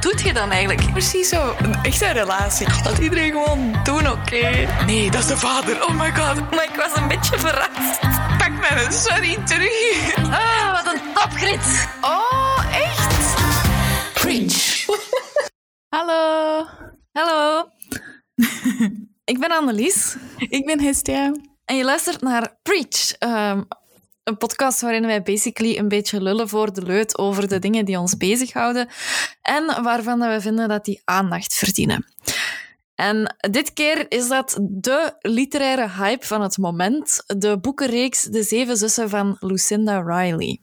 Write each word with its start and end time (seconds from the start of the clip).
wat 0.00 0.12
doet 0.12 0.20
je 0.20 0.32
dan 0.32 0.50
eigenlijk? 0.50 0.92
Precies 0.92 1.28
zo. 1.28 1.54
Een 1.58 1.74
echte 1.82 2.10
relatie. 2.10 2.66
Dat 2.82 2.98
iedereen 2.98 3.32
gewoon 3.32 3.80
doen, 3.84 4.10
oké? 4.10 4.66
Nee, 4.86 5.10
dat 5.10 5.20
is 5.20 5.26
de 5.26 5.36
vader. 5.36 5.84
Oh 5.86 6.00
my 6.00 6.12
god. 6.14 6.50
Maar 6.50 6.64
ik 6.64 6.74
was 6.76 6.96
een 6.96 7.08
beetje 7.08 7.38
verrast. 7.38 8.00
Pak 8.38 8.50
mijn 8.60 8.92
sorry 8.92 9.36
terug. 9.44 10.16
Ah, 10.16 10.72
wat 10.72 10.94
een 10.94 11.00
topgrit. 11.14 11.88
Oh, 12.00 12.64
echt? 12.72 13.34
Preach. 14.14 14.86
Hallo. 15.96 16.66
Hallo. 17.12 17.68
ik 19.32 19.38
ben 19.38 19.50
Annelies. 19.50 20.16
Ik 20.36 20.66
ben 20.66 20.80
Hestia. 20.80 21.32
En 21.64 21.76
je 21.76 21.84
luistert 21.84 22.20
naar 22.20 22.58
Preach. 22.62 23.12
ehm, 23.18 23.62
een 24.28 24.36
podcast 24.36 24.80
waarin 24.80 25.06
wij 25.06 25.22
basically 25.22 25.78
een 25.78 25.88
beetje 25.88 26.22
lullen 26.22 26.48
voor 26.48 26.72
de 26.72 26.82
leut 26.82 27.18
over 27.18 27.48
de 27.48 27.58
dingen 27.58 27.84
die 27.84 27.98
ons 27.98 28.16
bezighouden 28.16 28.88
en 29.42 29.82
waarvan 29.82 30.18
we 30.18 30.40
vinden 30.40 30.68
dat 30.68 30.84
die 30.84 31.00
aandacht 31.04 31.54
verdienen. 31.54 32.06
En 32.94 33.36
dit 33.50 33.72
keer 33.72 34.06
is 34.08 34.28
dat 34.28 34.58
de 34.60 35.12
literaire 35.20 35.88
hype 35.88 36.26
van 36.26 36.42
het 36.42 36.58
moment, 36.58 37.22
de 37.26 37.58
boekenreeks 37.58 38.22
De 38.22 38.42
Zeven 38.42 38.76
Zussen 38.76 39.08
van 39.08 39.36
Lucinda 39.40 40.00
Riley. 40.00 40.60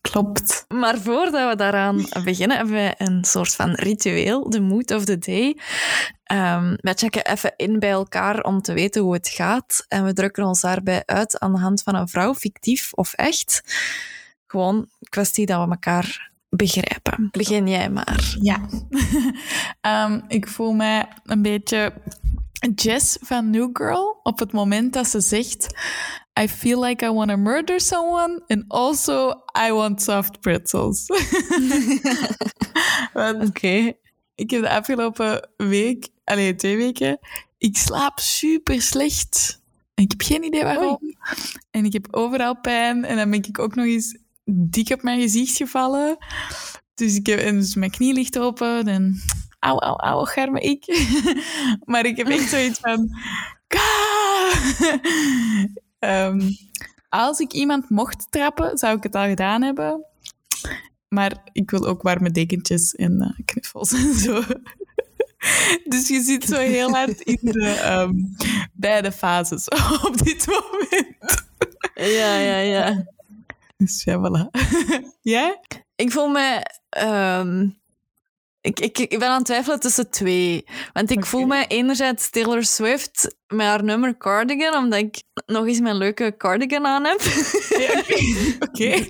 Klopt. 0.00 0.64
Maar 0.68 0.98
voordat 0.98 1.50
we 1.50 1.56
daaraan 1.56 2.06
beginnen, 2.24 2.56
hebben 2.56 2.74
wij 2.74 2.94
een 2.98 3.24
soort 3.24 3.54
van 3.54 3.70
ritueel, 3.70 4.50
de 4.50 4.60
mood 4.60 4.90
of 4.90 5.04
the 5.04 5.18
day. 5.18 5.56
Ehm 6.28 6.76
wij 6.76 6.94
checken 6.94 7.26
even 7.26 7.52
in 7.56 7.78
bij 7.78 7.90
elkaar 7.90 8.42
om 8.42 8.62
te 8.62 8.72
weten 8.72 9.02
hoe 9.02 9.12
het 9.12 9.28
gaat. 9.28 9.84
En 9.88 10.04
we 10.04 10.12
drukken 10.12 10.44
ons 10.44 10.60
daarbij 10.60 11.02
uit 11.06 11.38
aan 11.38 11.52
de 11.52 11.58
hand 11.58 11.82
van 11.82 11.94
een 11.94 12.08
vrouw, 12.08 12.34
fictief 12.34 12.92
of 12.92 13.12
echt. 13.12 13.62
Gewoon 14.46 14.88
kwestie 15.08 15.46
dat 15.46 15.64
we 15.64 15.70
elkaar 15.70 16.30
begrijpen. 16.48 17.28
Begin 17.30 17.68
jij 17.68 17.90
maar. 17.90 18.36
Ja. 18.40 18.60
Ehm, 19.80 20.20
ik 20.28 20.48
voel 20.48 20.72
mij 20.72 21.08
een 21.24 21.42
beetje 21.42 21.92
Jess 22.74 23.16
van 23.20 23.50
New 23.50 23.68
Girl 23.72 24.20
op 24.22 24.38
het 24.38 24.52
moment 24.52 24.92
dat 24.92 25.06
ze 25.06 25.20
zegt 25.20 25.66
I 26.40 26.48
feel 26.48 26.80
like 26.80 27.04
I 27.04 27.10
want 27.10 27.30
to 27.30 27.36
murder 27.36 27.80
someone 27.80 28.42
and 28.48 28.64
also 28.68 29.42
I 29.66 29.72
want 29.72 30.02
soft 30.02 30.40
pretzels. 30.40 31.06
Oké. 33.46 33.92
ik 34.34 34.50
heb 34.50 34.62
de 34.62 34.70
afgelopen 34.70 35.48
week, 35.56 36.08
alleen 36.28 36.56
twee 36.56 36.76
weken, 36.76 37.18
ik 37.58 37.76
slaap 37.76 38.18
super 38.18 38.82
slecht. 38.82 39.62
En 39.94 40.04
ik 40.04 40.10
heb 40.10 40.22
geen 40.22 40.44
idee 40.44 40.62
waarom. 40.62 40.98
En 41.70 41.84
ik 41.84 41.92
heb 41.92 42.06
overal 42.10 42.60
pijn. 42.60 43.04
En 43.04 43.16
dan 43.16 43.30
ben 43.30 43.44
ik 43.44 43.58
ook 43.58 43.74
nog 43.74 43.86
eens 43.86 44.18
dik 44.44 44.90
op 44.90 45.02
mijn 45.02 45.20
gezicht 45.20 45.56
gevallen. 45.56 46.16
Dus, 46.94 47.14
ik 47.14 47.26
heb, 47.26 47.38
en 47.38 47.54
dus 47.58 47.74
mijn 47.74 47.90
knie 47.90 48.12
ligt 48.12 48.38
open. 48.38 48.86
En 48.86 49.22
auw, 49.58 49.78
auw, 49.78 49.96
auw, 49.96 50.24
garme 50.24 50.60
ik. 50.60 51.08
maar 51.90 52.06
ik 52.06 52.16
heb 52.16 52.28
echt 52.28 52.48
zoiets 52.48 52.78
van... 52.78 53.08
Ehm, 55.98 56.40
als 57.08 57.38
ik 57.38 57.52
iemand 57.52 57.90
mocht 57.90 58.26
trappen, 58.30 58.78
zou 58.78 58.96
ik 58.96 59.02
het 59.02 59.14
al 59.14 59.26
gedaan 59.26 59.62
hebben. 59.62 60.04
Maar 61.08 61.42
ik 61.52 61.70
wil 61.70 61.86
ook 61.86 62.02
warme 62.02 62.30
dekentjes 62.30 62.94
en 62.94 63.20
eh, 63.20 63.44
knuffels 63.44 63.92
en 64.02 64.14
zo. 64.14 64.42
Dus 65.84 66.08
je 66.08 66.20
zit 66.20 66.44
zo 66.44 66.56
heel 66.56 66.90
hard 66.90 67.20
in 67.20 67.38
de 67.40 67.70
ehm, 67.70 68.12
beide 68.72 69.12
fases 69.12 69.68
op 70.06 70.24
dit 70.24 70.46
moment. 70.46 71.46
Ja, 71.94 72.38
ja, 72.38 72.58
ja. 72.58 73.06
Dus 73.76 74.04
ja, 74.04 74.18
voilà. 74.18 74.60
Jij? 75.20 75.60
Ik 75.96 76.12
voel 76.12 76.28
me... 76.28 76.62
ehm, 76.88 77.68
ik, 78.60 78.80
ik, 78.80 78.98
ik 78.98 79.18
ben 79.18 79.28
aan 79.28 79.36
het 79.36 79.44
twijfelen 79.44 79.80
tussen 79.80 80.10
twee. 80.10 80.64
Want 80.92 81.10
ik 81.10 81.26
voel 81.26 81.46
me 81.46 81.66
enerzijds 81.66 82.30
Taylor 82.30 82.64
Swift 82.64 83.36
met 83.46 83.66
haar 83.66 83.84
nummer 83.84 84.16
Cardigan, 84.16 84.82
omdat 84.82 84.98
ik 84.98 85.22
nog 85.46 85.66
eens 85.66 85.80
mijn 85.80 85.96
leuke 85.96 86.34
cardigan 86.36 86.86
aan 86.86 87.04
heb. 87.04 87.20
Ja, 87.78 88.02
Oké. 88.68 89.06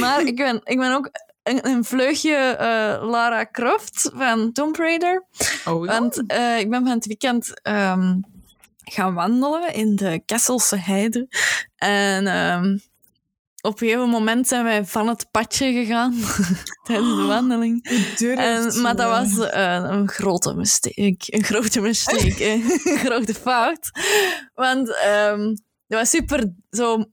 maar 0.00 0.26
ik 0.26 0.36
ben, 0.36 0.60
ik 0.64 0.78
ben 0.78 0.94
ook 0.94 1.10
een, 1.48 1.66
een 1.66 1.84
vleugje 1.84 2.34
eh, 2.34 3.08
Lara 3.08 3.46
Croft 3.50 4.10
van 4.14 4.52
Tomb 4.52 4.76
Raider. 4.76 5.24
Oh, 5.64 5.84
ja. 5.84 6.00
Want 6.00 6.26
eh, 6.26 6.58
ik 6.58 6.70
ben 6.70 6.82
van 6.82 6.94
het 6.94 7.06
weekend 7.06 7.60
ehm, 7.62 8.16
gaan 8.84 9.14
wandelen 9.14 9.74
in 9.74 9.96
de 9.96 10.22
Kesselse 10.26 10.76
Heide. 10.76 11.26
En 11.76 12.26
ehm, 12.26 12.78
op 13.60 13.80
een 13.80 13.88
gegeven 13.88 14.08
moment 14.08 14.48
zijn 14.48 14.64
wij 14.64 14.84
van 14.84 15.08
het 15.08 15.30
padje 15.30 15.72
gegaan 15.72 16.14
tijdens 16.86 17.16
de 17.16 17.24
wandeling. 17.26 17.88
Durft 18.18 18.42
En, 18.42 18.80
maar 18.82 18.96
dat 18.96 19.08
was 19.08 19.48
eh, 19.48 19.86
een 19.88 20.08
grote 20.08 20.54
mistake. 20.54 21.16
Een 21.26 21.44
grote 21.44 21.80
mistake. 21.80 22.44
een 22.84 22.98
grote 22.98 23.34
fout. 23.34 23.90
Want 24.54 24.94
ehm 24.94 25.54
het 25.88 25.98
was 25.98 26.10
super 26.10 26.52
zo 26.70 27.04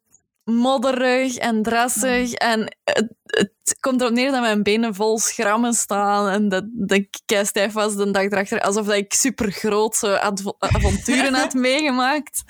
modderig 0.46 1.36
en 1.36 1.64
drassig. 1.64 2.34
En 2.34 2.78
het, 2.84 3.14
het 3.26 3.78
komt 3.80 4.02
erop 4.02 4.14
neer 4.14 4.32
dat 4.32 4.42
mijn 4.42 4.64
benen 4.64 4.96
vol 4.96 5.20
schrammen 5.20 5.74
staan. 5.74 6.30
En 6.30 6.50
dat, 6.50 6.64
dat 6.72 6.98
ik 6.98 7.44
stijf 7.44 7.74
was 7.74 7.96
de 7.96 8.12
dag 8.12 8.24
erachter. 8.24 8.62
Alsof 8.62 8.86
dat 8.86 8.96
ik 8.96 9.14
super 9.14 9.52
grote 9.52 10.22
avonturen 10.60 11.34
had 11.34 11.54
meegemaakt. 11.70 12.44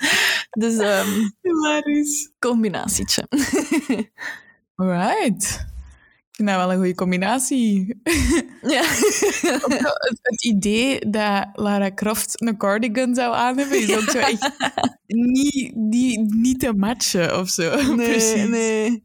Dus 0.50 0.76
ehm 0.76 1.28
Hilarisch. 1.42 2.30
combinatietje. 2.38 3.26
Alright. 4.76 5.74
Ik 6.36 6.44
vind 6.44 6.56
dat 6.56 6.66
wel 6.66 6.72
een 6.72 6.78
goede 6.78 6.94
combinatie. 6.94 8.00
ja. 8.76 8.82
Het, 8.82 10.18
het 10.22 10.44
idee 10.44 10.98
dat 11.10 11.46
Lara 11.52 11.90
Croft 11.94 12.40
een 12.42 12.56
cardigan 12.56 13.14
zou 13.14 13.34
aan 13.34 13.58
hebben, 13.58 13.78
is 13.78 13.96
ook 13.96 14.10
zo 14.10 14.18
echt 14.18 14.50
niet, 15.06 15.74
niet, 15.74 16.34
niet 16.34 16.60
te 16.60 16.72
matchen 16.72 17.38
of 17.38 17.48
zo. 17.48 17.94
Nee, 17.94 18.08
Precies. 18.10 18.48
nee. 18.48 19.02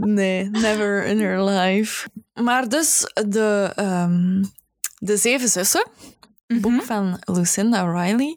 Nee, 0.00 0.44
never 0.50 1.04
in 1.04 1.20
her 1.20 1.44
life. 1.44 2.08
Maar 2.42 2.68
dus 2.68 3.12
de, 3.28 3.72
ehm, 3.74 4.44
de 4.98 5.16
Zeven 5.16 5.48
Zussen, 5.48 5.86
boek 6.60 6.82
van 6.82 7.18
Lucinda 7.24 7.82
Riley, 8.02 8.36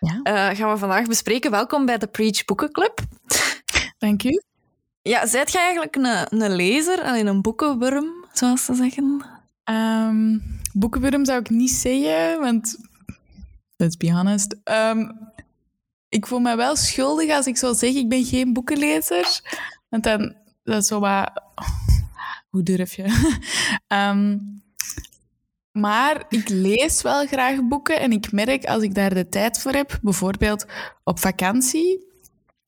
Ja. 0.00 0.20
eh, 0.22 0.56
gaan 0.58 0.72
we 0.72 0.78
vandaag 0.78 1.06
bespreken. 1.06 1.50
Welkom 1.50 1.86
bij 1.86 1.98
de 1.98 2.06
Preach 2.06 2.44
Boekenclub. 2.44 3.00
Dank 3.98 4.22
u. 4.24 4.42
Ja, 5.02 5.26
zijt 5.26 5.52
jij 5.52 5.62
eigenlijk 5.62 5.96
een, 5.96 6.42
een 6.42 6.54
lezer, 6.56 7.02
alleen 7.02 7.26
een 7.26 7.42
boekenworm, 7.42 8.24
zoals 8.32 8.64
ze 8.64 8.74
zeggen? 8.74 9.24
Ehm 9.64 10.36
boekenwurm 10.72 11.24
zou 11.24 11.40
ik 11.40 11.50
niet 11.50 11.70
zeggen, 11.70 12.40
want 12.40 12.76
let's 13.76 13.96
be 13.96 14.12
honest. 14.12 14.56
Ehm, 14.64 15.10
ik 16.08 16.26
voel 16.26 16.38
me 16.38 16.56
wel 16.56 16.76
schuldig 16.76 17.30
als 17.30 17.46
ik 17.46 17.56
zou 17.56 17.74
zeggen 17.74 18.00
ik 18.00 18.08
ben 18.08 18.24
geen 18.24 18.52
boekenlezer. 18.52 19.40
Want 19.88 20.04
dan 20.04 20.34
dat 20.64 20.82
is 20.82 20.86
zo 20.86 21.00
wat... 21.00 21.30
Hoe 22.50 22.62
durf 22.62 22.94
je? 22.94 23.04
Ehm, 23.86 24.38
maar 25.70 26.24
ik 26.28 26.48
lees 26.48 27.02
wel 27.02 27.26
graag 27.26 27.68
boeken 27.68 28.00
en 28.00 28.12
ik 28.12 28.32
merk 28.32 28.64
als 28.64 28.82
ik 28.82 28.94
daar 28.94 29.14
de 29.14 29.28
tijd 29.28 29.60
voor 29.60 29.72
heb, 29.72 29.98
bijvoorbeeld 30.02 30.66
op 31.04 31.18
vakantie, 31.18 32.11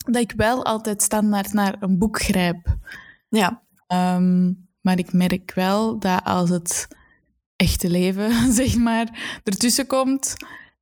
dat 0.05 0.23
ik 0.23 0.33
wel 0.37 0.65
altijd 0.65 1.03
standaard 1.03 1.53
naar 1.53 1.77
een 1.81 1.99
boek 1.99 2.21
grijp. 2.23 2.77
Ja. 3.29 3.63
Ehm, 3.87 4.53
maar 4.81 4.99
ik 4.99 5.13
merk 5.13 5.53
wel 5.55 5.99
dat 5.99 6.21
als 6.25 6.51
het 6.51 6.89
echte 7.57 7.91
leven, 7.91 8.53
zeg 8.61 8.77
maar, 8.77 9.39
ertussen 9.45 9.87
komt, 9.87 10.35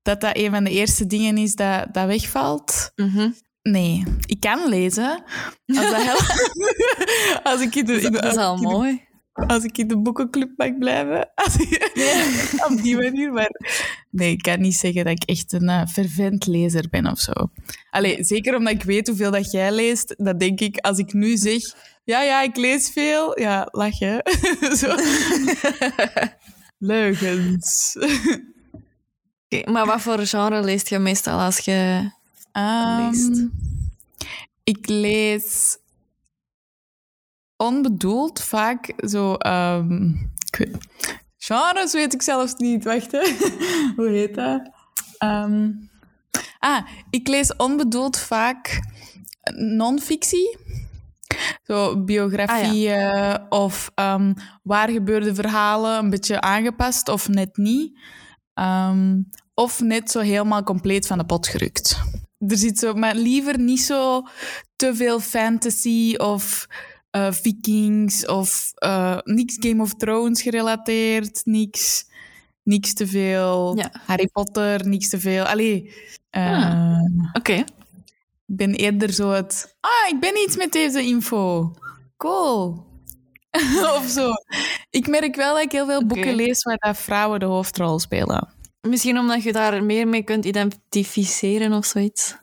dat 0.02 0.20
dat 0.20 0.36
een 0.36 0.50
van 0.50 0.64
de 0.64 0.70
eerste 0.70 1.06
dingen 1.06 1.36
is 1.38 1.54
dat, 1.54 1.94
dat 1.94 2.06
wegvalt. 2.06 2.92
Mhm. 2.96 3.30
Nee, 3.62 4.04
ik 4.26 4.40
kan 4.40 4.68
lezen. 4.68 5.22
Als, 5.66 5.90
dat 5.90 6.02
helpt. 6.02 6.50
als 7.52 7.60
ik 7.60 7.74
in 7.74 7.84
de, 7.84 7.92
in 8.00 8.12
de- 8.12 8.20
Dat 8.20 8.32
is 8.32 8.36
al 8.38 8.56
mooi. 8.56 9.10
Als 9.32 9.64
ik 9.64 9.78
in 9.78 9.88
de 9.88 9.98
boekenclub 9.98 10.50
mag 10.56 10.78
blijven. 10.78 11.20
Ik- 11.58 12.64
op 12.68 12.82
die 12.82 12.96
manier. 12.96 13.32
Maar 13.32 13.50
nee, 14.10 14.32
ik 14.32 14.42
kan 14.42 14.60
niet 14.60 14.74
zeggen 14.74 15.04
dat 15.04 15.12
ik 15.12 15.22
echt 15.28 15.52
een 15.52 15.68
uh, 15.68 15.86
fervent 15.86 16.46
lezer 16.46 16.88
ben 16.90 17.06
of 17.06 17.18
zo. 17.18 17.32
Allee, 17.90 18.24
zeker 18.24 18.56
omdat 18.56 18.72
ik 18.72 18.82
weet 18.82 19.06
hoeveel 19.08 19.30
dat 19.30 19.50
jij 19.50 19.72
leest, 19.72 20.14
dat 20.18 20.40
denk 20.40 20.60
ik, 20.60 20.76
als 20.78 20.98
ik 20.98 21.12
nu 21.12 21.36
zeg, 21.36 21.62
ja, 22.04 22.22
ja, 22.22 22.42
ik 22.42 22.56
lees 22.56 22.90
veel, 22.90 23.40
ja, 23.40 23.68
lach 23.70 23.98
je. 23.98 24.22
Leugens. 26.78 27.96
Maar 29.64 29.86
wat 29.86 30.00
voor 30.00 30.26
genre 30.26 30.62
leest 30.62 30.88
je 30.88 30.98
meestal 30.98 31.40
als 31.40 31.58
je... 31.58 32.10
Ehm, 32.52 33.08
leest? 33.10 33.46
ik 34.64 34.88
lees 34.88 35.78
onbedoeld 37.62 38.40
vaak 38.40 38.92
zo... 39.08 39.34
ehm, 39.34 40.06
ik 40.50 40.56
weet, 40.58 40.76
genres 41.36 41.92
weet 41.92 42.14
ik 42.14 42.22
zelfs 42.22 42.54
niet. 42.56 42.84
Wacht, 42.84 43.12
hè. 43.12 43.36
Hoe 43.96 44.08
heet 44.08 44.34
dat? 44.34 44.70
Ehm, 45.18 45.70
ah, 46.58 46.86
ik 47.10 47.28
lees 47.28 47.56
onbedoeld 47.56 48.18
vaak 48.18 48.80
non-fictie. 49.54 50.58
Zo 51.62 52.04
biografieën 52.04 53.40
of 53.48 53.90
ehm, 53.94 54.34
waar 54.62 54.88
gebeurde 54.88 55.34
verhalen 55.34 55.98
een 55.98 56.10
beetje 56.10 56.40
aangepast 56.40 57.08
of 57.08 57.28
net 57.28 57.56
niet. 57.56 57.98
Of 59.54 59.80
net 59.80 60.10
zo 60.10 60.20
helemaal 60.20 60.62
compleet 60.62 61.06
van 61.06 61.18
de 61.18 61.24
pot 61.24 61.46
gerukt. 61.46 62.00
Er 62.38 62.56
zit 62.56 62.78
zo, 62.78 62.94
maar 62.94 63.14
liever 63.14 63.58
niet 63.58 63.82
zo 63.82 64.26
te 64.76 64.94
veel 64.94 65.20
fantasy 65.20 66.14
of 66.16 66.66
eh, 67.12 67.32
vikings 67.32 68.26
of 68.26 68.72
uh, 68.84 69.18
niks 69.24 69.56
Game 69.60 69.82
of 69.82 69.94
Thrones 69.94 70.42
gerelateerd, 70.42 71.40
niks, 71.44 72.04
niks 72.62 72.94
te 72.94 73.06
veel 73.06 73.76
Ja. 73.76 73.90
Harry 74.06 74.26
Potter, 74.32 74.88
niks 74.88 75.08
te 75.08 75.20
veel. 75.20 75.44
Allee, 75.44 75.94
eh, 76.30 76.52
Ah. 76.52 76.98
Oké. 77.32 77.52
ik 77.52 78.56
ben 78.56 78.74
eerder 78.74 79.12
zo 79.12 79.30
het... 79.30 79.76
Ah, 79.80 80.08
ik 80.14 80.20
ben 80.20 80.36
iets 80.36 80.56
met 80.56 80.72
deze 80.72 81.02
info. 81.02 81.74
Cool. 82.16 82.86
of 83.98 84.06
zo. 84.08 84.30
Ik 84.90 85.06
merk 85.06 85.36
wel 85.36 85.54
dat 85.54 85.62
ik 85.62 85.72
heel 85.72 85.86
veel 85.86 86.06
boeken 86.06 86.34
lees 86.34 86.62
waar 86.62 86.76
dat 86.78 86.96
vrouwen 86.96 87.40
de 87.40 87.46
hoofdrol 87.46 87.98
spelen. 87.98 88.48
Misschien 88.88 89.18
omdat 89.18 89.42
je 89.42 89.52
daar 89.52 89.84
meer 89.84 90.08
mee 90.08 90.22
kunt 90.22 90.44
identificeren 90.44 91.72
of 91.72 91.84
zoiets. 91.84 92.36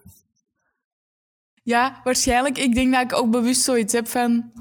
Ja, 1.70 2.02
waarschijnlijk. 2.04 2.58
Ik 2.58 2.74
denk 2.74 2.94
dat 2.94 3.02
ik 3.02 3.14
ook 3.14 3.32
bewust 3.32 3.62
zoiets 3.62 3.94
heb 3.94 4.08
van... 4.08 4.52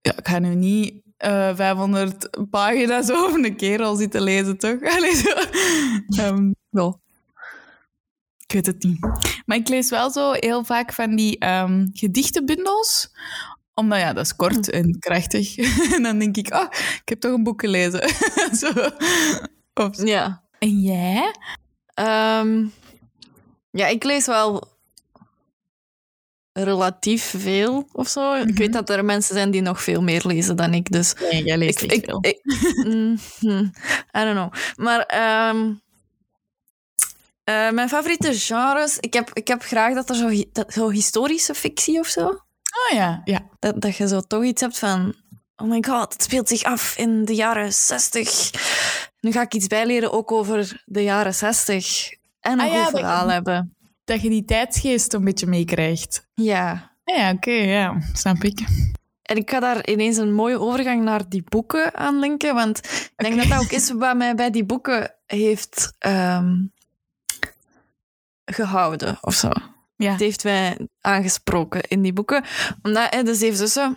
Ja, 0.00 0.16
ik 0.16 0.28
ga 0.28 0.38
nu 0.38 0.54
niet 0.54 0.94
eh 1.16 1.56
500 1.56 2.30
pagina's 2.50 3.10
over 3.20 3.44
een 3.44 3.56
kerel 3.56 3.96
zitten 3.96 4.22
lezen, 4.22 4.58
toch? 4.58 4.82
Allee, 4.96 5.14
zo. 5.14 5.30
Ehm, 6.08 6.50
wel. 6.70 7.00
Ik 8.38 8.52
weet 8.52 8.66
het 8.66 8.82
niet. 8.82 9.00
Maar 9.46 9.56
ik 9.56 9.68
lees 9.68 9.90
wel 9.90 10.10
zo 10.10 10.32
heel 10.32 10.64
vaak 10.64 10.92
van 10.92 11.16
die 11.16 11.38
ehm, 11.38 11.86
gedichtenbundels. 11.92 13.10
Omdat, 13.74 13.98
ja, 13.98 14.12
dat 14.12 14.24
is 14.24 14.36
kort 14.36 14.70
en 14.70 14.98
krachtig. 14.98 15.56
en 15.96 16.02
dan 16.02 16.18
denk 16.18 16.36
ik, 16.36 16.54
oh, 16.54 16.66
ik 16.72 17.08
heb 17.08 17.20
toch 17.20 17.32
een 17.32 17.42
boek 17.42 17.60
gelezen. 17.60 18.08
zo. 18.60 18.72
Of, 19.74 20.02
Ja. 20.04 20.42
en 20.58 20.80
jij? 20.80 21.34
Ehm, 21.94 22.66
ja, 23.70 23.86
ik 23.86 24.04
lees 24.04 24.26
wel 24.26 24.75
relatief 26.64 27.34
veel 27.38 27.88
of 27.92 28.08
zo. 28.08 28.34
Ik 28.34 28.58
weet 28.58 28.72
dat 28.72 28.90
er 28.90 29.04
mensen 29.04 29.34
zijn 29.34 29.50
die 29.50 29.60
nog 29.60 29.82
veel 29.82 30.02
meer 30.02 30.22
lezen 30.26 30.56
dan 30.56 30.74
ik, 30.74 30.90
dus... 30.92 31.14
Nee, 31.30 31.44
jij 31.44 31.58
leest 31.58 31.82
ik, 31.82 31.92
ik, 31.92 32.04
veel. 32.04 32.18
ik- 32.20 32.40
mm, 32.86 33.18
hmm, 33.38 33.72
I 34.18 34.20
don't 34.24 34.30
know. 34.32 34.52
Maar 34.76 35.00
ehm, 35.00 35.72
eh, 37.44 37.70
mijn 37.70 37.88
favoriete 37.88 38.34
genres... 38.34 38.98
Ik 39.00 39.12
heb, 39.14 39.30
ik 39.32 39.48
heb 39.48 39.62
graag 39.62 39.94
dat 39.94 40.08
er 40.08 40.16
zo, 40.16 40.42
dat, 40.52 40.72
zo 40.72 40.90
historische 40.90 41.54
fictie 41.54 41.98
of 41.98 42.06
zo... 42.06 42.26
Oh 42.26 42.94
ja, 42.96 43.20
ja. 43.24 43.40
Dat, 43.58 43.80
dat 43.80 43.96
je 43.96 44.08
zo 44.08 44.20
toch 44.20 44.44
iets 44.44 44.60
hebt 44.60 44.78
van... 44.78 45.14
Oh 45.56 45.68
my 45.68 45.84
god, 45.88 46.12
het 46.12 46.22
speelt 46.22 46.48
zich 46.48 46.62
af 46.62 46.96
in 46.96 47.24
de 47.24 47.34
jaren 47.34 47.72
60. 47.72 48.50
Nu 49.20 49.32
ga 49.32 49.40
ik 49.42 49.54
iets 49.54 49.66
bijleren 49.66 50.12
ook 50.12 50.32
over 50.32 50.82
de 50.84 51.02
jaren 51.02 51.34
60. 51.34 52.10
En 52.40 52.52
een 52.60 52.70
Ah 52.70 52.84
goed 52.84 52.98
verhaal 52.98 53.28
hebben. 53.28 53.75
Dat 54.06 54.22
je 54.22 54.28
die 54.28 54.44
tijdsgeest 54.44 55.12
een 55.12 55.24
beetje 55.24 55.46
meekrijgt. 55.46 56.26
Ja. 56.34 56.94
Ah 57.04 57.16
Ja, 57.16 57.30
oké, 57.30 57.50
ja. 57.50 58.00
Snap 58.12 58.42
ik. 58.44 58.64
En 59.22 59.36
ik 59.36 59.50
ga 59.50 59.60
daar 59.60 59.88
ineens 59.88 60.16
een 60.16 60.32
mooie 60.32 60.60
overgang 60.60 61.02
naar 61.02 61.28
die 61.28 61.44
boeken 61.48 61.94
aan 61.94 62.18
linken. 62.18 62.54
Want 62.54 62.78
ik 63.16 63.24
denk 63.24 63.36
dat 63.36 63.48
dat 63.48 63.60
ook 63.60 63.70
is 63.70 63.90
wat 63.90 64.16
mij 64.16 64.34
bij 64.34 64.50
die 64.50 64.64
boeken 64.64 65.14
heeft 65.26 65.92
ehm, 65.98 66.54
gehouden 68.44 69.18
of 69.20 69.34
zo. 69.34 69.50
Ja. 69.96 70.10
Het 70.10 70.20
heeft 70.20 70.44
mij 70.44 70.88
aangesproken 71.00 71.82
in 71.82 72.02
die 72.02 72.12
boeken. 72.12 72.44
Omdat 72.82 73.14
hè, 73.14 73.22
de 73.22 73.34
Zeven 73.34 73.56
Zussen... 73.56 73.96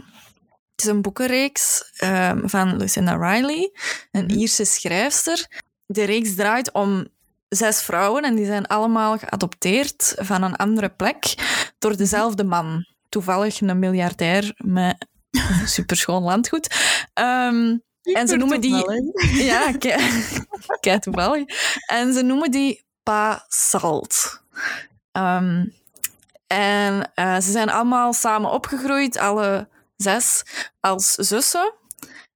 Het 0.71 0.87
is 0.87 0.93
een 0.93 1.01
boekenreeks 1.01 1.91
ehm, 1.97 2.47
van 2.47 2.77
Lucinda 2.77 3.15
Riley, 3.15 3.71
een 4.11 4.25
Mhm. 4.25 4.39
Ierse 4.39 4.65
schrijfster. 4.65 5.63
De 5.85 6.03
reeks 6.03 6.35
draait 6.35 6.71
om 6.71 7.07
zes 7.49 7.81
vrouwen 7.81 8.23
en 8.23 8.35
die 8.35 8.45
zijn 8.45 8.67
allemaal 8.67 9.17
geadopteerd 9.17 10.15
van 10.17 10.43
een 10.43 10.55
andere 10.55 10.89
plek 10.89 11.35
door 11.79 11.97
dezelfde 11.97 12.43
man. 12.43 12.85
Toevallig 13.09 13.61
een 13.61 13.79
miljardair 13.79 14.53
met 14.57 15.07
superschoon 15.65 16.23
landgoed. 16.23 16.75
Ehm, 17.13 17.77
en 18.01 18.27
ze 18.27 18.35
noemen 18.35 18.61
die... 18.61 19.07
Ja, 19.51 19.71
kei 20.79 20.99
toevallig. 20.99 21.43
En 21.85 22.13
ze 22.13 22.21
noemen 22.21 22.51
die 22.51 22.85
Pa 23.03 23.45
Salt. 23.47 24.41
Ehm, 25.11 25.65
en 26.47 27.11
eh, 27.13 27.35
ze 27.35 27.51
zijn 27.51 27.69
allemaal 27.69 28.13
samen 28.13 28.51
opgegroeid, 28.51 29.17
alle 29.17 29.67
zes, 29.97 30.43
als 30.79 31.11
zussen. 31.11 31.73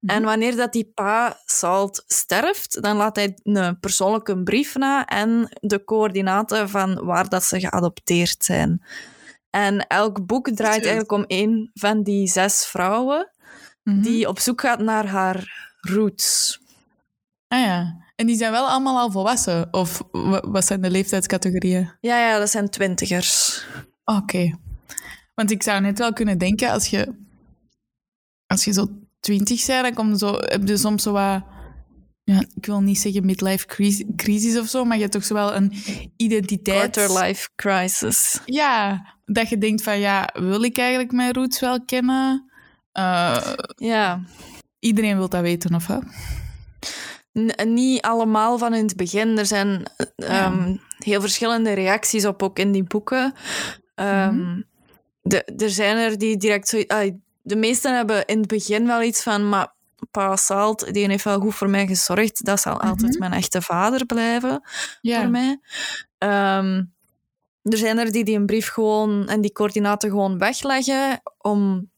En 0.05 0.23
wanneer 0.23 0.55
dat 0.55 0.71
die 0.73 0.91
pa 0.93 1.39
Salt 1.45 2.03
sterft, 2.07 2.81
dan 2.81 2.97
laat 2.97 3.15
hij 3.15 3.37
een 3.43 3.79
persoonlijke 3.79 4.43
brief 4.43 4.75
na 4.75 5.05
en 5.05 5.57
de 5.61 5.83
coördinaten 5.83 6.69
van 6.69 7.05
waar 7.05 7.29
dat 7.29 7.43
ze 7.43 7.59
geadopteerd 7.59 8.43
zijn. 8.43 8.83
En 9.49 9.87
elk 9.87 10.25
boek 10.25 10.49
draait 10.49 10.81
eigenlijk 10.81 11.11
om 11.11 11.23
één 11.27 11.71
van 11.73 12.03
die 12.03 12.27
zes 12.27 12.65
vrouwen 12.65 13.31
Mhm. 13.83 14.01
die 14.01 14.27
op 14.27 14.39
zoek 14.39 14.61
gaat 14.61 14.79
naar 14.79 15.05
haar 15.07 15.71
roots. 15.81 16.59
Ah 17.47 17.59
ja. 17.59 18.01
En 18.15 18.25
die 18.27 18.37
zijn 18.37 18.51
wel 18.51 18.67
allemaal 18.69 18.97
al 18.99 19.11
volwassen? 19.11 19.67
Of 19.71 20.03
wa- 20.11 20.43
wat 20.49 20.65
zijn 20.65 20.81
de 20.81 20.89
leeftijdscategorieën? 20.89 21.91
Ja, 21.99 22.29
ja, 22.29 22.39
dat 22.39 22.49
zijn 22.49 22.69
twintigers. 22.69 23.63
Oké. 24.05 24.57
Want 25.33 25.51
ik 25.51 25.63
zou 25.63 25.81
net 25.81 25.97
wel 25.99 26.13
kunnen 26.13 26.37
denken, 26.37 26.69
als 26.71 26.87
je, 26.87 27.13
als 28.47 28.63
je 28.63 28.73
zo 28.73 28.87
twintig 29.23 29.65
bent, 29.65 29.83
dan 29.83 29.93
komt 29.93 30.19
zo, 30.19 30.35
heb 30.39 30.67
je 30.67 30.77
soms 30.77 31.03
zo 31.03 31.11
wat... 31.11 31.43
Ja, 32.23 32.43
ik 32.55 32.65
wil 32.65 32.81
niet 32.81 32.99
zeggen 32.99 33.25
midlife 33.25 33.65
crisis, 34.15 34.57
of 34.57 34.67
zo, 34.67 34.83
maar 34.83 34.95
je 34.95 35.01
hebt 35.01 35.13
toch 35.13 35.23
zo 35.25 35.33
wel 35.33 35.55
een 35.55 35.73
identiteit... 36.17 36.91
Quarter 36.91 37.23
life 37.23 37.49
crisis. 37.55 38.39
Ja, 38.45 39.05
dat 39.25 39.49
je 39.49 39.57
denkt 39.57 39.83
van, 39.83 39.99
ja, 39.99 40.29
wil 40.33 40.63
ik 40.63 40.77
eigenlijk 40.77 41.11
mijn 41.11 41.33
roots 41.33 41.59
wel 41.59 41.85
kennen? 41.85 42.51
Eh, 42.91 43.53
Ja. 43.75 44.21
iedereen 44.79 45.17
wil 45.17 45.29
dat 45.29 45.41
weten, 45.41 45.75
of? 45.75 45.87
N- 47.39 47.73
niet 47.73 48.01
allemaal 48.01 48.57
van 48.57 48.73
in 48.73 48.85
het 48.85 48.95
begin. 48.95 49.37
Er 49.37 49.45
zijn 49.45 49.83
ehm, 50.15 50.75
heel 50.97 51.21
verschillende 51.21 51.73
reacties 51.73 52.25
op, 52.25 52.43
ook 52.43 52.59
in 52.59 52.71
die 52.71 52.83
boeken. 52.83 53.33
Ehm, 53.95 54.61
de, 55.21 55.43
er 55.43 55.69
zijn 55.69 55.97
er 55.97 56.17
die 56.17 56.37
direct 56.37 56.67
zo... 56.67 56.81
ah, 56.87 57.11
de 57.43 57.55
meesten 57.55 57.95
hebben 57.95 58.25
in 58.25 58.37
het 58.37 58.47
begin 58.47 58.85
wel 58.85 59.01
iets 59.01 59.23
van... 59.23 59.49
Maar 59.49 59.73
Pa 60.11 60.35
Salt, 60.35 60.93
die 60.93 61.07
heeft 61.07 61.23
wel 61.23 61.39
goed 61.39 61.55
voor 61.55 61.69
mij 61.69 61.87
gezorgd. 61.87 62.45
Dat 62.45 62.59
zal 62.59 62.81
altijd 62.81 63.19
mijn 63.19 63.33
echte 63.33 63.61
vader 63.61 64.05
blijven 64.05 64.61
voor 65.01 65.29
mij. 65.29 65.59
Ehm, 66.17 66.83
er 67.61 67.77
zijn 67.77 67.97
er 67.97 68.11
die 68.11 68.23
die 68.23 68.37
een 68.37 68.45
brief 68.45 68.67
gewoon... 68.67 69.27
En 69.27 69.41
die 69.41 69.51
coördinaten 69.51 70.09
gewoon 70.09 70.37
wegleggen 70.37 71.21
om 71.37 71.91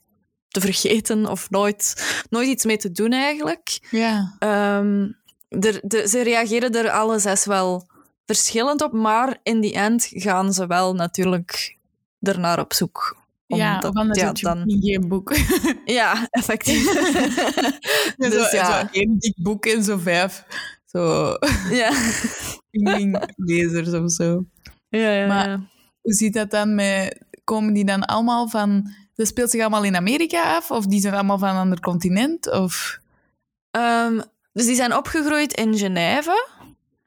te 0.47 0.61
vergeten 0.61 1.25
of 1.25 1.49
nooit, 1.49 2.05
nooit 2.29 2.47
iets 2.47 2.65
mee 2.65 2.77
te 2.77 2.91
doen 2.91 3.11
eigenlijk. 3.11 3.87
Ja. 3.91 4.35
Ehm, 4.39 5.11
de, 5.49 6.05
ze 6.07 6.21
reageren 6.21 6.71
er 6.71 6.89
alle 6.89 7.19
zes 7.19 7.45
wel 7.45 7.87
verschillend 8.25 8.81
op, 8.81 8.91
maar 8.91 9.37
in 9.43 9.59
die 9.59 9.73
end 9.73 10.07
gaan 10.09 10.53
ze 10.53 10.67
wel 10.67 10.93
natuurlijk 10.93 11.77
ernaar 12.21 12.59
op 12.59 12.73
zoek. 12.73 13.24
Ja, 13.47 13.81
of 13.85 13.95
anders 13.95 14.19
ja, 14.19 14.31
dan, 14.31 14.63
geen 14.67 15.07
boek. 15.07 15.35
ja, 15.85 16.27
effectief. 16.29 16.93
dus 18.17 18.29
dus 18.29 18.49
zo, 18.49 18.55
ja, 18.57 18.79
zo 18.79 18.87
één 18.91 19.19
dik 19.19 19.33
boek 19.43 19.65
en 19.65 19.83
zo 19.83 19.97
vijf. 19.97 20.43
Zo 20.85 21.33
ja. 21.69 21.91
lezers 23.35 23.93
of 23.93 24.11
zo. 24.11 24.45
ja, 24.89 25.11
ja, 25.11 25.27
Maar- 25.27 25.49
ja. 25.49 25.73
Hoe 26.01 26.13
ziet 26.13 26.33
dat 26.33 26.51
dan 26.51 26.75
met... 26.75 27.23
Komen 27.43 27.73
die 27.73 27.85
dan 27.85 28.05
allemaal 28.05 28.47
van... 28.47 28.91
Dat 29.15 29.27
speelt 29.27 29.49
zich 29.49 29.61
allemaal 29.61 29.83
in 29.83 29.95
Amerika 29.95 30.55
af? 30.55 30.71
Of 30.71 30.85
die 30.85 30.99
zijn 30.99 31.13
allemaal 31.13 31.37
van 31.37 31.49
een 31.49 31.55
ander 31.55 31.79
continent? 31.79 32.51
Of... 32.51 32.99
Ehm, 33.71 34.21
dus 34.53 34.65
die 34.65 34.75
zijn 34.75 34.95
opgegroeid 34.95 35.53
in 35.53 35.77
Genève. 35.77 36.47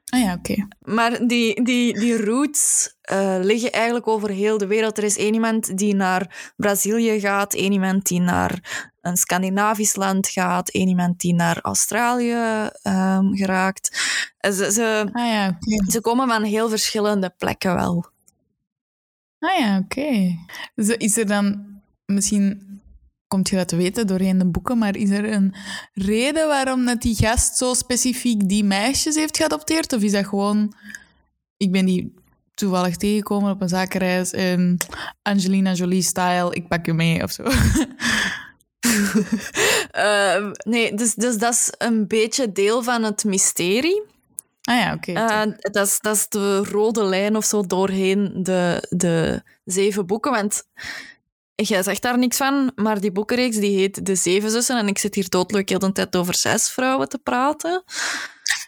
Ah 0.09 0.19
ja, 0.19 0.33
oké. 0.33 0.67
Maar 0.79 1.27
die, 1.27 1.63
die, 1.63 1.99
die 1.99 2.23
roots 2.25 2.95
eh, 3.01 3.37
liggen 3.41 3.71
eigenlijk 3.71 4.07
over 4.07 4.29
heel 4.29 4.57
de 4.57 4.67
wereld. 4.67 4.97
Er 4.97 5.03
is 5.03 5.17
één 5.17 5.33
iemand 5.33 5.77
die 5.77 5.95
naar 5.95 6.51
Brazilië 6.55 7.19
gaat, 7.19 7.53
één 7.53 7.71
iemand 7.71 8.07
die 8.07 8.21
naar 8.21 8.87
een 9.01 9.17
Scandinavisch 9.17 9.95
land 9.95 10.27
gaat, 10.27 10.69
één 10.69 10.87
iemand 10.87 11.19
die 11.19 11.33
naar 11.33 11.59
Australië 11.61 12.69
ehm, 12.81 13.33
geraakt. 13.33 13.99
Eh, 14.37 14.51
Ze, 14.51 14.71
ze, 14.71 15.09
Ah 15.11 15.27
ja, 15.27 15.57
ze 15.89 16.01
komen 16.01 16.27
van 16.27 16.43
heel 16.43 16.69
verschillende 16.69 17.33
plekken 17.37 17.75
wel. 17.75 18.05
Ah 19.39 19.59
ja, 19.59 19.77
oké. 19.77 20.35
Dus 20.75 20.87
is 20.87 21.17
er 21.17 21.27
dan... 21.27 21.67
Misschien 22.05 22.68
komt 23.29 23.49
je 23.49 23.55
dat 23.55 23.67
te 23.67 23.75
weten 23.75 24.07
doorheen 24.07 24.37
de 24.37 24.45
boeken, 24.45 24.77
maar 24.77 24.95
is 24.95 25.09
er 25.09 25.31
een 25.31 25.53
reden 25.93 26.47
waarom 26.47 26.85
dat 26.85 27.01
die 27.01 27.15
gast 27.15 27.57
zo 27.57 27.73
specifiek 27.73 28.49
die 28.49 28.63
meisjes 28.63 29.15
heeft 29.15 29.37
geadopteerd? 29.37 29.93
Of 29.93 30.01
is 30.01 30.11
dat 30.11 30.27
gewoon... 30.27 30.73
Ik 31.57 31.71
ben 31.71 31.85
die 31.85 32.13
toevallig 32.53 32.95
tegengekomen 32.95 33.51
op 33.51 33.61
een 33.61 33.69
zakenreis 33.69 34.31
en 34.31 34.77
Angelina 35.21 35.73
Jolie-style, 35.73 36.53
ik 36.53 36.67
pak 36.67 36.85
je 36.85 36.93
mee 36.93 37.23
of 37.23 37.31
zo. 37.31 37.43
Eh, 39.91 40.51
nee, 40.63 40.93
dus, 40.93 41.13
dus 41.13 41.37
dat 41.37 41.53
is 41.53 41.73
een 41.77 42.07
beetje 42.07 42.51
deel 42.51 42.83
van 42.83 43.03
het 43.03 43.23
mysterie. 43.23 44.01
Ah 44.61 44.75
ja, 44.75 44.93
oké. 44.93 45.11
Eh, 45.11 45.41
dat, 45.71 45.87
is, 45.87 45.99
dat 45.99 46.15
is 46.15 46.29
de 46.29 46.57
rode 46.57 47.03
lijn 47.03 47.35
of 47.35 47.45
zo 47.45 47.65
doorheen 47.65 48.31
de, 48.43 48.87
de 48.89 49.43
zeven 49.65 50.05
boeken. 50.05 50.31
Want 50.31 50.63
jij 51.67 51.83
zegt 51.83 52.01
daar 52.01 52.17
niks 52.17 52.37
van, 52.37 52.71
maar 52.75 52.99
die 52.99 53.11
boekenreeks 53.11 53.55
die 53.57 53.77
heet 53.77 54.05
De 54.05 54.15
Zeven 54.15 54.51
Zussen. 54.51 54.77
En 54.77 54.87
ik 54.87 54.97
zit 54.97 55.15
hier 55.15 55.29
doodleuk 55.29 55.69
heel 55.69 55.79
de 55.79 55.91
tijd 55.91 56.15
over 56.15 56.35
zes 56.35 56.69
vrouwen 56.69 57.09
te 57.09 57.17
praten. 57.17 57.83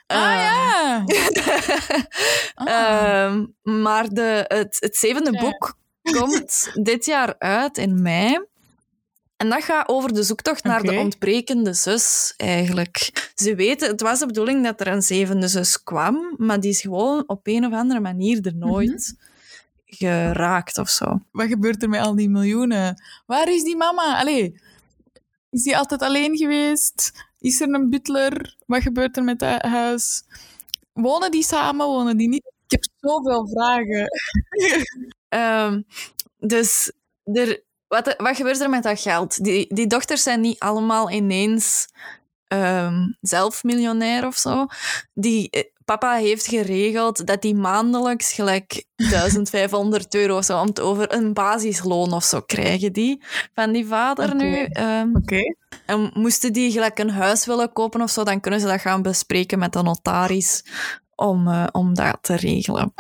ah 0.07 0.17
ja. 0.17 1.03
Ah. 2.53 2.67
Ehm, 2.67 3.45
maar 3.81 4.07
de, 4.09 4.45
het, 4.47 4.77
het 4.79 4.95
zevende 4.95 5.31
Ja. 5.31 5.39
boek 5.39 5.77
komt 6.11 6.71
dit 6.83 7.05
jaar 7.05 7.35
uit 7.39 7.77
in 7.77 8.01
mei. 8.01 8.45
En 9.37 9.49
dat 9.49 9.63
gaat 9.63 9.87
over 9.87 10.13
de 10.13 10.23
zoektocht 10.23 10.63
naar 10.63 10.81
de 10.81 10.99
ontbrekende 10.99 11.73
zus, 11.73 12.33
eigenlijk. 12.37 13.29
Ze 13.35 13.55
weten, 13.55 13.89
het 13.89 14.01
was 14.01 14.19
de 14.19 14.25
bedoeling 14.25 14.63
dat 14.63 14.79
er 14.81 14.87
een 14.87 15.01
zevende 15.01 15.47
zus 15.47 15.83
kwam, 15.83 16.33
maar 16.37 16.59
die 16.59 16.69
is 16.71 16.81
gewoon 16.81 17.23
op 17.27 17.47
een 17.47 17.65
of 17.65 17.73
andere 17.73 17.99
manier 17.99 18.45
er 18.45 18.55
nooit 18.55 19.15
geraakt 19.95 20.77
of 20.77 20.89
zo. 20.89 21.19
Wat 21.31 21.47
gebeurt 21.47 21.83
er 21.83 21.89
met 21.89 22.01
al 22.01 22.15
die 22.15 22.29
miljoenen? 22.29 23.01
Waar 23.25 23.49
is 23.49 23.63
die 23.63 23.75
mama? 23.75 24.19
Allee, 24.19 24.59
is 25.49 25.63
die 25.63 25.77
altijd 25.77 26.01
alleen 26.01 26.37
geweest? 26.37 27.11
Is 27.39 27.61
er 27.61 27.73
een 27.73 27.89
butler? 27.89 28.55
Wat 28.65 28.81
gebeurt 28.81 29.17
er 29.17 29.23
met 29.23 29.39
dat 29.39 29.61
huis? 29.61 30.23
Wonen 30.93 31.31
die 31.31 31.43
samen? 31.43 31.85
Wonen 31.85 32.17
die 32.17 32.27
niet? 32.27 32.51
Ik 32.67 32.71
heb 32.71 32.83
zoveel 32.99 33.47
vragen. 33.47 34.07
Ehm, 35.29 35.81
dus 36.37 36.91
er, 37.23 37.63
wat, 37.87 38.15
wat 38.17 38.35
gebeurt 38.35 38.59
er 38.59 38.69
met 38.69 38.83
dat 38.83 38.99
geld? 38.99 39.43
Die, 39.43 39.73
die 39.73 39.87
dochters 39.87 40.23
zijn 40.23 40.41
niet 40.41 40.59
allemaal 40.59 41.11
ineens 41.11 41.87
ehm, 42.47 43.11
zelf 43.21 43.63
miljonair 43.63 44.25
of 44.27 44.37
zo. 44.37 44.67
Die, 45.13 45.49
eh, 45.49 45.63
papa 45.85 46.13
heeft 46.15 46.47
geregeld 46.47 47.27
dat 47.27 47.41
die 47.41 47.55
maandelijks 47.55 48.33
gelijk 48.33 48.85
1500 48.95 50.15
euro 50.21 50.37
of 50.37 50.45
zo, 50.45 50.59
om 50.59 50.67
het 50.67 50.79
over 50.79 51.13
een 51.13 51.33
basisloon 51.33 52.13
of 52.13 52.23
zo 52.23 52.41
krijgen 52.41 52.93
die 52.93 53.23
van 53.53 53.71
die 53.71 53.87
vader 53.87 54.35
nu. 54.35 54.63
ehm, 54.63 55.15
Oké. 55.15 55.55
en 55.85 56.11
moesten 56.13 56.53
die 56.53 56.71
gelijk 56.71 56.99
een 56.99 57.09
huis 57.09 57.45
willen 57.45 57.73
kopen 57.73 58.01
of 58.01 58.09
zo, 58.09 58.23
dan 58.23 58.39
kunnen 58.39 58.59
ze 58.59 58.67
dat 58.67 58.81
gaan 58.81 59.01
bespreken 59.01 59.59
met 59.59 59.73
de 59.73 59.81
notaris 59.81 60.63
om, 61.15 61.47
eh, 61.47 61.67
om 61.71 61.93
dat 61.93 62.17
te 62.21 62.35
regelen. 62.35 62.93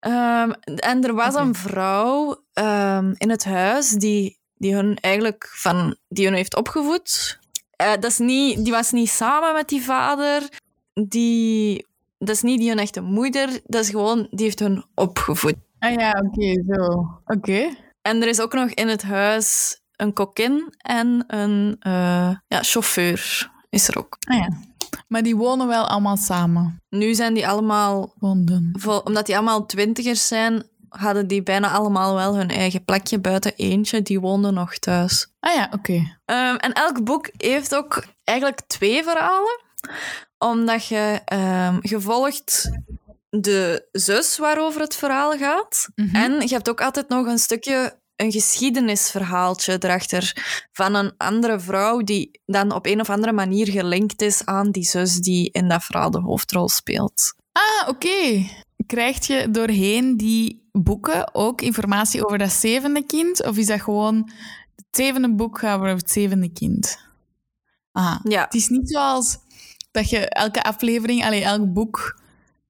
Ehm, 0.00 0.50
en 0.76 1.04
er 1.04 1.14
was 1.14 1.34
een 1.34 1.54
vrouw 1.54 2.42
ehm, 2.52 3.14
in 3.16 3.30
het 3.30 3.44
huis 3.44 3.88
die, 3.90 4.38
die 4.54 4.74
hun 4.74 4.96
eigenlijk 5.00 5.48
van, 5.52 5.96
die 6.08 6.24
hun 6.24 6.34
heeft 6.34 6.56
opgevoed. 6.56 7.38
Eh, 7.76 7.90
dat 7.92 8.04
is 8.04 8.18
niet, 8.18 8.64
die 8.64 8.72
was 8.72 8.90
niet 8.90 9.10
samen 9.10 9.54
met 9.54 9.68
die 9.68 9.82
vader. 9.82 10.48
Die, 11.08 11.86
dat 12.18 12.28
is 12.28 12.42
niet 12.42 12.58
die 12.58 12.68
hun 12.68 12.78
echte 12.78 13.00
moeder. 13.00 13.60
Dat 13.64 13.82
is 13.84 13.90
gewoon, 13.90 14.26
die 14.30 14.44
heeft 14.44 14.58
hun 14.58 14.84
opgevoed. 14.94 15.54
Ah 15.78 15.92
ja, 15.92 16.10
oké, 16.26 16.62
zo. 16.74 17.06
Oké. 17.24 17.68
En 18.02 18.22
er 18.22 18.28
is 18.28 18.40
ook 18.40 18.52
nog 18.52 18.70
in 18.70 18.88
het 18.88 19.02
huis 19.02 19.78
een 19.96 20.12
kokkin 20.12 20.74
en 20.78 21.24
een 21.26 21.76
eh, 21.80 22.30
ja, 22.48 22.62
chauffeur 22.62 23.50
is 23.70 23.88
er 23.88 23.98
ook. 23.98 24.16
Ah 24.28 24.36
ja. 24.36 24.48
Maar 25.08 25.22
die 25.22 25.36
wonen 25.36 25.66
wel 25.66 25.86
allemaal 25.88 26.16
samen. 26.16 26.80
Nu 26.88 27.14
zijn 27.14 27.34
die 27.34 27.48
allemaal, 27.48 28.14
Woonden. 28.18 28.70
vol- 28.78 28.98
omdat 29.00 29.26
die 29.26 29.36
allemaal 29.36 29.66
twintigers 29.66 30.28
zijn, 30.28 30.62
hadden 30.88 31.26
die 31.26 31.42
bijna 31.42 31.70
allemaal 31.70 32.14
wel 32.14 32.36
hun 32.36 32.48
eigen 32.48 32.84
plekje 32.84 33.18
buiten 33.20 33.52
eentje. 33.56 34.02
Die 34.02 34.20
woonde 34.20 34.50
nog 34.50 34.78
thuis. 34.78 35.32
Ah 35.40 35.54
ja, 35.54 35.68
oké. 35.74 36.16
Ehm, 36.24 36.54
en 36.56 36.72
elk 36.72 37.04
boek 37.04 37.30
heeft 37.36 37.74
ook 37.74 38.04
eigenlijk 38.24 38.60
twee 38.66 39.02
verhalen. 39.02 39.60
Omdat 40.40 40.86
je 40.86 41.20
je 41.80 42.00
volgt 42.00 42.70
de 43.30 43.88
zus 43.92 44.38
waarover 44.38 44.80
het 44.80 44.96
verhaal 44.96 45.38
gaat. 45.38 45.88
Mhm. 45.94 46.16
En 46.16 46.40
je 46.40 46.54
hebt 46.54 46.68
ook 46.68 46.80
altijd 46.80 47.08
nog 47.08 47.26
een 47.26 47.38
stukje 47.38 47.98
een 48.16 48.32
geschiedenisverhaaltje 48.32 49.76
erachter 49.80 50.32
van 50.72 50.94
een 50.94 51.12
andere 51.16 51.60
vrouw 51.60 51.98
die 51.98 52.40
dan 52.46 52.72
op 52.72 52.86
een 52.86 53.00
of 53.00 53.10
andere 53.10 53.32
manier 53.32 53.68
gelinkt 53.68 54.22
is 54.22 54.44
aan 54.44 54.70
die 54.70 54.84
zus 54.84 55.16
die 55.16 55.50
in 55.50 55.68
dat 55.68 55.84
verhaal 55.84 56.10
de 56.10 56.20
hoofdrol 56.20 56.68
speelt. 56.68 57.34
Ah, 57.52 57.88
oké. 57.88 58.46
Krijg 58.86 59.26
je 59.26 59.50
doorheen 59.50 60.16
die 60.16 60.68
boeken 60.72 61.34
ook 61.34 61.60
informatie 61.60 62.24
over 62.24 62.38
dat 62.38 62.52
zevende 62.52 63.06
kind? 63.06 63.44
Of 63.46 63.56
is 63.56 63.66
dat 63.66 63.80
gewoon 63.80 64.30
het 64.76 64.86
zevende 64.90 65.34
boek 65.34 65.58
gaat 65.58 65.76
over 65.76 65.88
het 65.88 66.10
zevende 66.10 66.52
kind? 66.52 66.98
Ah, 67.92 68.16
Ja, 68.22 68.44
het 68.44 68.54
is 68.54 68.68
niet 68.68 68.90
zoals 68.90 69.38
dat 69.90 70.10
je 70.10 70.28
elke 70.28 70.62
aflevering, 70.62 71.24
allee, 71.24 71.44
elk 71.44 71.72
boek, 71.72 72.20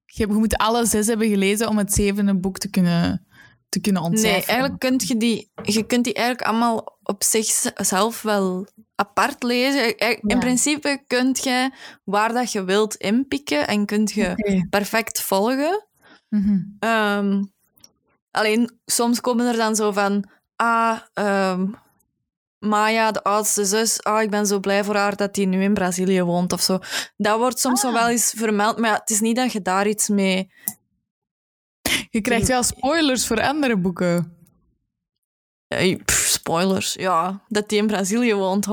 je, 0.05 0.27
je 0.27 0.33
moet 0.33 0.57
alle 0.57 0.85
zes 0.85 1.07
hebben 1.07 1.29
gelezen 1.29 1.67
om 1.67 1.77
het 1.77 1.93
zevende 1.93 2.35
boek 2.39 2.57
te 2.57 2.69
kunnen, 2.69 3.25
te 3.69 3.81
kunnen 3.81 4.01
nee, 4.01 4.11
ontcijferen. 4.11 4.47
eigenlijk 4.47 4.79
kunt 4.79 5.07
je 5.07 5.17
die, 5.17 5.51
je 5.61 5.83
kunt 5.83 6.03
die 6.03 6.13
eigenlijk 6.13 6.47
allemaal 6.47 6.99
op 7.03 7.23
zichzelf 7.23 8.21
wel 8.21 8.67
apart 8.95 9.43
lezen. 9.43 9.97
In 9.97 10.19
Ja. 10.27 10.37
principe 10.37 11.03
kunt 11.07 11.43
je 11.43 11.71
waar 12.03 12.33
dat 12.33 12.51
je 12.51 12.63
wilt 12.63 12.95
inpikken 12.95 13.67
en 13.67 13.85
kunt 13.85 14.11
je 14.11 14.65
perfect 14.69 15.21
volgen. 15.21 15.87
Mhm. 16.29 16.59
Ehm, 16.79 17.43
alleen 18.31 18.79
soms 18.85 19.21
komen 19.21 19.47
er 19.47 19.57
dan 19.57 19.75
zo 19.75 19.91
van, 19.91 20.29
ah, 20.55 20.99
ehm, 21.13 21.67
Maya, 22.61 23.11
de 23.11 23.23
oudste 23.23 23.65
zus, 23.65 24.03
ah, 24.03 24.21
ik 24.21 24.29
ben 24.29 24.45
zo 24.45 24.59
blij 24.59 24.83
voor 24.83 24.95
haar 24.95 25.15
dat 25.15 25.33
die 25.33 25.45
nu 25.47 25.63
in 25.63 25.73
Brazilië 25.73 26.23
woont 26.23 26.53
of 26.53 26.61
zo. 26.61 26.79
Dat 27.17 27.37
wordt 27.37 27.59
soms 27.59 27.83
Ah. 27.83 27.93
wel 27.93 28.07
eens 28.07 28.33
vermeld, 28.37 28.77
maar 28.77 28.89
ja, 28.89 28.95
het 28.95 29.09
is 29.09 29.19
niet 29.19 29.35
dat 29.35 29.51
je 29.51 29.61
daar 29.61 29.87
iets 29.87 30.07
mee... 30.07 30.51
Je 32.09 32.21
krijgt 32.21 32.47
wel 32.47 32.63
spoilers 32.63 33.27
voor 33.27 33.41
andere 33.41 33.77
boeken. 33.77 34.35
Eh, 35.67 35.97
pff, 36.05 36.27
spoilers, 36.27 36.93
ja, 36.93 37.41
dat 37.47 37.69
die 37.69 37.77
in 37.79 37.87
Brazilië 37.87 38.33
woont. 38.33 38.65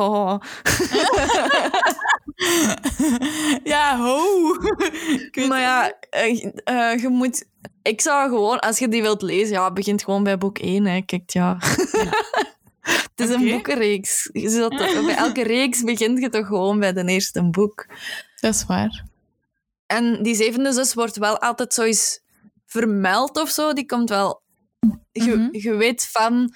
ja, 3.65 3.99
ho! 3.99 4.21
Maar 5.49 5.61
ja, 5.61 5.93
eh, 6.11 6.45
eh, 6.65 7.01
je 7.01 7.09
moet... 7.09 7.47
Ik 7.83 8.01
zou 8.01 8.29
gewoon, 8.29 8.59
als 8.59 8.79
je 8.79 8.89
die 8.89 9.03
wilt 9.03 9.23
lezen, 9.23 9.53
ja, 9.55 9.73
begint 9.73 10.05
gewoon 10.05 10.23
bij 10.25 10.39
boek 10.39 10.59
1. 10.59 10.85
Hè. 10.87 11.01
Kijk, 11.01 11.31
ja. 11.31 11.57
het 12.89 13.29
is 13.29 13.29
een 13.29 13.49
boekenreeks. 13.49 14.29
Je 14.33 15.03
bij 15.07 15.17
elke 15.17 15.43
reeks 15.43 15.83
begint 15.83 16.19
je 16.21 16.29
toch 16.29 16.47
gewoon 16.47 16.79
bij 16.81 16.93
de 16.93 17.05
eerste 17.05 17.51
boek. 17.51 17.87
Dat 18.41 18.55
is 18.55 18.65
waar. 18.67 19.05
En 19.87 20.23
die 20.23 20.35
zevende 20.35 20.73
zus 20.73 20.95
wordt 20.95 21.17
wel 21.17 21.39
altijd 21.39 21.75
zoiets 21.75 22.21
vermeld 22.67 23.37
of 23.37 23.51
zo. 23.51 23.73
Die 23.73 23.87
komt 23.87 24.09
wel... 24.09 24.43
Je, 25.13 25.37
Mhm. 25.37 25.49
je 25.51 25.75
weet 25.75 26.07
van... 26.11 26.55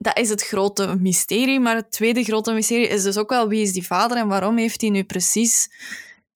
Dat 0.00 0.18
is 0.18 0.28
het 0.28 0.42
grote 0.42 0.96
mysterie. 1.00 1.60
Maar 1.60 1.74
het 1.76 1.90
tweede 1.90 2.24
grote 2.24 2.52
mysterie 2.52 2.88
is 2.88 3.02
dus 3.02 3.16
ook 3.16 3.30
wel 3.30 3.48
wie 3.48 3.62
is 3.62 3.72
die 3.72 3.86
vader 3.86 4.16
en 4.16 4.28
waarom 4.28 4.56
heeft 4.56 4.80
hij 4.80 4.90
nu 4.90 5.04
precies 5.04 5.68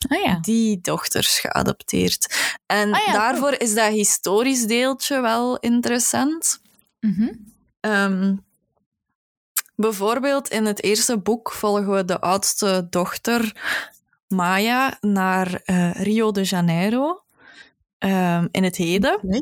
Ah 0.09 0.23
ja. 0.25 0.39
die 0.41 0.81
dochters 0.81 1.39
geadopteerd. 1.39 2.35
En 2.67 2.93
Ah 2.93 3.07
ja, 3.07 3.13
daarvoor 3.13 3.53
is 3.61 3.75
dat 3.75 3.93
historisch 3.93 4.67
deeltje 4.67 5.21
wel 5.21 5.59
interessant. 5.59 6.61
Ehm, 7.81 8.37
bijvoorbeeld 9.83 10.49
in 10.49 10.65
het 10.65 10.83
eerste 10.83 11.19
boek 11.19 11.53
volgen 11.53 11.93
we 11.93 12.05
de 12.05 12.21
oudste 12.21 12.87
dochter 12.91 13.57
Maya 14.29 14.97
naar 15.01 15.61
eh, 15.65 15.91
Rio 15.91 16.31
de 16.31 16.43
Janeiro 16.43 17.23
ehm, 17.99 18.49
in 18.51 18.65
het 18.65 18.77
heden. 18.77 19.15
Oké. 19.15 19.41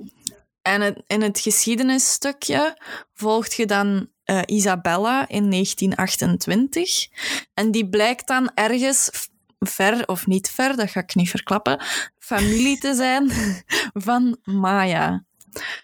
En 0.62 0.80
het, 0.80 1.02
in 1.06 1.22
het 1.22 1.40
geschiedenisstukje 1.40 2.78
volgt 3.14 3.54
je 3.54 3.66
dan 3.66 4.08
eh, 4.24 4.40
Isabella 4.46 5.28
in 5.28 5.50
1928. 5.50 7.08
En 7.54 7.70
die 7.70 7.88
blijkt 7.88 8.26
dan 8.26 8.50
ergens 8.54 9.28
ver, 9.58 10.06
of 10.08 10.26
niet 10.26 10.50
ver, 10.50 10.76
dat 10.76 10.90
ga 10.90 11.00
ik 11.00 11.14
niet 11.14 11.30
verklappen, 11.30 11.82
familie 12.18 12.78
te 12.78 12.94
zijn 12.94 13.30
van 14.08 14.36
Maya. 14.44 15.24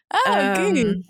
Ah, 0.07 0.33
oké. 0.33 0.61
Ehm, 0.61 1.01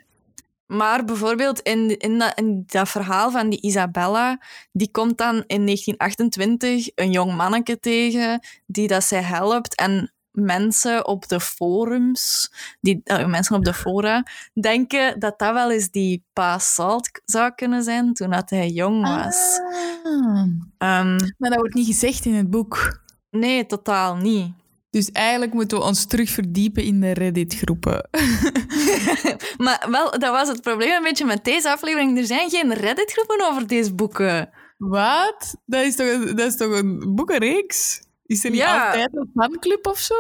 maar 0.67 1.05
bijvoorbeeld 1.05 1.61
in, 1.61 1.99
in, 1.99 2.19
dat, 2.19 2.39
in 2.39 2.65
dat 2.67 2.89
verhaal 2.89 3.31
van 3.31 3.49
die 3.49 3.61
Isabella, 3.61 4.41
die 4.73 4.91
komt 4.91 5.19
dan 5.19 5.35
in 5.47 5.65
1928 5.65 6.91
een 6.95 7.11
jong 7.11 7.35
manneke 7.35 7.79
tegen 7.81 8.41
die 8.67 8.89
dat 8.89 9.05
zij 9.05 9.23
helpt 9.23 9.75
en 9.75 10.11
mensen 10.37 11.07
op 11.07 11.29
de 11.29 11.41
forums, 11.41 12.53
die, 12.81 13.01
eh, 13.05 13.27
mensen 13.27 13.57
op 13.57 13.65
de 13.65 13.75
fora, 13.75 14.27
denken 14.53 15.19
dat 15.19 15.39
dat 15.39 15.53
wel 15.53 15.71
eens 15.71 15.91
die 15.91 16.25
Pa 16.33 16.59
Salt 16.59 17.11
zou 17.25 17.55
kunnen 17.55 17.83
zijn 17.83 18.13
toen 18.13 18.31
dat 18.31 18.51
hij 18.51 18.69
jong 18.69 19.03
was. 19.03 19.61
Ah. 20.03 20.47
Ehm, 20.79 21.19
Maar 21.39 21.51
dat 21.51 21.59
wordt 21.59 21.75
niet 21.75 21.87
gezegd 21.87 22.25
in 22.25 22.35
het 22.35 22.51
boek. 22.51 23.05
nee, 23.31 23.67
totaal 23.67 24.17
niet. 24.17 24.53
Dus 24.97 25.11
eigenlijk 25.13 25.53
moeten 25.53 25.79
we 25.79 25.85
ons 25.85 26.07
terug 26.07 26.31
verdiepen 26.31 26.83
in 26.83 27.01
de 27.01 27.13
Reddit-groepen. 27.13 28.09
Maar 29.65 29.87
wel, 29.91 30.11
dat 30.11 30.31
was 30.31 30.49
het 30.49 30.61
probleem 30.61 30.91
een 30.93 31.03
beetje 31.03 31.25
met 31.25 31.45
deze 31.45 31.71
aflevering. 31.71 32.19
Er 32.19 32.25
zijn 32.25 32.51
geen 32.51 32.75
Reddit-groepen 32.75 33.47
over 33.51 33.67
deze 33.67 33.95
boeken. 33.95 34.51
Wat? 34.79 35.57
Dat 35.67 35.85
is 35.85 35.97
toch 35.97 36.07
een, 36.07 36.37
dat 36.37 36.47
is 36.47 36.57
toch 36.57 36.73
een 36.73 37.15
boekenreeks? 37.15 38.03
Is 38.27 38.45
er 38.45 38.51
niet 38.51 38.61
Ja. 38.61 38.87
altijd 38.87 39.17
een 39.17 39.31
fanclub 39.35 39.87
of 39.87 39.99
zo? 39.99 40.15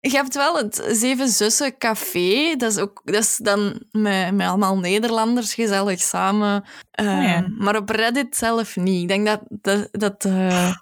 Je 0.00 0.10
hebt 0.10 0.34
wel 0.34 0.56
het 0.56 0.84
Zeven 0.90 1.28
Zussen 1.28 1.78
Café. 1.78 2.54
Dat 2.56 2.70
is, 2.70 2.78
ook, 2.78 3.00
dat 3.04 3.22
is 3.22 3.36
dan 3.36 3.82
met, 3.90 4.34
met 4.34 4.46
allemaal 4.46 4.78
Nederlanders 4.78 5.54
gezellig 5.54 6.00
samen. 6.00 6.64
Eh, 6.90 7.06
ja. 7.06 7.46
Maar 7.58 7.76
op 7.76 7.88
Reddit 7.88 8.36
zelf 8.36 8.76
niet. 8.76 9.02
Ik 9.02 9.08
denk 9.08 9.26
dat 9.26 9.40
dat, 9.48 9.88
dat 9.92 10.24
eh, 10.24 10.74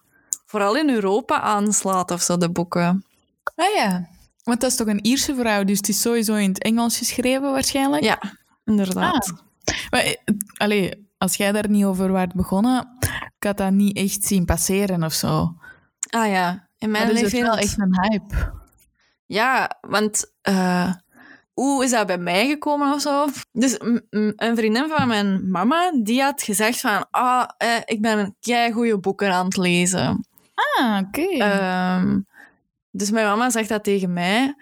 vooral 0.52 0.76
in 0.76 0.90
Europa 0.90 1.40
aanslaat 1.40 2.10
of 2.10 2.22
zo, 2.22 2.36
de 2.36 2.50
boeken. 2.50 3.04
Ah 3.54 3.74
ja. 3.74 4.08
Want 4.44 4.60
dat 4.60 4.70
is 4.70 4.76
toch 4.76 4.86
een 4.86 5.04
Ierse 5.04 5.34
vrouw, 5.34 5.64
dus 5.64 5.76
het 5.76 5.88
is 5.88 6.00
sowieso 6.00 6.34
in 6.34 6.48
het 6.48 6.62
Engels 6.62 6.98
geschreven 6.98 7.52
waarschijnlijk? 7.52 8.02
Ja, 8.02 8.18
inderdaad. 8.64 9.32
Maar, 9.90 10.00
eh, 10.00 10.16
allee, 10.56 11.08
als 11.18 11.34
jij 11.34 11.52
daar 11.52 11.68
niet 11.68 11.84
over 11.84 12.12
waart 12.12 12.34
begonnen, 12.34 12.88
ik 13.38 13.44
had 13.46 13.56
dat 13.56 13.72
niet 13.72 13.96
echt 13.96 14.24
zien 14.24 14.44
passeren 14.44 15.04
of 15.04 15.12
zo. 15.12 15.56
Ah 16.10 16.28
ja, 16.28 16.68
in 16.78 16.90
mijn 16.90 17.04
Maar 17.04 17.12
dus 17.12 17.22
het 17.22 17.32
leven 17.32 17.48
wel 17.48 17.58
echt 17.58 17.78
een 17.78 17.98
hype. 18.00 18.52
Ja, 19.26 19.78
want 19.80 20.32
eh, 20.40 20.92
hoe 21.52 21.84
is 21.84 21.90
dat 21.90 22.06
bij 22.06 22.18
mij 22.18 22.48
gekomen 22.48 22.92
of 22.92 23.00
zo? 23.00 23.26
Dus 23.52 23.80
een 24.36 24.56
vriendin 24.56 24.88
van 24.88 25.08
mijn 25.08 25.50
mama, 25.50 25.92
die 26.02 26.22
had 26.22 26.42
gezegd 26.42 26.80
van 26.80 27.06
ah, 27.10 27.48
eh, 27.58 27.76
ik 27.84 28.00
ben 28.00 28.34
een 28.40 28.72
goede 28.72 28.98
boeken 28.98 29.32
aan 29.32 29.44
het 29.44 29.56
lezen. 29.56 30.26
Ah, 30.54 30.98
oké. 31.06 31.26
Ehm, 31.26 32.20
dus 32.90 33.10
mijn 33.10 33.26
mama 33.26 33.50
zegt 33.50 33.68
dat 33.68 33.84
tegen 33.84 34.12
mij. 34.12 34.54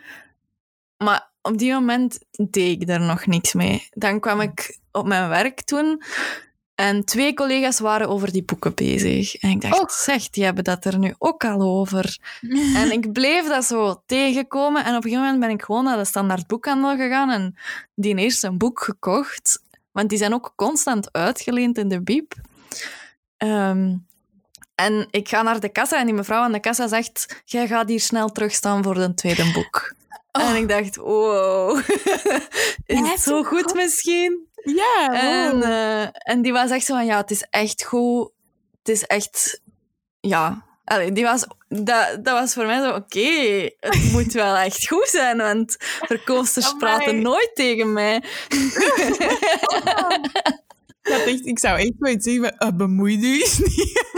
Maar 0.96 1.30
op 1.42 1.58
die 1.58 1.72
moment 1.72 2.18
deed 2.30 2.80
ik 2.80 2.86
daar 2.86 3.00
nog 3.00 3.26
niks 3.26 3.52
mee. 3.52 3.88
Dan 3.90 4.20
kwam 4.20 4.40
ik 4.40 4.78
op 4.92 5.06
mijn 5.06 5.28
werk 5.28 5.62
toen 5.62 6.02
en 6.80 7.04
twee 7.04 7.34
collega's 7.34 7.80
waren 7.80 8.08
over 8.08 8.32
die 8.32 8.42
boeken 8.42 8.74
bezig. 8.74 9.34
En 9.34 9.50
ik 9.50 9.60
dacht, 9.60 9.80
Och. 9.80 9.90
zeg, 9.90 10.30
die 10.30 10.44
hebben 10.44 10.64
dat 10.64 10.84
er 10.84 10.98
nu 10.98 11.14
ook 11.18 11.44
al 11.44 11.60
over. 11.62 12.18
En 12.80 12.92
ik 12.92 13.12
bleef 13.12 13.46
dat 13.46 13.64
zo 13.64 14.02
tegenkomen. 14.06 14.84
En 14.84 14.90
op 14.90 15.04
een 15.04 15.10
gegeven 15.10 15.22
moment 15.24 15.40
ben 15.40 15.50
ik 15.50 15.62
gewoon 15.62 15.84
naar 15.84 15.96
de 15.96 16.04
standaard 16.04 16.46
boekhandel 16.46 16.96
gegaan 16.96 17.30
en 17.30 17.54
die 17.94 18.16
eerst 18.16 18.44
een 18.44 18.58
boek 18.58 18.80
gekocht. 18.80 19.62
Want 19.92 20.08
die 20.08 20.18
zijn 20.18 20.34
ook 20.34 20.52
constant 20.56 21.12
uitgeleend 21.12 21.78
in 21.78 21.88
de 21.88 22.02
bieb. 22.02 22.34
Ehm, 23.36 23.96
en 24.80 25.06
ik 25.10 25.28
ga 25.28 25.42
naar 25.42 25.60
de 25.60 25.68
kassa 25.68 25.98
en 25.98 26.06
die 26.06 26.14
mevrouw 26.14 26.42
aan 26.42 26.52
de 26.52 26.60
kassa 26.60 26.86
zegt: 26.88 27.42
Jij 27.44 27.66
gaat 27.66 27.88
hier 27.88 28.00
snel 28.00 28.28
terugstaan 28.32 28.82
voor 28.82 28.96
een 28.96 29.14
tweede 29.14 29.50
boek. 29.52 29.78
Oh. 30.32 30.48
En 30.48 30.56
ik 30.56 30.68
dacht: 30.68 30.96
Wow, 30.96 31.78
is 32.86 32.98
het 33.08 33.20
zo 33.20 33.42
goed 33.42 33.62
goed. 33.62 33.74
misschien? 33.74 34.46
ja, 34.64 35.08
En, 35.12 35.52
wow. 35.52 35.62
eh, 35.62 36.08
en 36.12 36.42
die 36.42 36.52
was 36.52 36.70
echt 36.70 36.84
zo 36.84 36.94
van: 36.94 37.04
Ja, 37.06 37.16
het 37.16 37.30
is 37.30 37.46
echt 37.50 37.84
goed. 37.84 38.30
Het 38.78 38.88
is 38.88 39.02
echt. 39.02 39.60
Ja. 40.20 40.64
Allee, 40.84 41.12
die 41.12 41.24
was, 41.24 41.46
dat, 41.68 42.24
dat 42.24 42.38
was 42.40 42.52
voor 42.52 42.66
mij 42.66 42.82
zo: 42.82 42.90
Oké, 42.94 43.70
het 43.80 44.08
moet 44.12 44.32
wel 44.32 44.56
echt 44.56 44.88
goed 44.88 45.08
zijn, 45.08 45.36
want 45.36 45.76
verkoopsters 46.06 46.66
Amai. 46.66 46.78
praten 46.78 47.22
nooit 47.22 47.50
tegen 47.54 47.92
mij. 47.92 48.22
Ik, 51.10 51.16
had 51.16 51.26
echt, 51.26 51.46
ik 51.46 51.58
zou 51.58 51.78
echt 51.78 51.94
wel 51.98 52.12
iets 52.12 52.24
zeggen 52.24 52.54
uh, 52.58 52.68
bemoei 52.74 53.20
je 53.20 53.40
eens 53.40 53.58
niet. 53.58 54.08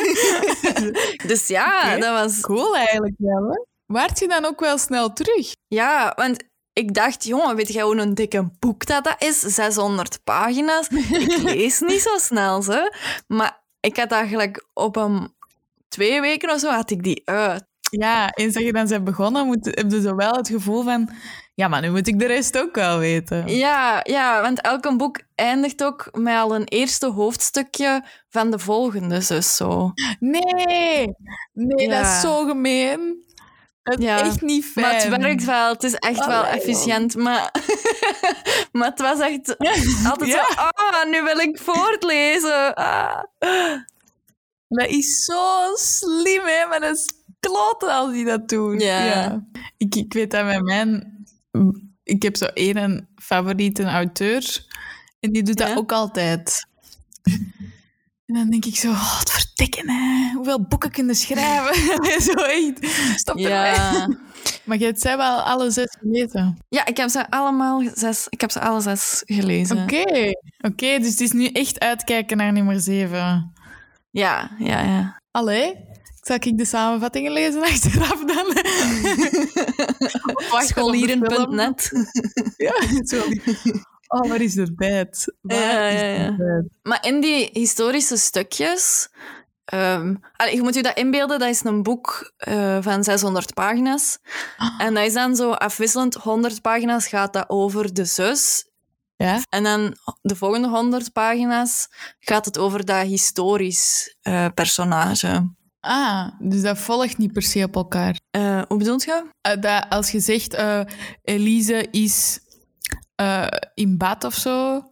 Dus 1.28 1.46
ja, 1.46 1.96
dat 1.96 2.20
was 2.20 2.40
Cool 2.40 2.76
eigenlijk 2.76 3.14
wel, 3.18 3.48
hè? 3.48 3.64
Waart 3.86 4.18
je 4.18 4.28
dan 4.28 4.44
ook 4.44 4.60
wel 4.60 4.78
snel 4.78 5.12
terug? 5.12 5.54
Ja, 5.68 6.12
want 6.16 6.44
ik 6.72 6.94
dacht, 6.94 7.24
jongen, 7.24 7.56
weet 7.56 7.72
jij 7.72 7.82
hoe 7.82 7.96
een 7.96 8.14
dikke 8.14 8.50
boek 8.58 8.86
dat, 8.86 9.04
dat 9.04 9.22
is? 9.22 9.40
600 9.40 10.24
pagina's. 10.24 10.88
Ik 10.88 11.42
lees 11.52 11.80
niet 11.80 12.00
zo 12.00 12.18
snel, 12.18 12.62
ze. 12.62 12.94
Maar 13.26 13.64
ik 13.80 13.96
had 13.96 14.12
eigenlijk 14.12 14.66
op 14.72 14.96
een 14.96 15.34
twee 15.88 16.20
weken 16.20 16.50
of 16.50 16.60
zo 16.60 16.70
had 16.70 16.90
ik 16.90 17.02
die 17.02 17.22
uit. 17.24 17.64
Ja, 18.00 18.30
eens 18.34 18.54
dat 18.54 18.62
je 18.62 18.72
dan 18.72 18.88
bent 18.88 19.04
begonnen, 19.04 19.46
moet, 19.46 19.64
heb 19.64 19.90
je 19.90 20.00
zo 20.00 20.14
wel 20.14 20.32
het 20.32 20.48
gevoel 20.48 20.82
van... 20.82 21.10
Ja, 21.54 21.68
maar 21.68 21.80
nu 21.80 21.90
moet 21.90 22.06
ik 22.06 22.18
de 22.18 22.26
rest 22.26 22.58
ook 22.58 22.74
wel 22.74 22.98
weten. 22.98 23.48
Ja, 23.56 24.00
ja, 24.02 24.40
want 24.42 24.60
elk 24.60 24.96
boek 24.96 25.20
eindigt 25.34 25.84
ook 25.84 26.08
met 26.12 26.36
al 26.36 26.54
een 26.54 26.64
eerste 26.64 27.06
hoofdstukje 27.06 28.04
van 28.28 28.50
de 28.50 28.58
volgende, 28.58 29.26
dus 29.28 29.56
zo. 29.56 29.92
Nee, 30.18 31.14
nee, 31.52 31.88
dat 31.88 32.06
is 32.06 32.20
zo 32.20 32.44
gemeen. 32.46 33.24
Dat 33.82 33.98
is 33.98 34.04
Ja. 34.04 34.20
echt 34.24 34.40
niet 34.40 34.64
fijn. 34.64 34.86
Maar 34.86 34.94
het 34.94 35.16
werkt 35.22 35.44
wel, 35.44 35.72
het 35.72 35.82
is 35.82 35.94
echt 35.94 36.26
wel 36.26 36.44
efficiënt. 36.44 37.14
Maar, 37.16 37.50
maar 38.72 38.88
het 38.88 39.00
was 39.00 39.20
echt 39.20 39.56
altijd 40.10 40.30
Ja. 40.30 40.44
zo, 40.46 40.60
ah, 40.60 41.10
nu 41.10 41.22
wil 41.22 41.38
ik 41.38 41.58
voortlezen. 41.58 42.74
Ah. 42.74 43.22
Dat 44.68 44.88
is 44.88 45.24
zo 45.24 45.70
slim, 45.74 46.42
hè? 46.44 46.66
Maar 46.68 46.80
dat 46.80 46.96
is 46.96 47.12
kloten 47.50 47.94
als 47.94 48.12
die 48.12 48.24
dat 48.24 48.48
doen. 48.48 48.78
Ja. 48.78 49.44
Ik, 49.76 49.94
ik 49.94 50.12
weet 50.12 50.30
dat 50.30 50.44
met 50.44 50.62
mijn... 50.62 51.16
Ik 52.02 52.22
heb 52.22 52.36
zo 52.36 52.44
één 52.44 53.08
favoriete 53.16 53.84
auteur. 53.84 54.66
En 55.20 55.32
die 55.32 55.42
doet 55.42 55.56
dat 55.58 55.68
Ja? 55.68 55.74
ook 55.74 55.92
altijd. 55.92 56.66
En 58.26 58.38
dan 58.38 58.50
denk 58.50 58.64
ik 58.64 58.76
zo, 58.76 58.90
oh, 58.90 59.18
het 59.18 59.30
vertikken, 59.30 59.90
hè. 59.90 60.32
Hoeveel 60.34 60.62
boeken 60.66 60.90
kunnen 60.90 61.14
schrijven? 61.14 61.74
zo 62.22 62.32
echt. 62.32 62.86
Stop. 63.20 63.38
Ja. 63.38 64.08
Maar 64.64 64.78
je 64.78 64.84
hebt 64.84 65.00
zij 65.00 65.16
wel 65.16 65.40
alle 65.40 65.70
zes 65.70 65.96
gelezen. 66.00 66.58
ja, 66.68 66.86
ik 66.86 66.96
heb 66.96 67.08
ze 67.08 67.30
allemaal 67.30 67.82
zes, 67.94 68.26
ik 68.28 68.40
heb 68.40 68.50
ze 68.50 68.60
alle 68.60 68.80
zes 68.80 69.22
gelezen. 69.26 69.82
Oké. 69.82 70.32
Oké, 70.60 70.98
dus 70.98 71.10
het 71.10 71.20
is 71.20 71.32
nu 71.32 71.46
echt 71.46 71.80
uitkijken 71.80 72.36
naar 72.36 72.52
nummer 72.52 72.80
zeven. 72.80 73.52
Ja, 74.10 74.50
ja, 74.58 74.80
ja. 74.82 75.20
Allee, 75.30 75.74
zal 76.22 76.36
ik 76.40 76.58
de 76.58 76.64
samenvattingen 76.64 77.32
lezen 77.32 77.62
achteraf 77.62 78.24
dan? 78.24 78.46
Scholieren.net. 80.68 81.90
Ja, 82.56 82.74
zo. 83.04 83.22
Oh, 84.08 84.28
waar 84.28 84.40
is 84.40 84.54
de 84.54 84.72
bed? 84.74 85.34
Ja, 85.42 85.88
ja, 85.88 86.00
ja. 86.00 86.36
Maar 86.82 87.06
in 87.06 87.20
die 87.20 87.50
historische 87.52 88.16
stukjes... 88.16 89.08
ehm, 89.64 90.14
allee, 90.36 90.54
je 90.54 90.62
moet 90.62 90.74
je 90.74 90.82
dat 90.82 90.96
inbeelden, 90.96 91.38
dat 91.38 91.48
is 91.48 91.64
een 91.64 91.82
boek 91.82 92.32
eh, 92.36 92.78
van 92.80 93.04
600 93.04 93.54
pagina's. 93.54 94.18
En 94.78 94.94
dat 94.94 95.04
is 95.06 95.12
dan 95.12 95.36
zo 95.36 95.50
afwisselend. 95.50 96.14
100 96.14 96.60
pagina's 96.62 97.06
gaat 97.06 97.32
dat 97.32 97.48
over 97.48 97.94
de 97.94 98.04
zus. 98.04 98.66
Ja? 99.16 99.40
En 99.48 99.62
dan 99.62 99.96
de 100.20 100.36
volgende 100.36 100.68
100 100.68 101.12
pagina's 101.12 101.88
gaat 102.20 102.44
het 102.44 102.58
over 102.58 102.84
dat 102.84 103.06
historisch 103.06 104.16
eh, 104.22 104.46
personage. 104.54 105.50
Ah, 105.84 106.28
dus 106.38 106.62
dat 106.62 106.78
volgt 106.78 107.18
niet 107.18 107.32
per 107.32 107.42
se 107.42 107.62
op 107.64 107.74
elkaar. 107.76 108.20
Eh, 108.30 108.62
hoe 108.68 108.78
bedoelt 108.78 109.02
je? 109.02 109.24
Eh, 109.40 109.60
dat 109.60 109.86
als 109.88 110.10
je 110.10 110.20
zegt, 110.20 110.54
eh, 110.54 110.80
Elise 111.22 111.88
is 111.90 112.40
in 113.74 113.98
bad 113.98 114.24
of 114.24 114.34
zo, 114.34 114.82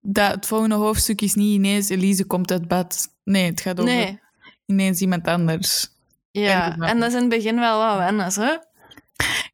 dat 0.00 0.34
het 0.34 0.46
volgende 0.46 0.74
hoofdstuk 0.74 1.20
is 1.20 1.34
niet 1.34 1.54
ineens 1.54 1.88
Elise 1.88 2.24
komt 2.24 2.50
uit 2.50 2.68
bad. 2.68 3.08
Nee, 3.24 3.50
het 3.50 3.60
gaat 3.60 3.80
over 3.80 3.94
Nee. 3.94 4.20
ineens 4.66 5.00
iemand 5.00 5.26
anders. 5.26 5.88
Ja, 6.30 6.76
en 6.78 6.98
dat 7.00 7.08
is 7.08 7.14
in 7.14 7.20
het 7.20 7.28
begin 7.28 7.58
wel 7.58 7.78
wat 7.78 7.96
wennen, 7.98 8.32
hè? 8.32 8.56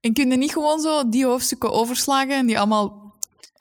En 0.01 0.13
kun 0.13 0.31
je 0.31 0.37
niet 0.37 0.53
gewoon 0.53 0.81
zo 0.81 1.09
die 1.09 1.25
hoofdstukken 1.27 1.73
overslagen 1.73 2.35
en 2.37 2.47
die 2.47 2.59
allemaal 2.59 3.02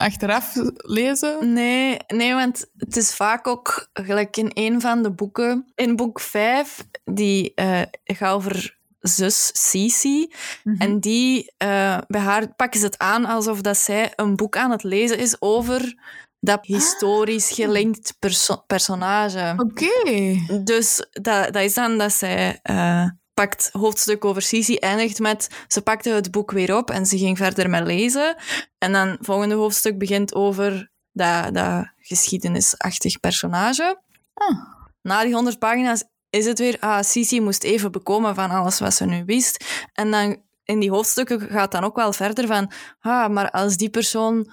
achteraf 0.02 0.54
lezen? 0.76 1.52
Nee, 1.52 1.96
nee, 2.06 2.34
want 2.34 2.66
het 2.76 2.96
is 2.96 3.14
vaak 3.14 3.46
ook 3.46 3.88
gelijk 3.92 4.36
in 4.36 4.50
een 4.54 4.80
van 4.80 5.02
de 5.02 5.10
boeken. 5.10 5.72
In 5.74 5.96
boek 5.96 6.20
5, 6.20 6.86
die 7.04 7.52
eh 7.54 7.82
gaat 8.04 8.34
over 8.34 8.76
zus 9.00 9.50
Cici. 9.52 10.32
En 10.78 11.00
die, 11.00 11.52
eh, 11.56 11.98
bij 12.06 12.20
haar 12.20 12.54
pakken 12.54 12.80
ze 12.80 12.86
het 12.86 12.98
aan 12.98 13.24
alsof 13.24 13.60
dat 13.60 13.76
zij 13.76 14.12
een 14.16 14.36
boek 14.36 14.56
aan 14.56 14.70
het 14.70 14.82
lezen 14.82 15.18
is 15.18 15.36
over 15.40 15.94
dat 16.40 16.66
historisch 16.66 17.50
gelinkt 17.50 18.16
perso- 18.18 18.64
personage. 18.66 19.54
Oké. 19.56 20.36
Dus 20.64 21.06
dat, 21.10 21.52
dat 21.52 21.62
is 21.62 21.74
dan 21.74 21.98
dat 21.98 22.12
zij 22.12 22.58
eh, 22.62 23.06
pakt 23.34 23.68
hoofdstuk 23.72 24.24
over 24.24 24.42
Sisi, 24.42 24.76
eindigt 24.76 25.18
met 25.18 25.48
ze 25.68 25.82
pakte 25.82 26.10
het 26.10 26.30
boek 26.30 26.50
weer 26.50 26.76
op 26.76 26.90
en 26.90 27.06
ze 27.06 27.18
ging 27.18 27.36
verder 27.36 27.70
met 27.70 27.86
lezen. 27.86 28.36
En 28.78 28.92
dan 28.92 29.08
het 29.08 29.18
volgende 29.20 29.54
hoofdstuk 29.54 29.98
begint 29.98 30.34
over 30.34 30.90
dat, 31.12 31.54
dat 31.54 31.86
geschiedenisachtig 31.98 33.20
personage. 33.20 34.00
Ah. 34.34 34.58
Na 35.02 35.22
die 35.22 35.34
100 35.34 35.58
pagina's 35.58 36.04
is 36.30 36.46
het 36.46 36.58
weer, 36.58 36.76
ah, 36.80 37.02
Sisi 37.02 37.40
moest 37.40 37.62
even 37.62 37.92
bekomen 37.92 38.34
van 38.34 38.50
alles 38.50 38.78
wat 38.78 38.94
ze 38.94 39.04
nu 39.04 39.24
wist. 39.24 39.64
En 39.92 40.10
dan 40.10 40.42
in 40.64 40.78
die 40.78 40.90
hoofdstukken 40.90 41.40
gaat 41.40 41.72
dan 41.72 41.84
ook 41.84 41.96
wel 41.96 42.12
verder 42.12 42.46
van, 42.46 42.72
ah, 43.00 43.28
maar 43.28 43.50
als 43.50 43.76
die 43.76 43.90
persoon 43.90 44.52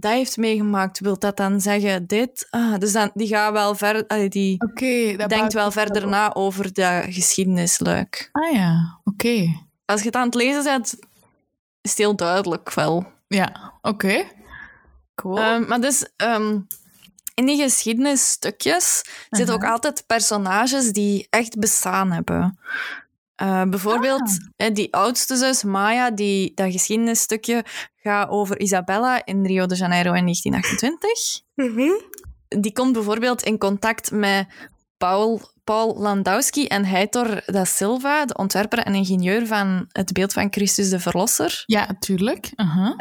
dat 0.00 0.12
heeft 0.12 0.36
meegemaakt, 0.36 1.00
wil 1.00 1.18
dat 1.18 1.36
dan 1.36 1.60
zeggen 1.60 2.06
dit? 2.06 2.46
Ah, 2.50 2.78
dus 2.78 2.92
dan, 2.92 3.10
die 3.14 3.28
gaat 3.28 3.52
wel 3.52 3.74
verder, 3.74 4.30
die 4.30 4.58
denkt 5.26 5.52
wel 5.52 5.70
verder 5.70 6.04
op. 6.04 6.10
na 6.10 6.34
over 6.34 6.72
dat 6.72 7.04
geschiedenisluik. 7.08 8.28
Ah 8.32 8.52
ja, 8.52 9.00
oké. 9.04 9.62
als 9.84 10.00
je 10.00 10.06
het 10.06 10.16
aan 10.16 10.26
het 10.26 10.34
lezen 10.34 10.64
bent, 10.64 10.94
is 11.80 11.90
het 11.90 11.98
heel 11.98 12.16
duidelijk 12.16 12.72
wel. 12.72 13.06
Ja, 13.28 13.72
oké. 13.82 14.24
Cool. 15.14 15.38
Ehm, 15.38 15.66
maar 15.68 15.80
dus 15.80 16.06
ehm, 16.16 16.58
in 17.34 17.46
die 17.46 17.62
geschiedenisstukjes 17.62 19.04
zitten 19.30 19.54
ook 19.54 19.62
Aha. 19.64 19.72
altijd 19.72 20.04
personages 20.06 20.92
die 20.92 21.26
echt 21.30 21.58
bestaan 21.58 22.12
hebben. 22.12 22.58
Eh, 23.40 23.62
bijvoorbeeld 23.62 24.38
eh, 24.56 24.74
die 24.74 24.94
oudste 24.94 25.36
zus, 25.36 25.62
Maya, 25.62 26.10
die, 26.10 26.52
dat 26.54 26.72
geschiedenisstukje 26.72 27.64
gaat 27.96 28.28
over 28.28 28.60
Isabella 28.60 29.24
in 29.24 29.46
Rio 29.46 29.66
de 29.66 29.74
Janeiro 29.74 30.12
in 30.12 30.22
1928. 30.22 31.40
Die 32.48 32.72
komt 32.72 32.92
bijvoorbeeld 32.92 33.42
in 33.42 33.58
contact 33.58 34.10
met 34.10 34.46
Paul, 34.96 35.40
Paul 35.70 35.94
Landowski 35.98 36.66
en 36.66 36.84
Heitor 36.84 37.42
da 37.46 37.64
Silva, 37.64 38.24
de 38.24 38.34
ontwerper 38.36 38.78
en 38.78 38.94
ingenieur 38.94 39.46
van 39.46 39.86
het 39.92 40.12
beeld 40.12 40.32
van 40.32 40.46
Christus 40.50 40.90
de 40.90 41.00
Verlosser, 41.00 41.62
Ja, 41.66 41.88
tuurlijk. 41.98 42.50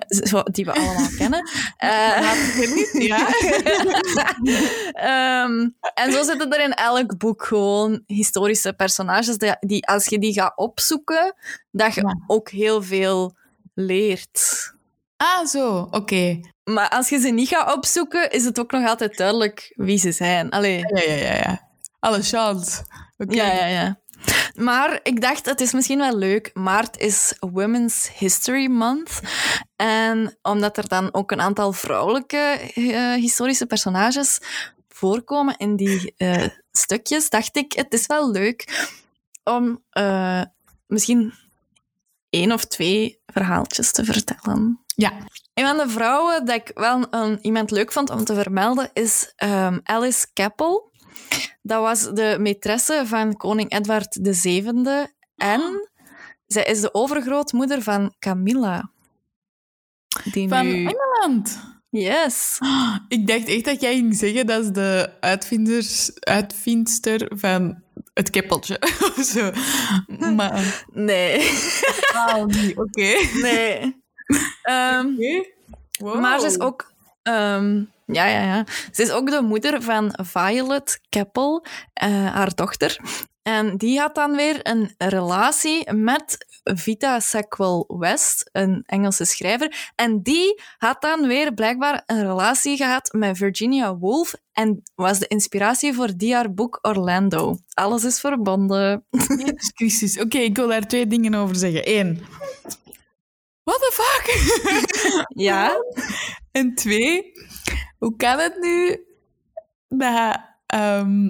Zo- 0.08 0.44
die 0.44 0.66
we 0.66 0.74
allemaal 0.74 1.10
kennen. 1.18 1.50
Eh, 1.78 2.34
Ja. 2.94 3.28
Ehm, 4.94 5.70
en 5.94 6.12
zo 6.12 6.24
zitten 6.24 6.52
er 6.54 6.64
in 6.64 6.74
elk 6.74 7.18
boek 7.18 7.44
gewoon 7.46 8.04
historische 8.06 8.74
personages 8.74 9.38
die, 9.38 9.56
die 9.60 9.88
als 9.88 10.06
je 10.06 10.20
die 10.20 10.34
gaat 10.34 10.54
opzoeken, 10.58 11.36
dat 11.72 11.94
je 11.94 12.02
Ja. 12.02 12.16
ook 12.28 12.50
heel 12.50 12.84
veel 12.84 13.36
leert. 13.74 14.72
Ah, 15.18 15.46
zo. 15.46 15.88
Oké. 15.92 16.40
Maar 16.64 16.90
als 16.90 17.10
je 17.10 17.20
ze 17.20 17.30
niet 17.30 17.48
gaat 17.48 17.76
opzoeken, 17.76 18.32
is 18.32 18.46
het 18.46 18.60
ook 18.60 18.72
nog 18.72 18.88
altijd 18.88 19.18
duidelijk 19.18 19.74
wie 19.76 19.98
ze 19.98 20.12
zijn. 20.12 20.50
Allee. 20.50 20.78
Ja, 20.78 21.02
ja, 21.14 21.14
ja, 21.16 21.34
ja. 21.36 21.68
Alle 22.00 22.22
chance. 22.22 22.84
Oké. 23.18 23.36
Ja, 23.36 23.54
ja, 23.54 23.66
ja. 23.66 24.00
Maar 24.56 25.00
ik 25.04 25.22
dacht, 25.22 25.46
het 25.46 25.62
is 25.62 25.74
misschien 25.74 26.00
wel 26.00 26.18
leuk. 26.18 26.52
Maart 26.54 26.98
is 26.98 27.34
Women's 27.40 28.10
History 28.18 28.68
Month. 28.68 29.20
En 29.76 30.38
omdat 30.42 30.78
er 30.78 30.88
dan 30.88 31.14
ook 31.14 31.32
een 31.32 31.42
aantal 31.42 31.74
vrouwelijke 31.74 32.72
eh, 32.74 33.14
historische 33.14 33.66
personages 33.66 34.40
voorkomen 34.88 35.58
in 35.58 35.76
die 35.76 36.14
eh, 36.18 36.48
stukjes, 36.72 37.30
dacht 37.30 37.58
ik, 37.58 37.74
het 37.74 37.94
is 37.94 38.06
wel 38.06 38.32
leuk 38.32 38.88
om 39.44 39.84
eh, 39.90 40.42
misschien 40.88 41.34
één 42.30 42.52
of 42.52 42.66
twee 42.66 43.22
verhaaltjes 43.26 43.92
te 43.92 44.06
vertellen. 44.06 44.80
Ja. 44.96 45.14
Een 45.54 45.66
van 45.66 45.78
de 45.78 45.90
vrouwen 45.90 46.46
dat 46.46 46.56
ik 46.56 46.72
wel 46.74 47.08
een, 47.10 47.40
iemand 47.42 47.72
leuk 47.72 47.92
vond 47.92 48.10
om 48.10 48.24
te 48.24 48.34
vermelden 48.34 48.90
is 48.94 49.34
ehm, 49.36 49.80
Alice 49.84 50.28
Keppel. 50.34 50.89
Dat 51.62 51.82
was 51.82 52.14
de 52.14 52.38
maîtresse 52.40 53.06
van 53.06 53.38
koning 53.38 53.72
Edward 53.72 54.20
VII. 54.22 55.08
En 55.36 55.90
zij 56.48 56.64
is 56.64 56.82
de 56.82 56.94
overgrootmoeder 56.94 57.82
van 57.82 58.14
Camilla. 58.20 58.92
Die 60.32 60.48
Van 60.48 60.66
nu... 60.66 60.86
Engeland. 60.86 61.60
Yes. 61.90 62.58
Ik 63.08 63.28
dacht 63.28 63.48
echt 63.48 63.66
dat 63.66 63.82
jij 63.82 63.94
ging 63.94 64.16
zeggen 64.16 64.46
dat 64.46 64.64
is 64.64 64.72
de 64.72 65.10
uitvinders, 65.20 66.12
uitvindster 66.20 67.32
van 67.36 67.84
het 68.14 68.30
keppeltje 68.30 68.82
of 69.18 69.24
zo. 69.26 69.52
Maar 70.36 70.86
Nee. 70.94 71.50
ah, 72.14 72.46
niet. 72.46 72.78
Oké. 72.78 73.16
Nee. 73.42 73.98
Wow. 76.00 76.20
Maar 76.20 76.40
ze 76.40 76.46
is 76.46 76.60
ook... 76.60 76.94
ehm, 77.34 77.84
ja, 78.06 78.26
ja, 78.26 78.42
ja. 78.42 78.66
Ze 78.92 79.02
is 79.02 79.12
ook 79.12 79.30
de 79.30 79.42
moeder 79.42 79.82
van 79.82 80.14
Violet 80.24 81.00
Keppel, 81.10 81.66
eh, 81.94 82.34
haar 82.34 82.56
dochter. 82.56 83.00
En 83.42 83.78
die 83.78 84.00
had 84.00 84.16
dan 84.16 84.36
weer 84.36 84.60
een 84.64 84.94
relatie 84.98 85.94
met 85.94 86.46
Vita 86.64 87.20
Sackville 87.20 87.86
West, 87.88 88.50
een 88.52 88.84
Engelse 88.86 89.26
schrijver. 89.26 89.92
En 89.96 90.22
die 90.22 90.62
had 90.78 91.02
dan 91.02 91.28
weer 91.28 91.54
blijkbaar 91.54 92.04
een 92.06 92.22
relatie 92.22 92.78
gehad 92.78 93.14
met 93.14 93.38
Virginia 93.38 93.98
Woolf 93.98 94.36
en 94.52 94.82
was 94.96 95.20
de 95.20 95.28
inspiratie 95.28 95.94
voor 95.94 96.12
die 96.16 96.34
haar 96.34 96.54
boek 96.54 96.80
Orlando. 96.82 97.58
Alles 97.74 98.04
is 98.04 98.20
verbonden. 98.20 99.06
Jezus 99.10 99.72
Christus. 99.74 100.20
Oké, 100.20 100.38
ik 100.38 100.56
wil 100.56 100.68
daar 100.68 100.88
twee 100.88 101.08
dingen 101.08 101.36
over 101.36 101.56
zeggen. 101.56 101.82
Eén. 101.86 102.26
What 103.64 103.80
the 103.80 103.92
fuck? 103.94 104.26
Ja? 105.28 105.72
En 106.52 106.76
twee, 106.76 107.32
hoe 107.98 108.16
kan 108.16 108.40
het 108.40 108.58
nu 108.62 109.04
dat... 109.88 110.40
ehm, 110.66 111.28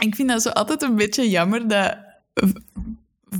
ik 0.00 0.14
vind 0.14 0.28
dat 0.28 0.42
zo 0.42 0.48
altijd 0.48 0.82
een 0.82 0.96
beetje 0.96 1.30
jammer 1.30 1.68
dat 1.68 1.96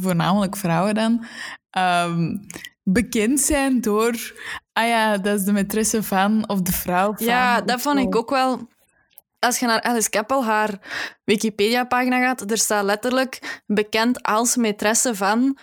voornamelijk 0.00 0.56
vrouwen 0.56 0.94
dan 0.94 1.24
ehm, 1.70 2.36
bekend 2.82 3.40
zijn 3.40 3.80
door... 3.80 4.32
Ah 4.72 4.86
ja, 4.86 5.18
dat 5.18 5.38
is 5.38 5.44
de 5.44 5.52
maîtresse 5.52 6.02
van 6.02 6.48
of 6.48 6.60
de 6.60 6.72
vrouw 6.72 7.14
van. 7.14 7.26
Ja, 7.26 7.60
dat 7.60 7.80
vond 7.80 7.98
ik 7.98 8.16
ook 8.16 8.30
wel. 8.30 8.68
Als 9.38 9.58
je 9.58 9.66
naar 9.66 9.82
Alice 9.82 10.10
Keppel, 10.10 10.44
haar 10.44 10.78
Wikipedia-pagina 11.24 12.20
gaat, 12.20 12.50
er 12.50 12.58
staat 12.58 12.84
letterlijk 12.84 13.62
bekend 13.66 14.22
als 14.22 14.56
maîtresse 14.58 15.14
van, 15.14 15.58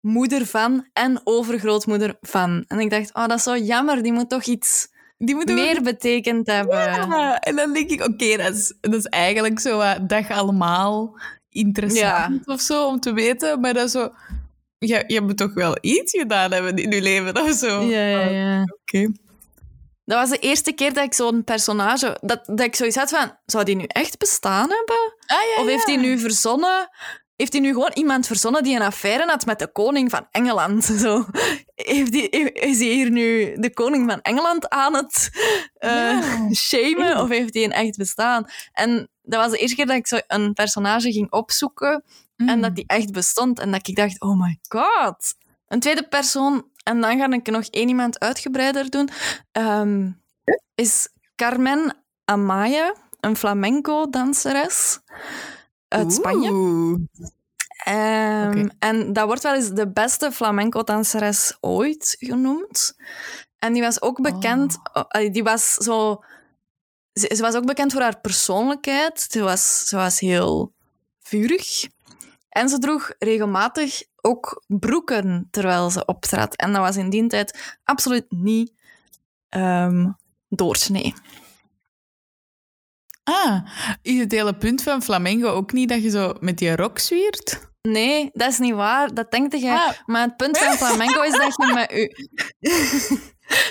moeder 0.00 0.46
van 0.46 0.88
en 0.92 1.20
overgrootmoeder 1.24 2.16
van. 2.20 2.64
En 2.68 2.78
ik 2.78 2.90
dacht, 2.90 3.14
oh, 3.14 3.26
dat 3.26 3.36
is 3.38 3.42
zo 3.42 3.56
jammer, 3.56 4.02
die 4.02 4.12
moet 4.12 4.30
toch 4.30 4.44
iets 4.44 4.88
Die 5.18 5.34
moeten 5.34 5.54
we 5.54 5.60
meer 5.60 5.82
betekend 5.82 6.46
hebben. 6.46 6.78
Ja, 6.78 7.40
en 7.40 7.56
dan 7.56 7.72
denk 7.72 7.90
ik, 7.90 8.02
oké, 8.04 8.36
dat, 8.36 8.54
is, 8.54 8.74
dat 8.80 8.94
is 8.94 9.04
eigenlijk 9.04 9.60
zo 9.60 9.76
wat 9.76 10.08
dag 10.08 10.30
allemaal 10.30 11.18
interessant 11.48 12.46
of 12.46 12.60
zo 12.60 12.86
om 12.86 13.00
te 13.00 13.12
weten, 13.12 13.60
maar 13.60 13.74
dat 13.74 13.84
is 13.84 13.92
zo... 13.92 14.10
Ja, 14.78 15.02
je 15.06 15.20
moet 15.20 15.36
toch 15.36 15.54
wel 15.54 15.76
iets 15.80 16.12
gedaan 16.18 16.52
hebben 16.52 16.76
in 16.76 16.90
je 16.90 17.02
leven 17.02 17.42
of 17.42 17.52
zo. 17.52 17.82
Ja, 17.82 18.06
ja, 18.06 18.28
ja. 18.28 18.62
Oké. 18.62 19.12
Dat 20.04 20.18
was 20.18 20.30
de 20.30 20.38
eerste 20.38 20.72
keer 20.72 20.92
dat 20.92 21.04
ik 21.04 21.14
zo'n 21.14 21.44
personage... 21.44 22.18
Dat, 22.20 22.46
dat 22.46 22.60
ik 22.60 22.76
zoiets 22.76 22.96
had 22.96 23.10
van, 23.10 23.36
zou 23.46 23.64
die 23.64 23.76
nu 23.76 23.84
echt 23.86 24.18
bestaan 24.18 24.68
hebben? 24.70 25.14
Ah, 25.26 25.38
ja, 25.56 25.62
Of 25.62 25.68
heeft 25.68 25.86
hij 25.86 25.96
nu 25.96 26.18
verzonnen... 26.18 26.88
Heeft 27.40 27.52
hij 27.52 27.60
nu 27.62 27.72
gewoon 27.72 27.90
iemand 27.94 28.26
verzonnen 28.26 28.62
die 28.62 28.76
een 28.76 28.82
affaire 28.82 29.26
had 29.26 29.46
met 29.46 29.58
de 29.58 29.72
koning 29.72 30.10
van 30.10 30.26
Engeland? 30.30 30.84
Zo. 31.04 31.24
Heeft 31.74 32.12
die, 32.12 32.28
is 32.52 32.78
hij 32.78 32.88
hier 32.88 33.10
nu 33.10 33.54
de 33.56 33.72
koning 33.72 34.10
van 34.10 34.20
Engeland 34.20 34.68
aan 34.68 34.94
het 34.94 35.30
Ja. 35.78 36.20
shamen? 36.52 37.16
Of 37.20 37.28
heeft 37.28 37.54
hij 37.54 37.64
een 37.64 37.72
echt 37.72 37.96
bestaan? 37.96 38.44
En 38.72 39.08
dat 39.22 39.40
was 39.42 39.50
de 39.50 39.58
eerste 39.58 39.76
keer 39.76 39.86
dat 39.86 39.96
ik 39.96 40.06
zo 40.06 40.18
een 40.26 40.52
personage 40.52 41.12
ging 41.12 41.32
opzoeken 41.32 42.04
en 42.36 42.54
Mm. 42.56 42.60
dat 42.60 42.74
die 42.74 42.84
echt 42.86 43.12
bestond. 43.12 43.58
En 43.58 43.70
dat 43.70 43.88
ik 43.88 43.96
dacht, 43.96 44.20
oh 44.20 44.40
my 44.40 44.58
god. 44.68 45.34
Een 45.68 45.80
tweede 45.80 46.08
persoon, 46.08 46.66
en 46.82 47.00
dan 47.00 47.18
ga 47.18 47.30
ik 47.32 47.50
nog 47.50 47.64
één 47.64 47.88
iemand 47.88 48.18
uitgebreider 48.18 48.90
doen, 48.90 49.08
ehm, 49.52 50.10
is 50.74 51.08
Carmen 51.36 51.96
Amaya, 52.24 52.94
een 53.20 53.36
flamenco-danseres 53.36 54.98
uit 55.90 56.12
Spanje. 56.12 56.50
Ehm. 57.84 58.68
En 58.78 59.12
dat 59.12 59.26
wordt 59.26 59.42
wel 59.42 59.54
eens 59.54 59.70
de 59.70 59.90
beste 59.90 60.32
flamenco-danseres 60.32 61.56
ooit 61.60 62.16
genoemd. 62.18 62.96
En 63.58 63.72
die 63.72 63.82
was 63.82 64.02
ook 64.02 64.20
bekend... 64.22 64.78
oh, 64.92 65.32
die 65.32 65.42
was 65.42 65.74
zo... 65.74 66.24
Ze, 67.12 67.32
ze 67.36 67.42
was 67.42 67.54
ook 67.54 67.66
bekend 67.66 67.92
voor 67.92 68.00
haar 68.00 68.20
persoonlijkheid. 68.20 69.26
Ze 69.30 69.42
was, 69.42 69.78
ze 69.86 69.96
was 69.96 70.20
heel 70.20 70.72
vurig. 71.20 71.88
En 72.48 72.68
ze 72.68 72.78
droeg 72.78 73.12
regelmatig 73.18 74.02
ook 74.20 74.64
broeken 74.66 75.48
terwijl 75.50 75.90
ze 75.90 76.04
optrad. 76.04 76.56
En 76.56 76.72
dat 76.72 76.82
was 76.82 76.96
in 76.96 77.10
die 77.10 77.26
tijd 77.26 77.78
absoluut 77.84 78.26
niet 78.28 78.72
ehm 79.48 80.06
doorsnee. 80.48 81.14
Ah, 83.30 83.66
is 84.02 84.18
het 84.18 84.32
hele 84.32 84.54
punt 84.54 84.82
van 84.82 85.02
flamenco 85.02 85.48
ook 85.48 85.72
niet 85.72 85.88
dat 85.88 86.02
je 86.02 86.10
zo 86.10 86.34
met 86.40 86.58
die 86.58 86.76
rok 86.76 86.98
zwiert? 86.98 87.68
Nee, 87.82 88.30
dat 88.32 88.48
is 88.48 88.58
niet 88.58 88.74
waar. 88.74 89.14
Dat 89.14 89.30
denkt 89.30 89.60
jij. 89.60 89.74
Ah. 89.74 89.90
Maar 90.06 90.22
het 90.22 90.36
punt 90.36 90.58
van 90.58 90.72
flamenco 90.76 91.20
is 91.22 91.32
dat 91.32 91.54
je 91.56 91.72
met 91.74 91.90
je... 91.90 92.28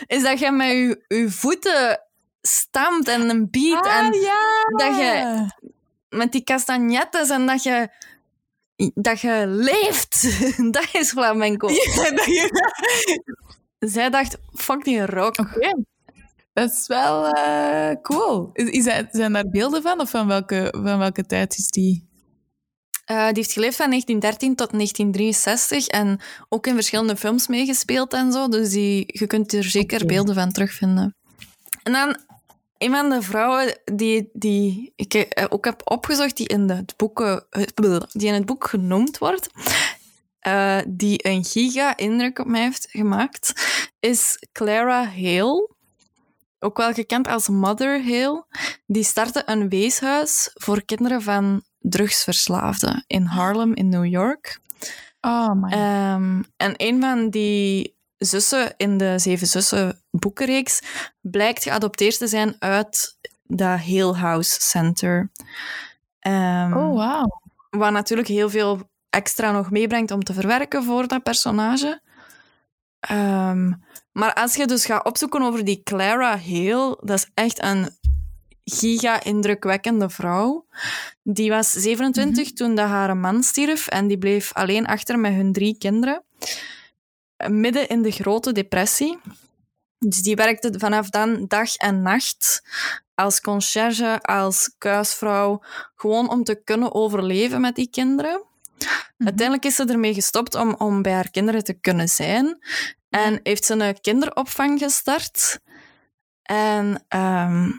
is 0.16 0.24
dat 0.24 0.40
je 0.40 0.52
met 0.52 0.68
je, 0.70 1.04
je 1.08 1.30
voeten 1.30 2.02
stampt 2.42 3.08
en 3.08 3.30
een 3.30 3.48
beat. 3.52 3.86
en 3.86 4.06
Ah, 4.06 4.22
ja! 4.22 4.42
dat 4.86 4.96
je- 4.98 5.52
met 6.10 6.32
die 6.32 6.44
castagnettes 6.44 7.30
en 7.30 7.46
dat 7.46 7.64
je... 7.64 7.90
Dat 8.94 9.20
je 9.22 9.44
leeft. 9.48 10.22
dat 10.74 10.88
is 10.94 11.10
flamenco. 11.10 11.70
Ja, 11.70 12.10
dat 12.12 12.26
je... 12.26 12.52
Zij 13.80 14.10
dacht, 14.10 14.38
fuck 14.54 14.84
die 14.84 15.06
rock. 15.06 15.38
Oké. 15.40 15.76
Dat 16.60 16.72
is 16.72 16.88
wel 16.88 17.28
eh, 17.28 17.92
cool. 18.02 18.50
Is, 18.54 18.70
is 18.70 18.84
dat- 18.84 19.06
zijn 19.12 19.34
daar 19.34 19.50
beelden 19.50 19.82
van? 19.82 20.00
Of 20.00 20.10
van 20.10 20.28
welke, 20.28 20.74
van 20.84 20.98
welke 21.00 21.26
tijd 21.26 21.58
is 21.58 21.68
die? 21.68 22.08
Eh, 23.06 23.26
die 23.26 23.36
heeft 23.36 23.52
geleefd 23.52 23.76
van 23.76 23.90
1913 23.90 24.56
tot 24.56 24.72
1963 24.72 25.88
en 25.88 26.20
ook 26.50 26.68
in 26.68 26.74
verschillende 26.74 27.16
films 27.18 27.48
meegespeeld 27.48 28.14
en 28.14 28.32
zo. 28.32 28.48
Dus 28.48 28.70
die, 28.70 29.04
je 29.08 29.28
kunt 29.28 29.54
er 29.54 29.64
zeker 29.64 30.06
beelden 30.06 30.36
van 30.36 30.52
terugvinden. 30.52 31.16
En 31.84 31.92
dan 31.92 32.18
een 32.78 32.92
van 32.92 33.10
de 33.10 33.22
vrouwen 33.22 33.80
die, 33.94 34.30
die 34.34 34.94
ik 34.96 35.14
eh, 35.14 35.46
ook 35.50 35.66
heb 35.66 35.82
opgezocht, 35.84 36.38
die 36.38 36.48
in, 36.48 36.70
het 36.70 36.94
boeken, 36.98 37.46
die 38.12 38.28
in 38.28 38.34
het 38.34 38.46
boek 38.46 38.68
genoemd 38.68 39.18
wordt, 39.18 39.50
die 40.88 41.28
een 41.28 41.44
giga-indruk 41.46 42.40
op 42.40 42.48
mij 42.48 42.62
heeft 42.62 42.88
gemaakt, 42.90 43.54
is 44.00 44.38
Clara 44.52 45.06
Hale. 45.06 45.78
Ook 46.60 46.78
wel 46.78 46.94
gekend 46.94 47.28
als 47.28 47.50
Mother 47.50 48.04
Hale. 48.04 48.46
Die 48.86 49.04
startte 49.04 49.44
een 49.46 49.70
weeshuis 49.70 50.50
voor 50.54 50.86
kinderen 50.86 51.22
van 51.22 51.64
drugsverslaafden 51.80 53.04
in 53.08 53.24
Harlem 53.24 53.74
in 53.74 53.90
New 53.90 54.06
York. 54.06 54.60
Oh, 55.22 55.54
my. 55.54 55.72
Ehm, 55.72 56.42
en 56.58 56.74
een 56.78 57.02
van 57.02 57.30
die 57.30 57.98
zussen 58.18 58.74
in 58.78 58.98
de 58.98 59.20
Zeven 59.20 59.48
Zussen 59.48 60.02
boekenreeks 60.12 60.82
blijkt 61.22 61.64
geadopteerd 61.64 62.18
te 62.18 62.28
zijn 62.28 62.56
uit 62.60 63.18
dat 63.44 63.80
Hale 63.80 64.14
House 64.14 64.62
Center. 64.62 65.32
Ehm, 66.20 66.74
oh, 66.74 66.96
wauw. 66.96 67.42
Wat 67.70 67.92
natuurlijk 67.92 68.28
heel 68.28 68.50
veel 68.50 68.90
extra 69.10 69.52
nog 69.52 69.72
meebrengt 69.72 70.12
om 70.12 70.24
te 70.24 70.34
verwerken 70.34 70.84
voor 70.84 71.08
dat 71.08 71.24
personage. 71.24 72.02
Ehm, 73.00 73.74
maar 74.12 74.34
als 74.34 74.56
je 74.56 74.68
dus 74.68 74.86
gaat 74.86 75.06
opzoeken 75.06 75.42
over 75.42 75.66
die 75.66 75.82
Clara 75.84 76.38
Hale, 76.38 76.98
dat 77.02 77.18
is 77.18 77.30
echt 77.34 77.64
een 77.64 77.90
giga-indrukwekkende 78.64 80.10
vrouw. 80.10 80.66
Die 81.24 81.50
was 81.50 81.72
27 81.72 82.54
toen 82.54 82.76
dat 82.76 82.88
haar 82.88 83.18
man 83.18 83.44
stierf 83.44 83.88
en 83.88 84.08
die 84.08 84.18
bleef 84.18 84.54
alleen 84.54 84.86
achter 84.86 85.20
met 85.20 85.34
hun 85.34 85.54
drie 85.54 85.78
kinderen. 85.78 86.24
Midden 87.48 87.88
in 87.88 88.02
de 88.02 88.12
grote 88.12 88.52
depressie. 88.52 89.20
Dus 89.98 90.22
die 90.22 90.36
werkte 90.36 90.80
vanaf 90.80 91.10
dan 91.10 91.46
dag 91.48 91.76
en 91.76 92.02
nacht 92.02 92.64
als 93.16 93.42
conciërge, 93.42 94.20
als 94.22 94.76
kuisvrouw, 94.78 95.62
gewoon 95.96 96.30
om 96.30 96.44
te 96.44 96.64
kunnen 96.64 96.94
overleven 96.94 97.62
met 97.62 97.76
die 97.76 97.90
kinderen. 97.90 98.44
Uiteindelijk 99.18 99.66
is 99.66 99.76
ze 99.76 99.86
ermee 99.86 100.14
gestopt 100.14 100.56
om, 100.56 100.76
om 100.78 101.02
bij 101.02 101.14
haar 101.14 101.32
kinderen 101.32 101.64
te 101.64 101.74
kunnen 101.74 102.10
zijn. 102.10 102.58
En 103.10 103.40
heeft 103.44 103.66
ze 103.66 103.74
een 103.74 104.02
kinderopvang 104.02 104.80
gestart. 104.80 105.60
En 106.42 107.06
ehm, 107.08 107.72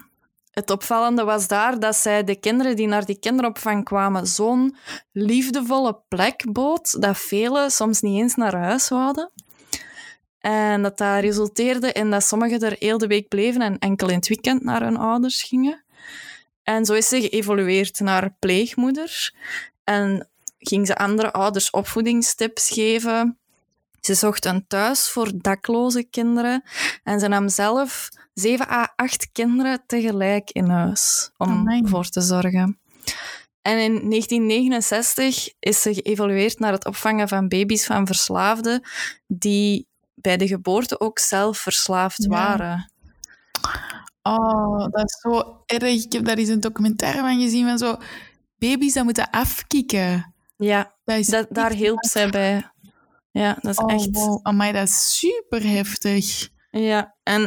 het 0.51 0.69
opvallende 0.69 1.23
was 1.23 1.47
daar 1.47 1.79
dat 1.79 1.95
zij 1.95 2.23
de 2.23 2.39
kinderen 2.39 2.75
die 2.75 2.87
naar 2.87 3.05
die 3.05 3.19
kinderopvang 3.19 3.83
kwamen 3.83 4.27
zo'n 4.27 4.75
liefdevolle 5.11 6.01
plek 6.07 6.51
bood, 6.51 7.01
dat 7.01 7.17
velen 7.17 7.71
soms 7.71 8.01
niet 8.01 8.21
eens 8.21 8.35
naar 8.35 8.55
huis 8.55 8.89
wouden. 8.89 9.31
En 10.39 10.81
dat 10.81 10.97
dat 10.97 11.19
resulteerde 11.19 11.91
in 11.91 12.09
dat 12.09 12.23
sommigen 12.23 12.59
er 12.59 12.75
heel 12.79 12.97
de 12.97 13.07
week 13.07 13.27
bleven 13.27 13.61
en 13.61 13.79
enkel 13.79 14.09
in 14.09 14.15
het 14.15 14.27
weekend 14.27 14.63
naar 14.63 14.81
hun 14.81 14.97
ouders 14.97 15.43
gingen. 15.43 15.83
En 16.63 16.85
zo 16.85 16.93
is 16.93 17.07
ze 17.07 17.21
geëvolueerd 17.21 17.99
naar 17.99 18.35
pleegmoeder. 18.39 19.33
En 19.83 20.29
ging 20.67 20.87
ze 20.87 20.95
andere 20.97 21.31
ouders 21.33 21.69
opvoedingstips 21.69 22.69
geven. 22.69 23.37
Ze 24.01 24.13
zocht 24.13 24.45
een 24.45 24.67
thuis 24.67 25.09
voor 25.09 25.31
dakloze 25.35 26.03
kinderen. 26.03 26.63
En 27.03 27.19
ze 27.19 27.27
nam 27.27 27.49
zelf 27.49 28.09
zeven 28.33 28.69
à 28.71 28.93
acht 28.95 29.29
kinderen 29.31 29.83
tegelijk 29.87 30.49
in 30.51 30.69
huis 30.69 31.31
om 31.37 31.49
Amai. 31.49 31.81
voor 31.85 32.09
te 32.09 32.21
zorgen. 32.21 32.79
En 33.61 33.77
in 33.77 34.09
1969 34.09 35.49
is 35.59 35.81
ze 35.81 35.93
geëvolueerd 35.93 36.59
naar 36.59 36.71
het 36.71 36.85
opvangen 36.85 37.27
van 37.27 37.47
baby's 37.47 37.85
van 37.85 38.05
verslaafden 38.07 38.81
die 39.27 39.87
bij 40.15 40.37
de 40.37 40.47
geboorte 40.47 40.99
ook 40.99 41.19
zelf 41.19 41.57
verslaafd 41.57 42.23
Ja. 42.23 42.29
waren. 42.29 42.91
Oh, 44.23 44.79
dat 44.79 45.03
is 45.03 45.19
zo 45.21 45.61
erg. 45.65 46.03
Ik 46.03 46.11
heb 46.11 46.25
daar 46.25 46.37
eens 46.37 46.49
een 46.49 46.59
documentaire 46.59 47.19
van 47.19 47.39
gezien 47.41 47.65
van 47.67 47.77
zo 47.77 47.97
baby's 48.57 48.93
dat 48.93 49.03
moeten 49.03 49.29
afkicken. 49.29 50.30
Ja, 50.61 50.95
Dat 51.05 51.47
daar 51.49 51.71
hielp 51.71 52.05
zij 52.05 52.29
bij. 52.29 52.71
Ja, 53.31 53.57
dat 53.61 53.71
is 53.71 53.77
Oh, 53.77 53.93
echt... 53.93 54.07
wow. 54.11 54.39
Amai, 54.43 54.71
dat 54.71 54.87
is 54.87 55.19
super 55.19 55.63
heftig. 55.69 56.49
Ja, 56.71 57.15
en 57.23 57.41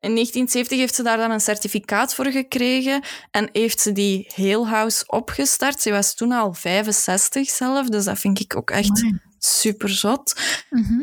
in 0.00 0.14
1970 0.14 0.78
heeft 0.78 0.94
ze 0.94 1.02
daar 1.02 1.16
dan 1.16 1.30
een 1.30 1.40
certificaat 1.40 2.14
voor 2.14 2.26
gekregen 2.26 3.02
en 3.30 3.48
heeft 3.52 3.80
ze 3.80 3.92
die 3.92 4.32
Hale 4.34 4.66
House 4.66 5.04
opgestart. 5.06 5.80
Ze 5.80 5.90
was 5.90 6.14
toen 6.14 6.32
al 6.32 6.54
65 6.54 7.48
zelf, 7.50 7.88
dus 7.88 8.04
dat 8.04 8.18
vind 8.18 8.40
ik 8.40 8.56
ook 8.56 8.70
echt 8.70 8.98
Amai. 8.98 9.20
Super 9.44 9.88
zot. 9.88 10.40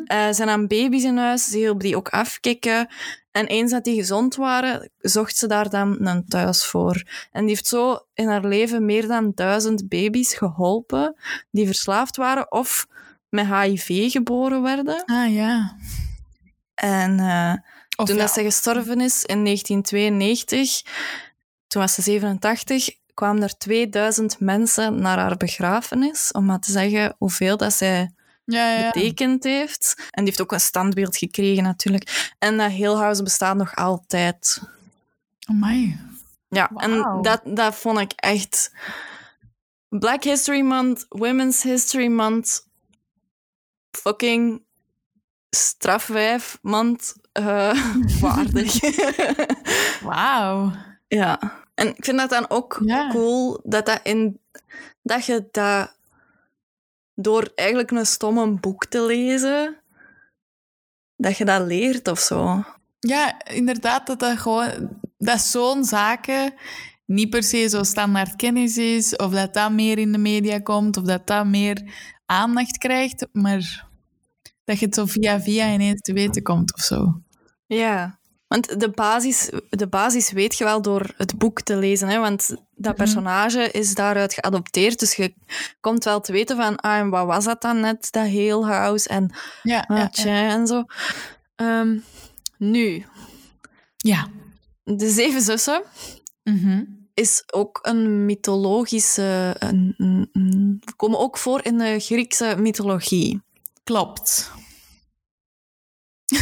Eh, 0.06 0.32
ze 0.32 0.44
nam 0.44 0.68
baby's 0.68 1.04
in 1.04 1.18
huis, 1.18 1.46
ze 1.46 1.58
hielp 1.58 1.82
die 1.82 1.96
ook 1.96 2.10
afkicken. 2.10 2.88
En 3.32 3.46
eens 3.46 3.72
dat 3.72 3.84
die 3.84 3.96
gezond 3.96 4.36
waren, 4.36 4.90
zocht 4.98 5.38
ze 5.38 5.48
daar 5.48 5.70
dan 5.70 6.08
een 6.08 6.26
thuis 6.28 6.66
voor. 6.66 7.04
En 7.32 7.42
die 7.42 7.50
heeft 7.50 7.68
zo 7.68 8.00
in 8.14 8.28
haar 8.28 8.46
leven 8.46 8.86
meer 8.86 9.08
dan 9.08 9.32
duizend 9.36 9.88
baby's 9.88 10.34
geholpen 10.34 11.16
die 11.52 11.66
verslaafd 11.66 12.16
waren 12.16 12.52
of 12.52 12.88
met 13.30 13.48
HIV 13.48 14.12
geboren 14.12 14.62
werden. 14.62 15.04
Ah 15.06 15.34
ja. 15.34 15.78
En 16.76 17.20
eh, 17.20 17.54
toen 18.06 18.16
ja, 18.16 18.22
dat 18.22 18.32
ze 18.32 18.44
gestorven 18.44 19.02
is 19.02 19.24
in 19.26 19.44
1992, 19.44 20.82
toen 21.68 21.82
was 21.82 21.94
ze 21.94 22.02
87, 22.02 22.90
kwamen 23.14 23.44
er 23.44 23.58
2000 23.58 24.40
mensen 24.40 25.02
naar 25.02 25.18
haar 25.18 25.38
begrafenis 25.38 26.32
om 26.32 26.46
maar 26.46 26.60
te 26.60 26.72
zeggen 26.72 27.16
hoeveel 27.18 27.58
dat 27.58 27.74
zij 27.74 28.12
ja, 28.56 28.72
ja. 28.72 28.92
betekend 28.92 29.44
heeft. 29.44 29.94
En 29.98 30.24
die 30.24 30.26
heeft 30.26 30.42
ook 30.42 30.52
een 30.52 30.60
standbeeld 30.60 31.18
gekregen 31.18 31.64
natuurlijk. 31.64 32.34
En 32.40 32.58
dat 32.58 32.72
Hill 32.72 32.94
House 32.96 33.24
bestaat 33.24 33.56
nog 33.58 33.76
altijd. 33.76 34.62
Amai. 35.46 36.00
Ja, 36.50 36.72
en 36.76 37.20
dat, 37.22 37.42
dat 37.44 37.76
vond 37.76 38.00
ik 38.00 38.12
echt... 38.16 38.72
Black 39.90 40.24
History 40.24 40.62
Month, 40.62 41.06
Women's 41.10 41.64
History 41.64 42.08
Month, 42.08 42.68
fucking 43.92 44.64
strafwijf 45.50 46.58
month 46.62 47.16
eh, 47.32 47.94
waardig. 48.22 48.80
Wauw. 50.02 50.72
ja. 51.08 51.40
En 51.74 51.88
ik 51.88 52.06
vind 52.06 52.18
dat 52.18 52.30
dan 52.30 52.50
ook 52.50 52.82
Ja. 52.86 53.10
cool 53.10 53.60
dat, 53.64 53.86
dat, 53.86 54.00
in, 54.04 54.40
dat 55.02 55.26
je 55.26 55.48
dat 55.52 55.97
door 57.20 57.52
eigenlijk 57.56 57.92
een 57.92 58.06
stomme 58.06 58.60
boek 58.60 58.86
te 58.86 59.06
lezen, 59.06 59.82
dat 61.16 61.38
je 61.38 61.46
dat 61.46 61.68
leert 61.68 62.08
of 62.08 62.20
zo. 62.20 62.64
Ja, 63.00 63.44
inderdaad, 63.44 64.08
dat 64.08 64.20
dat 64.20 64.38
gewoon... 64.38 65.00
Dat 65.18 65.42
zo'n 65.42 65.84
zaken 65.84 66.54
niet 67.06 67.30
per 67.30 67.44
se 67.44 67.70
zo 67.70 67.84
standaard 67.84 68.36
kennis 68.36 68.78
is, 68.78 69.16
of 69.16 69.32
dat 69.32 69.54
dat 69.54 69.72
meer 69.72 69.98
in 69.98 70.12
de 70.12 70.18
media 70.18 70.60
komt, 70.60 70.98
of 70.98 71.04
dat 71.04 71.28
dat 71.28 71.46
meer 71.46 71.94
aandacht 72.26 72.78
krijgt, 72.78 73.28
maar 73.32 73.88
dat 74.64 74.80
je 74.80 74.86
het 74.86 74.96
zo 74.96 75.06
via 75.06 75.42
via 75.42 75.74
ineens 75.74 76.02
te 76.02 76.14
weten 76.14 76.44
komt 76.44 76.74
of 76.74 76.82
zo. 76.82 77.22
Ja, 77.66 78.20
want 78.48 78.80
de 78.80 78.90
basis, 78.90 79.50
de 79.70 79.88
basis 79.88 80.32
weet 80.32 80.58
je 80.58 80.64
wel 80.64 80.82
door 80.82 81.14
het 81.18 81.38
boek 81.38 81.62
te 81.62 81.76
lezen. 81.78 82.08
Hè? 82.08 82.20
Want 82.20 82.56
dat 82.76 82.96
personage 82.96 83.72
is 83.72 83.94
daaruit 83.96 84.34
geadopteerd. 84.34 85.00
Dus 85.00 85.16
je 85.16 85.34
komt 85.80 86.04
wel 86.04 86.20
te 86.22 86.32
weten 86.32 86.58
van, 86.58 86.76
ah, 86.76 86.98
en 86.98 87.10
wat 87.10 87.26
was 87.26 87.46
dat 87.46 87.62
dan 87.62 87.80
net, 87.80 88.12
dat 88.12 88.24
Hale 88.26 88.66
House 88.66 89.10
en 89.10 89.36
Ja, 89.64 89.86
ah, 89.88 89.98
ja, 89.98 90.10
tja, 90.10 90.40
ja. 90.42 90.50
en 90.50 90.68
zo. 90.68 90.84
Ehm, 91.56 91.98
nu, 92.58 93.06
ja. 93.98 94.28
de 94.84 95.10
Zeven 95.10 95.42
Zussen 95.42 95.82
Mhm. 96.44 96.84
is 97.14 97.44
ook 97.54 97.80
een 97.82 98.26
mythologische... 98.26 99.56
Een, 99.60 99.94
een- 99.98 100.30
een- 100.32 100.82
komen 100.96 101.20
ook 101.20 101.38
voor 101.38 101.60
in 101.66 101.78
de 101.78 102.00
Griekse 102.00 102.56
mythologie. 102.60 103.42
Klopt. 103.84 104.52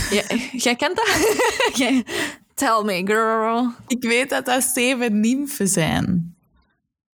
Ja, 0.09 0.23
jij 0.65 0.75
kent 0.75 0.95
dat? 0.95 1.07
Tell 2.53 2.81
me, 2.83 3.01
girl. 3.05 3.73
Ik 3.87 4.03
weet 4.03 4.29
dat 4.29 4.45
dat 4.45 4.63
zeven 4.63 5.19
nymfen 5.19 5.67
zijn. 5.67 6.35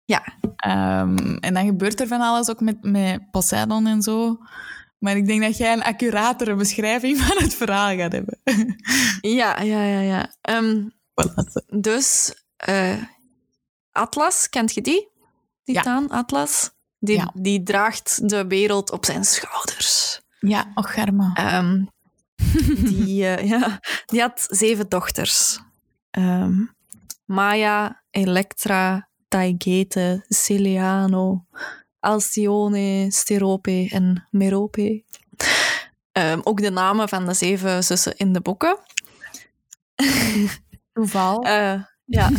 Ja. 0.05 0.23
Ehm, 0.57 1.37
en 1.37 1.55
dan 1.55 1.67
gebeurt 1.67 2.01
er 2.01 2.07
van 2.07 2.21
alles 2.21 2.49
ook 2.51 2.61
met, 2.61 2.77
met 2.83 3.31
Poseidon 3.31 3.87
en 3.87 4.03
zo. 4.03 4.39
Maar 4.99 5.17
ik 5.17 5.27
denk 5.27 5.43
dat 5.43 5.57
jij 5.57 5.73
een 5.73 5.83
accuratere 5.83 6.55
beschrijving 6.55 7.19
van 7.19 7.37
het 7.43 7.55
verhaal 7.55 7.97
gaat 7.97 8.13
hebben. 8.13 8.39
Ja, 9.21 9.61
ja, 9.61 9.83
ja, 9.83 10.01
ja. 10.01 10.35
Ehm, 10.41 10.85
Dus 11.69 12.35
eh, 12.57 13.03
Atlas, 13.93 14.49
kent 14.49 14.75
je 14.75 14.81
die? 14.81 15.09
Titaan, 15.65 16.09
Atlas? 16.11 16.71
Die, 16.99 17.17
Ja. 17.17 17.31
die 17.35 17.63
draagt 17.63 18.29
de 18.29 18.47
wereld 18.47 18.91
op 18.93 19.05
zijn 19.05 19.25
schouders. 19.25 20.21
ja, 20.41 20.71
och, 20.75 20.95
Garma. 20.95 21.31
Ehm, 21.35 21.85
die, 22.85 23.27
eh, 23.27 23.49
ja, 23.49 23.81
die 24.07 24.21
had 24.21 24.47
zeven 24.49 24.89
dochters. 24.89 25.61
Ehm, 26.11 26.53
Maya, 27.25 28.03
Elektra, 28.11 29.09
Taigete, 29.29 30.25
Celiano, 30.29 31.45
Alcyone, 32.01 33.07
Sterope 33.11 33.89
en 33.91 34.27
Merope. 34.31 35.05
Ehm, 36.13 36.41
ook 36.43 36.63
de 36.63 36.71
namen 36.71 37.09
van 37.09 37.27
de 37.27 37.35
zeven 37.35 37.85
zussen 37.85 38.17
in 38.17 38.33
de 38.33 38.41
boeken. 38.41 38.79
Toeval. 40.93 41.45
Eh, 41.51 41.83
ja. 42.05 42.31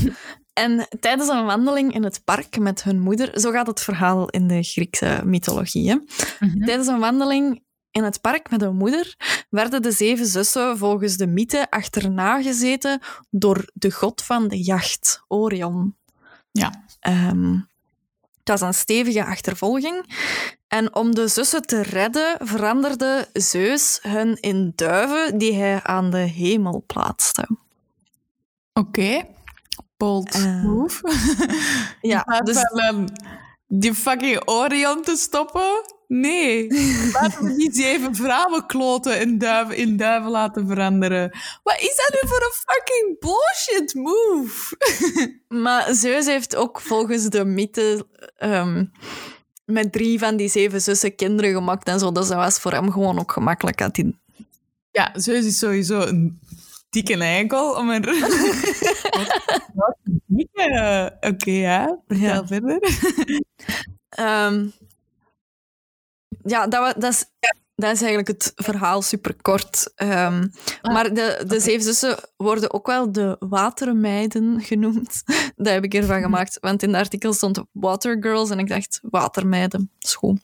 En 0.53 0.87
tijdens 0.99 1.29
een 1.29 1.45
wandeling 1.45 1.93
in 1.93 2.03
het 2.03 2.21
park 2.23 2.59
met 2.59 2.83
hun 2.83 2.99
moeder, 2.99 3.39
zo 3.39 3.51
gaat 3.51 3.67
het 3.67 3.81
verhaal 3.81 4.29
in 4.29 4.47
de 4.47 4.63
Griekse 4.63 5.21
mythologie. 5.25 5.89
Hè? 5.89 5.95
Mhm. 6.39 6.65
Tijdens 6.65 6.87
een 6.87 6.99
wandeling 6.99 7.63
in 7.91 8.03
het 8.03 8.21
park 8.21 8.49
met 8.49 8.61
hun 8.61 8.75
moeder 8.75 9.15
werden 9.49 9.81
de 9.81 9.91
zeven 9.91 10.25
zussen 10.25 10.77
volgens 10.77 11.17
de 11.17 11.27
mythe 11.27 11.67
achterna 11.69 12.41
gezeten 12.41 13.01
door 13.29 13.69
de 13.73 13.91
god 13.91 14.21
van 14.21 14.47
de 14.47 14.63
jacht, 14.63 15.23
Orion. 15.27 15.95
Ja. 16.51 16.83
Ehm, 16.99 17.53
het 18.39 18.49
was 18.49 18.61
een 18.61 18.73
stevige 18.73 19.25
achtervolging. 19.25 20.05
En 20.67 20.95
om 20.95 21.15
de 21.15 21.27
zussen 21.27 21.61
te 21.61 21.81
redden, 21.81 22.37
veranderde 22.39 23.29
Zeus 23.33 23.99
hun 24.01 24.37
in 24.39 24.71
duiven 24.75 25.37
die 25.37 25.53
hij 25.53 25.83
aan 25.83 26.09
de 26.09 26.17
hemel 26.17 26.83
plaatste. 26.87 27.47
Oké. 28.73 29.23
Bold 29.97 30.33
Eh, 30.33 30.63
move. 30.63 31.13
Ja, 32.01 32.21
dus 32.43 32.59
van 32.59 32.79
ehm, 32.79 33.07
die 33.67 33.93
fucking 33.93 34.41
Orion 34.49 35.01
te 35.01 35.15
stoppen? 35.15 35.83
Nee. 36.13 36.67
Laten 37.21 37.43
we 37.43 37.55
die 37.55 37.73
zeven 37.73 38.15
vrouwen 38.15 38.65
kloten 38.65 39.19
en 39.19 39.37
duiven 39.37 39.75
in 39.75 39.97
duiven 39.97 40.31
laten 40.31 40.67
veranderen. 40.67 41.29
Wat 41.63 41.79
is 41.79 41.95
dat 41.95 42.21
nu 42.21 42.27
voor 42.29 42.41
een 42.41 42.53
fucking 42.65 43.19
bullshit 43.19 43.93
move? 43.93 44.77
Maar 45.63 45.93
Zeus 45.93 46.25
heeft 46.25 46.55
ook 46.55 46.81
volgens 46.81 47.29
de 47.29 47.45
mythe 47.45 48.07
ehm, 48.37 48.85
met 49.65 49.91
drie 49.91 50.19
van 50.19 50.35
die 50.35 50.49
zeven 50.49 50.81
zussen 50.81 51.15
kinderen 51.15 51.53
gemaakt 51.53 51.87
en 51.87 51.99
zo. 51.99 52.11
Dus 52.11 52.27
dat 52.27 52.37
was 52.37 52.59
voor 52.59 52.71
hem 52.71 52.91
gewoon 52.91 53.19
ook 53.19 53.31
gemakkelijk. 53.31 53.79
Had 53.79 53.95
hij... 53.95 54.13
Ja, 54.91 55.11
Zeus 55.13 55.45
is 55.45 55.57
sowieso 55.57 55.99
een 56.01 56.39
dikke 56.89 57.17
eikel. 57.17 57.73
Om 57.75 57.89
een... 57.95 58.05
Oké, 61.21 61.51
ja. 61.51 61.99
Vertel 62.07 62.27
Ja. 62.27 62.47
verder. 62.47 62.79
Ehm, 64.09 64.67
ja, 66.43 66.67
dat, 66.67 66.93
dat, 67.01 67.11
is, 67.11 67.25
dat 67.75 67.91
is 67.91 68.01
eigenlijk 68.01 68.27
het 68.27 68.51
verhaal 68.55 69.01
superkort. 69.01 69.91
Ehm 69.95 70.47
maar 70.81 71.13
de, 71.13 71.43
de 71.47 71.59
zeven 71.59 71.83
zussen 71.83 72.17
worden 72.37 72.73
ook 72.73 72.87
wel 72.87 73.11
de 73.11 73.35
watermeiden 73.39 74.61
genoemd. 74.71 75.23
Dat 75.55 75.73
heb 75.73 75.83
ik 75.83 75.93
ervan 75.93 76.21
gemaakt, 76.21 76.57
want 76.59 76.83
in 76.83 76.91
de 76.91 76.97
artikel 76.97 77.33
stond 77.33 77.63
watergirls 77.71 78.49
en 78.49 78.59
ik 78.59 78.67
dacht, 78.67 78.99
watermeiden, 79.01 79.91
goed. 80.15 80.39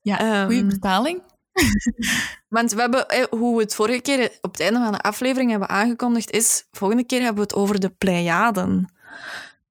Ja, 0.00 0.18
Ehm, 0.18 0.46
goede 0.46 0.70
vertaling. 0.70 1.22
Want 2.48 2.72
we 2.72 2.80
hebben, 2.80 3.08
eh, 3.08 3.24
hoe 3.30 3.56
we 3.56 3.62
het 3.62 3.74
vorige 3.74 4.00
keer 4.00 4.38
op 4.40 4.52
het 4.52 4.60
einde 4.60 4.78
van 4.78 4.92
de 4.92 5.00
aflevering 5.00 5.50
hebben 5.50 5.68
aangekondigd, 5.68 6.30
is 6.30 6.66
volgende 6.70 7.04
keer 7.04 7.18
hebben 7.18 7.36
we 7.44 7.48
het 7.50 7.54
over 7.54 7.80
de 7.80 7.88
Pleiaden. 7.88 8.92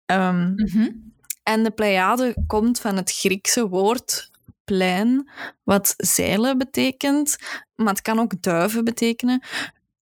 Ehm, 0.06 0.54
Mhm. 0.56 0.90
en 1.44 1.64
de 1.64 1.72
Pleiade 1.72 2.36
komt 2.48 2.80
van 2.80 2.96
het 2.96 3.12
Griekse 3.12 3.68
woord 3.68 4.32
plein, 4.68 5.30
wat 5.64 5.94
zeilen 5.98 6.58
betekent, 6.58 7.38
maar 7.76 7.88
het 7.94 8.02
kan 8.02 8.20
ook 8.20 8.42
duiven 8.42 8.84
betekenen. 8.84 9.44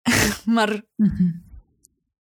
maar 0.44 0.82
Mhm. 0.96 1.30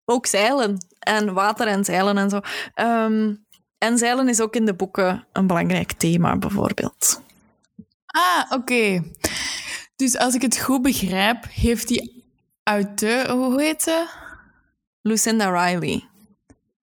ook 0.05 0.27
zeilen 0.27 0.87
en 0.99 1.33
water 1.35 1.67
en 1.67 1.85
zeilen 1.85 2.19
en 2.19 2.31
zo. 2.31 2.41
Ehm, 2.75 3.35
en 3.79 3.99
zeilen 3.99 4.29
is 4.29 4.41
ook 4.41 4.57
in 4.57 4.65
de 4.65 4.75
boeken 4.75 5.27
een 5.33 5.47
belangrijk 5.47 5.93
thema, 5.93 6.37
bijvoorbeeld. 6.37 7.23
Ah, 8.07 8.51
oké. 8.51 9.03
Dus 9.97 10.17
als 10.19 10.35
ik 10.35 10.43
het 10.43 10.59
goed 10.59 10.83
begrijp, 10.83 11.45
heeft 11.51 11.89
die 11.89 12.25
auteur... 12.63 13.31
Hoe 13.31 13.63
heet 13.63 13.83
ze? 13.83 14.07
Lucinda 15.03 15.67
Riley. 15.67 16.09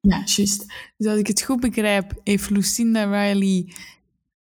Ja, 0.00 0.22
juist. 0.24 0.66
Dus 0.96 1.06
als 1.06 1.18
ik 1.18 1.26
het 1.26 1.42
goed 1.42 1.60
begrijp, 1.60 2.12
heeft 2.24 2.50
Lucinda 2.50 3.04
Riley 3.04 3.74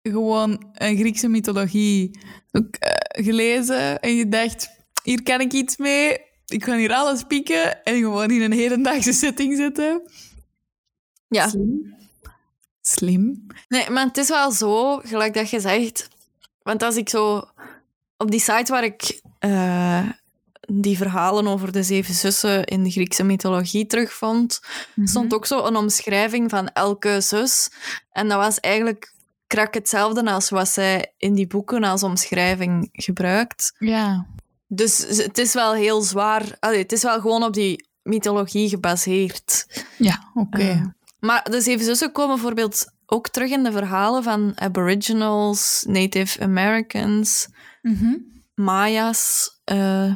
gewoon 0.01 0.71
een 0.73 0.97
Griekse 0.97 1.27
mythologie 1.27 2.19
ook, 2.51 2.75
eh, 2.75 3.23
gelezen 3.25 3.99
en 3.99 4.15
je 4.15 4.27
dacht, 4.27 4.69
hier 5.03 5.23
kan 5.23 5.41
ik 5.41 5.53
iets 5.53 5.77
mee, 5.77 6.17
ik 6.45 6.63
ga 6.63 6.77
hier 6.77 6.93
alles 6.93 7.23
pieken 7.23 7.83
en 7.83 7.97
gewoon 7.97 8.31
in 8.31 8.41
een 8.41 8.51
hedendaagse 8.51 9.13
setting 9.13 9.57
zetten. 9.57 10.01
Ja. 11.27 11.47
Slim. 11.47 11.95
Slim. 12.81 13.45
Nee, 13.67 13.89
maar 13.89 14.05
het 14.05 14.17
is 14.17 14.29
wel 14.29 14.51
zo, 14.51 14.97
gelijk 14.97 15.33
dat 15.33 15.49
je 15.49 15.59
zegt. 15.59 16.07
Want 16.61 16.83
als 16.83 16.95
ik 16.95 17.09
zo 17.09 17.43
op 18.17 18.31
die 18.31 18.39
site 18.39 18.71
waar 18.71 18.83
ik 18.83 19.21
eh, 19.39 20.09
die 20.59 20.97
verhalen 20.97 21.47
over 21.47 21.71
de 21.71 21.83
zeven 21.83 22.13
zussen 22.13 22.65
in 22.65 22.83
de 22.83 22.91
Griekse 22.91 23.23
mythologie 23.23 23.85
terugvond, 23.85 24.59
stond 25.03 25.33
ook 25.33 25.45
zo 25.45 25.65
een 25.65 25.75
omschrijving 25.75 26.49
van 26.49 26.67
elke 26.67 27.21
zus. 27.21 27.71
En 28.11 28.27
dat 28.27 28.37
was 28.37 28.59
eigenlijk 28.59 29.13
krak 29.49 29.73
hetzelfde 29.73 30.31
als 30.31 30.49
wat 30.49 30.69
zij 30.69 31.13
in 31.17 31.33
die 31.33 31.47
boeken 31.47 31.83
als 31.83 32.03
omschrijving 32.03 32.89
gebruikt. 32.91 33.75
Ja. 33.79 34.25
Dus 34.67 34.97
het 34.97 35.37
is 35.37 35.53
wel 35.53 35.73
heel 35.73 36.01
zwaar. 36.01 36.57
Allee, 36.59 36.77
het 36.81 36.91
is 36.91 37.03
wel 37.03 37.19
gewoon 37.21 37.43
op 37.43 37.53
die 37.53 37.87
mythologie 38.03 38.69
gebaseerd. 38.69 39.65
Ja, 39.97 40.31
oké. 40.33 40.59
Eh, 40.59 40.85
maar 41.19 41.43
de 41.51 41.61
Zeven 41.61 41.85
Zussen 41.85 42.11
komen 42.11 42.35
bijvoorbeeld 42.35 42.85
ook 43.05 43.29
terug 43.29 43.51
in 43.51 43.63
de 43.63 43.71
verhalen 43.71 44.23
van 44.23 44.51
Aboriginals, 44.55 45.83
Native 45.87 46.39
Americans, 46.41 47.47
Mhm. 47.81 48.15
Maya's. 48.55 49.57
eh, 49.63 50.13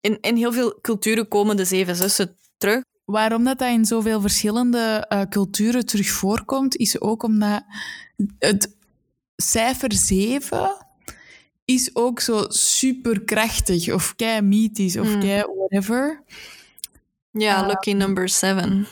in, 0.00 0.18
in 0.20 0.36
heel 0.36 0.52
veel 0.52 0.78
culturen 0.80 1.28
komen 1.28 1.56
de 1.56 1.64
Zeven 1.64 1.96
Zussen 1.96 2.36
terug. 2.58 2.82
Waarom 3.04 3.44
dat, 3.44 3.58
dat 3.58 3.68
in 3.68 3.84
zoveel 3.84 4.20
verschillende 4.20 5.04
eh, 5.08 5.20
culturen 5.28 5.86
terug 5.86 6.10
voorkomt, 6.10 6.76
is 6.76 7.00
ook 7.00 7.22
omdat 7.22 7.62
het 8.38 8.76
cijfer 9.36 9.92
7 9.92 10.76
is 11.64 11.90
ook 11.94 12.20
zo 12.20 12.44
superkrachtig 12.48 13.92
of 13.92 14.16
kei 14.16 14.40
mythisch 14.40 14.96
of 14.96 15.14
Mm. 15.14 15.20
kei 15.20 15.44
whatever. 15.56 16.22
Ja, 17.30 17.66
lucky 17.66 17.92
number 17.92 18.28
seven. 18.28 18.86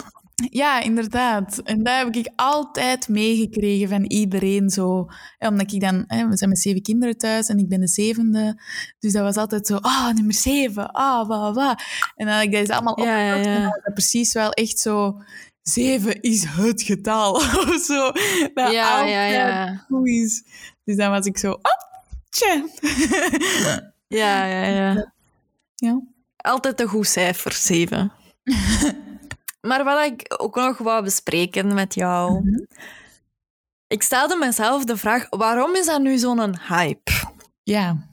Ja, 0.51 0.81
inderdaad. 0.81 1.59
En 1.59 1.83
dat 1.83 1.95
heb 1.97 2.14
ik 2.14 2.33
altijd 2.37 3.09
meegekregen 3.09 3.88
van 3.88 4.05
iedereen 4.05 4.71
zo. 4.71 5.07
Ja, 5.38 5.49
omdat 5.49 5.73
ik 5.73 5.81
dan... 5.81 6.05
Hè, 6.07 6.29
we 6.29 6.37
zijn 6.37 6.51
met 6.51 6.59
zeven 6.59 6.83
kinderen 6.83 7.16
thuis 7.19 7.49
en 7.49 7.59
ik 7.59 7.69
ben 7.69 7.81
de 7.81 7.88
zevende. 7.88 8.61
Dus 8.99 9.12
dat 9.12 9.23
was 9.23 9.37
altijd 9.37 9.66
zo... 9.66 9.77
Ah, 9.77 10.14
nummer 10.14 10.35
zeven. 10.35 10.90
Ah, 10.90 11.29
wa, 11.29 11.53
wa. 11.53 11.79
En 12.14 12.27
dan 12.27 12.35
had 12.35 12.45
ik 12.45 12.51
dat 12.51 12.61
eens 12.61 12.71
allemaal 12.71 13.05
Ja, 13.05 13.62
dat 13.62 13.95
precies 13.95 14.33
wel 14.33 14.51
echt 14.51 14.79
zo... 14.79 15.23
Zeven 15.70 16.20
is 16.20 16.44
het 16.44 16.83
getal. 16.83 17.35
of 17.68 17.83
zo. 17.83 18.12
Dat 18.54 18.72
Ja, 18.72 19.04
ja, 19.04 19.24
altijd 19.24 19.33
ja. 19.33 19.85
goed 19.88 20.09
is. 20.09 20.42
Dus 20.85 20.96
dan 20.96 21.11
was 21.11 21.26
ik 21.26 21.38
zo... 21.38 21.59
Ah, 21.62 22.00
tja. 22.28 22.64
Ja, 24.06 24.44
ja, 24.44 24.64
ja. 24.64 25.12
ja. 25.74 26.00
Altijd 26.37 26.80
een 26.80 26.88
goed 26.88 27.06
cijfer, 27.06 27.52
zeven. 27.52 28.12
maar 29.68 29.85
wat 29.85 30.04
ik 30.04 30.35
ook 30.37 30.56
nog 30.56 30.78
wou 30.78 31.02
bespreken 31.02 31.74
met 31.74 31.94
jou. 31.94 32.42
Ik 33.87 34.02
stelde 34.02 34.37
mezelf 34.37 34.85
de 34.85 34.96
vraag, 34.96 35.26
waarom 35.30 35.74
is 35.74 35.87
dat 35.87 36.00
nu 36.00 36.18
zo'n 36.18 36.59
hype? 36.68 37.12
Ja. 37.62 38.09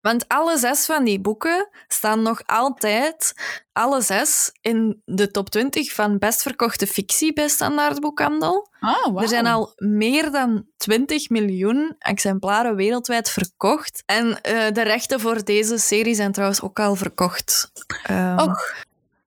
Want 0.00 0.28
alle 0.28 0.58
zes 0.58 0.86
van 0.86 1.04
die 1.04 1.20
boeken 1.20 1.68
staan 1.88 2.22
nog 2.22 2.42
altijd, 2.46 3.34
alle 3.72 4.00
zes, 4.00 4.52
in 4.60 5.02
de 5.04 5.30
top 5.30 5.50
20 5.50 5.92
van 5.92 6.18
best 6.18 6.42
verkochte 6.42 6.86
fictie 6.86 7.32
bij 7.32 7.48
Standaardboekhandel. 7.48 8.68
Ah, 8.80 9.04
wow. 9.04 9.22
Er 9.22 9.28
zijn 9.28 9.46
al 9.46 9.72
meer 9.76 10.30
dan 10.30 10.66
20 10.76 11.28
miljoen 11.28 11.94
exemplaren 11.98 12.76
wereldwijd 12.76 13.30
verkocht. 13.30 14.02
En 14.06 14.40
eh, 14.40 14.72
de 14.72 14.82
rechten 14.82 15.20
voor 15.20 15.44
deze 15.44 15.78
serie 15.78 16.14
zijn 16.14 16.32
trouwens 16.32 16.60
ook 16.60 16.80
al 16.80 16.94
verkocht. 16.94 17.72
Ehm, 18.02 18.38
Och. 18.38 18.74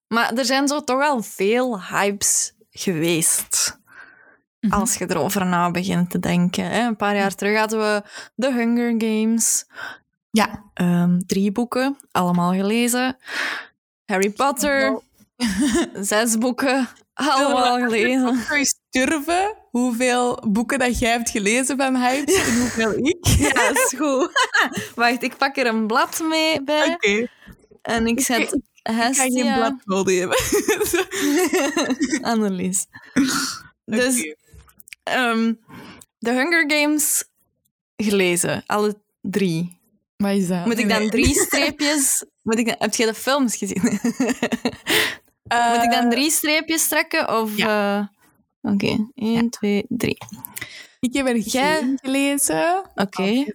Maar 0.08 0.34
er 0.34 0.46
zijn 0.46 0.68
zo 0.68 0.84
toch 0.84 1.02
al 1.02 1.22
veel 1.22 1.82
hypes 1.82 2.54
geweest. 2.70 3.80
Mhm. 4.60 4.74
Als 4.74 4.96
je 4.96 5.06
erover 5.10 5.46
na 5.46 5.72
begint 5.72 6.10
te 6.10 6.20
denken. 6.20 6.66
Hè. 6.66 6.88
Een 6.88 6.96
paar 6.96 7.16
jaar 7.16 7.36
terug 7.36 7.58
hadden 7.58 7.80
we 7.80 8.04
The 8.36 8.54
Hunger 8.54 8.94
Games. 8.98 9.66
Ja. 10.38 10.64
Ehm, 10.74 11.20
drie 11.26 11.52
boeken, 11.52 11.98
allemaal 12.12 12.54
gelezen. 12.54 13.18
Harry 14.06 14.30
Potter, 14.30 15.02
zes 16.02 16.38
boeken, 16.38 16.88
allemaal 17.14 17.80
gelezen. 17.80 18.38
Zou 18.48 18.60
je 18.60 18.76
durven 18.90 19.56
hoeveel 19.70 20.44
boeken 20.48 20.80
dat 20.80 21.00
jij 21.00 21.12
hebt 21.12 21.30
gelezen 21.30 21.78
van 21.78 21.96
Hype 21.96 22.34
en 22.34 22.60
hoeveel 22.60 22.94
ik? 22.98 23.28
Ja, 23.38 23.70
is 23.70 23.94
goed. 23.98 24.30
Wacht, 24.96 25.24
ik 25.24 25.38
pak 25.38 25.58
er 25.58 25.66
een 25.68 25.88
blad 25.88 26.20
mee 26.30 26.64
bij 26.64 26.94
Oké, 26.94 27.28
en 27.82 28.08
ik 28.08 28.20
zet 28.20 28.54
ik 28.54 28.62
ga 28.94 29.14
geen 29.14 29.54
blad 29.54 29.76
nodig 29.86 30.20
hebben. 30.20 30.38
Annelies. 32.32 32.86
Dus 33.86 34.36
ehm 35.04 35.54
The 36.20 36.32
Hunger 36.32 36.72
Games 36.72 37.24
gelezen, 37.96 38.64
alle 38.66 39.02
drie. 39.22 39.77
Wat 40.18 40.32
is 40.32 40.48
dat? 40.48 40.66
Moet 40.66 40.80
ik 40.80 40.90
dan 40.90 41.10
drie 41.10 41.34
streepjes... 41.46 42.26
Moet 42.42 42.58
ik 42.60 42.66
dan, 42.66 42.76
heb 42.80 42.94
je 42.96 43.06
de 43.06 43.14
films 43.14 43.56
gezien? 43.58 43.82
nee. 43.84 44.00
Moet 45.74 45.84
ik 45.84 45.92
dan 45.92 46.04
Eh, 46.04 46.10
drie 46.10 46.32
streepjes 46.32 46.88
trekken? 46.88 47.40
Of, 47.42 47.58
Ja. 47.58 48.00
eh, 48.62 48.72
Oké, 48.74 49.10
1, 49.16 49.50
2, 49.50 49.86
3. 49.88 50.18
Ik 51.00 51.14
heb 51.14 51.28
er 51.28 51.38
Jij- 51.38 51.78
geen 51.80 52.00
gelezen. 52.02 52.84
Oké. 52.96 53.46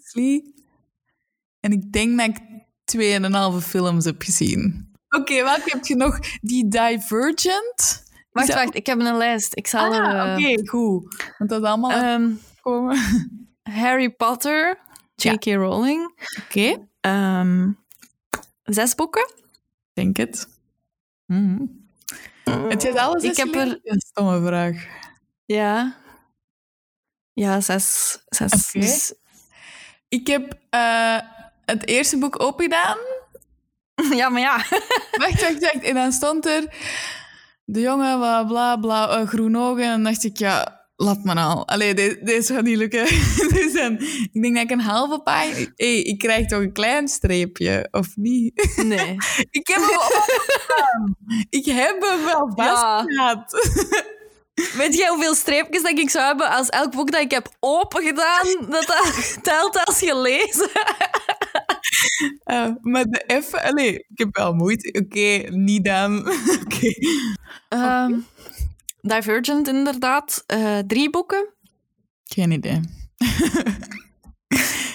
En 1.61 1.73
ik 1.73 1.93
denk 1.93 2.19
dat 2.19 2.29
ik 2.29 2.39
tweeënhalve 2.85 3.61
films 3.61 4.05
heb 4.05 4.23
gezien. 4.23 4.91
Oké, 5.09 5.43
welke 5.43 5.63
heb 5.71 5.85
je 5.85 5.97
nog? 5.97 6.19
Die 6.41 6.69
Divergent? 6.69 8.03
Wacht, 8.31 8.47
dat 8.47 8.57
wacht, 8.57 8.75
ik 8.75 8.87
heb 8.87 9.01
een 9.01 9.17
lijst. 9.17 9.57
Ik 9.57 9.67
zal 9.67 9.93
er... 9.95 10.03
Ah, 10.03 10.33
eh, 10.33 10.39
oké, 10.55 10.69
goed. 10.69 11.33
Want 11.39 11.51
dat 11.51 11.63
is 11.63 11.69
allemaal 11.69 11.91
ehm, 11.91 12.03
uitgekomen. 12.03 12.99
Harry 13.81 14.11
Potter, 14.11 14.79
J.K. 15.23 15.45
Rowling. 15.55 16.15
Oké, 16.45 16.87
Ehm, 17.01 17.71
zes 18.65 18.95
boeken. 18.95 19.33
denk 19.93 20.17
het. 20.17 20.49
Mhm. 21.27 21.59
Het 22.45 22.97
alles 22.97 23.23
Ik 23.23 23.37
heb 23.37 23.55
er- 23.55 23.81
Een 23.83 24.01
stomme 24.01 24.47
vraag. 24.47 24.87
Ja. 25.45 25.97
Ja, 27.33 27.61
zes. 27.61 28.19
zes. 28.29 28.53
Oké. 28.53 28.79
Dus- 28.81 29.15
Ik 30.09 30.27
heb 30.27 30.59
eh, 30.71 31.19
het 31.65 31.87
eerste 31.87 32.19
boek 32.19 32.43
opengedaan. 32.43 32.99
ja, 34.21 34.29
maar 34.29 34.41
ja. 34.41 34.57
Wacht, 35.21 35.41
wacht, 35.41 35.61
wacht. 35.61 35.83
En 35.83 35.95
dan 35.95 36.13
stond 36.13 36.47
er... 36.47 36.75
De 37.65 37.81
jongen, 37.81 38.19
bla, 38.19 38.45
bla, 38.45 38.77
bla, 38.77 39.09
eh, 39.19 39.27
groen 39.29 39.57
ogen. 39.57 39.83
En 39.85 39.91
dan 39.91 40.03
dacht 40.03 40.25
ik, 40.25 40.37
ja, 40.39 40.82
laat 41.03 41.25
maar 41.25 41.37
al. 41.37 41.69
Allee, 41.69 41.95
de- 41.95 42.21
deze 42.23 42.55
gaat 42.55 42.63
niet 42.65 42.77
lukken. 42.77 43.05
dus 43.55 43.73
dan, 43.73 43.93
ik 44.33 44.43
denk 44.43 44.55
dat 44.55 44.65
ik 44.65 44.71
een 44.71 44.81
halve 44.81 45.21
pagina... 45.23 45.67
hey, 45.77 46.03
ik 46.03 46.19
krijg 46.19 46.47
toch 46.47 46.61
een 46.61 46.73
klein 46.73 47.09
streepje, 47.09 47.89
of 47.91 48.17
niet? 48.17 48.73
Nee. 48.85 49.17
ik 49.51 49.67
heb 49.69 49.81
hem. 49.81 51.17
Ik 51.51 51.65
heb 51.65 52.03
hem 52.03 52.25
wel 52.25 52.53
Ja. 52.55 52.65
vast 52.75 53.05
gehad. 53.13 53.53
Weet 54.77 54.95
jij 54.97 55.09
hoeveel 55.09 55.35
streepjes 55.35 55.83
dat 55.83 55.99
ik 55.99 56.11
zou 56.11 56.25
hebben 56.27 56.51
als 56.51 56.69
elk 56.69 56.91
boek 56.91 57.11
dat 57.11 57.21
ik 57.21 57.31
heb 57.31 57.49
opengedaan, 57.61 58.47
dat 58.71 58.87
dat 58.87 59.39
telt 59.43 59.85
als 59.85 59.99
gelezen? 59.99 60.71
Eh, 62.45 62.69
maar 62.81 63.05
de 63.05 63.23
even... 63.27 63.63
Allee, 63.63 63.93
ik 63.95 64.19
heb 64.19 64.37
wel 64.37 64.53
moeite. 64.53 64.99
Oké, 65.05 65.51
niet 65.57 65.85
dan. 65.85 66.19
Oké. 66.65 66.93
Ehm, 67.69 68.13
Divergent, 69.03 69.69
inderdaad. 69.69 70.45
Eh, 70.47 70.79
drie 70.79 71.11
boeken. 71.11 71.49
Geen 72.25 72.51
idee. 72.51 72.81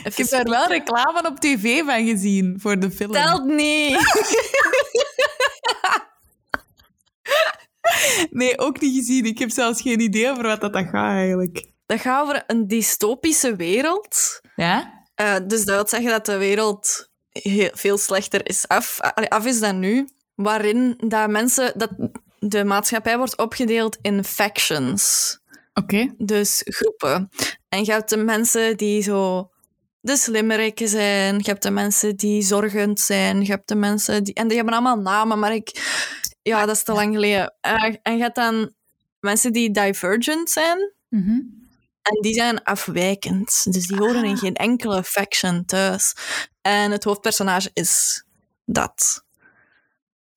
Ik 0.04 0.16
heb 0.18 0.30
daar 0.30 0.44
wel 0.44 0.68
reclame 0.68 1.22
op 1.26 1.40
tv 1.40 1.84
van 1.86 2.06
gezien 2.06 2.60
voor 2.60 2.80
de 2.80 2.92
film. 2.92 3.12
Telt 3.12 3.46
niet. 3.46 3.98
Nee, 8.30 8.60
ook 8.60 8.80
niet 8.80 8.96
gezien. 8.96 9.26
Ik 9.26 9.40
heb 9.40 9.50
zelfs 9.50 9.82
geen 9.82 10.00
idee 10.00 10.30
over 10.30 10.44
wat 10.44 10.62
dat, 10.62 10.76
gaat 10.76 10.94
eigenlijk. 10.94 11.72
Dat 11.86 12.00
gaat 12.00 12.24
over 12.24 12.44
een 12.48 12.68
dystopische 12.68 13.56
wereld. 13.56 14.42
Ja? 14.56 15.04
Eh, 15.16 15.36
dus 15.48 15.66
dat 15.66 15.76
wil 15.76 15.88
zeggen 15.88 16.10
dat 16.10 16.26
de 16.26 16.38
wereld 16.38 17.10
heel, 17.30 17.70
veel 17.74 17.98
slechter 17.98 18.48
is 18.50 18.68
af, 18.68 19.00
af 19.30 19.46
is 19.46 19.60
dan 19.60 19.80
nu. 19.80 20.10
Waarin 20.36 20.96
dat 21.08 21.30
mensen, 21.30 21.74
dat 21.76 21.90
de 22.40 22.64
maatschappij 22.64 23.18
wordt 23.18 23.38
opgedeeld 23.38 23.98
in 24.02 24.24
factions. 24.24 25.38
Oké. 25.74 26.14
Dus 26.18 26.62
groepen. 26.66 27.30
En 27.70 27.86
je 27.86 27.92
hebt 27.92 28.10
de 28.10 28.18
mensen 28.18 28.78
die 28.78 29.02
zo 29.02 29.50
de 30.00 30.18
slimmerikken 30.18 30.88
zijn. 30.88 31.38
Je 31.38 31.44
hebt 31.50 31.64
de 31.64 31.72
mensen 31.72 32.16
die 32.16 32.42
zorgend 32.42 33.00
zijn. 33.00 33.42
Je 33.42 33.52
hebt 33.52 33.68
de 33.68 33.76
mensen 33.76 34.24
die... 34.24 34.34
En 34.34 34.48
die 34.48 34.56
hebben 34.58 34.74
allemaal 34.74 35.00
namen, 35.00 35.40
maar 35.40 35.54
ik... 35.54 35.96
Ja, 36.42 36.66
dat 36.66 36.76
is 36.76 36.84
te 36.84 36.92
lang 36.92 37.14
geleden. 37.14 37.56
Eh, 37.62 37.96
en 38.02 38.18
je 38.18 38.22
hebt 38.22 38.36
dan 38.36 38.74
mensen 39.20 39.54
die 39.54 39.72
divergent 39.72 40.50
zijn. 40.50 40.94
Mhm. 41.10 41.40
En 42.02 42.22
die 42.22 42.34
zijn 42.34 42.64
afwijkend. 42.64 43.74
Dus 43.74 43.88
die 43.88 43.98
horen 43.98 44.24
in 44.24 44.38
geen 44.38 44.56
enkele 44.56 45.04
faction 45.04 45.66
thuis. 45.66 46.16
En 46.62 46.92
het 46.92 47.04
hoofdpersonage 47.04 47.70
is 47.74 48.24
dat. 48.66 49.26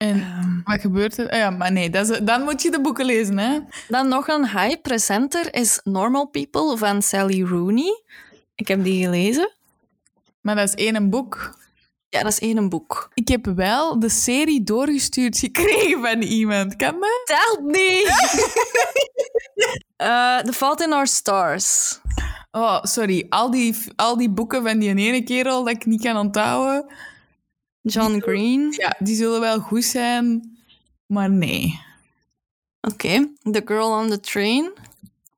En 0.01 0.21
Ehm, 0.21 0.59
wat 0.63 0.81
gebeurt 0.81 1.17
er? 1.17 1.29
Ah 1.29 1.37
ja, 1.37 1.49
maar 1.49 1.71
nee, 1.71 1.89
dat 1.89 2.09
is, 2.09 2.19
dan 2.23 2.41
moet 2.41 2.61
je 2.61 2.71
de 2.71 2.81
boeken 2.81 3.05
lezen, 3.05 3.37
hè? 3.37 3.59
dan 3.87 4.07
nog 4.07 4.27
een 4.27 4.49
high 4.49 4.81
presenter 4.81 5.53
is 5.53 5.79
Normal 5.83 6.25
People 6.25 6.77
van 6.77 7.01
Sally 7.01 7.43
Rooney. 7.43 8.03
Ik 8.55 8.67
heb 8.67 8.83
die 8.83 9.03
gelezen. 9.03 9.51
Maar 10.41 10.55
dat 10.55 10.67
is 10.67 10.75
één 10.75 10.95
een 10.95 11.09
boek. 11.09 11.57
Ja, 12.09 12.21
dat 12.21 12.31
is 12.31 12.39
één 12.39 12.69
boek. 12.69 13.11
Ik 13.13 13.27
heb 13.27 13.45
wel 13.45 13.99
de 13.99 14.09
serie 14.09 14.63
doorgestuurd 14.63 15.37
gekregen 15.37 16.01
van 16.01 16.21
iemand. 16.21 16.75
Kan 16.75 16.99
dat? 16.99 17.21
Telt 17.25 17.61
niet! 17.61 18.09
Eh, 19.95 20.37
The 20.37 20.53
Fault 20.53 20.81
in 20.81 20.93
Our 20.93 21.07
Stars. 21.07 21.99
Oh, 22.51 22.83
sorry. 22.83 23.25
Al 23.29 23.51
die, 23.51 23.75
al 23.95 24.17
die 24.17 24.29
boeken 24.29 24.63
van 24.63 24.79
die 24.79 24.89
ene 24.89 25.23
kerel 25.23 25.63
dat 25.63 25.73
ik 25.73 25.85
niet 25.85 26.01
kan 26.01 26.17
onthouden, 26.17 26.85
John 27.81 28.19
Green. 28.21 28.73
ja, 28.77 28.95
die 28.99 29.15
zullen 29.15 29.39
wel 29.39 29.59
goed 29.59 29.83
zijn, 29.83 30.57
maar 31.05 31.29
nee. 31.29 31.79
Oké. 32.81 33.27
The 33.51 33.61
Girl 33.65 33.89
on 33.99 34.09
the 34.09 34.19
Train. 34.19 34.71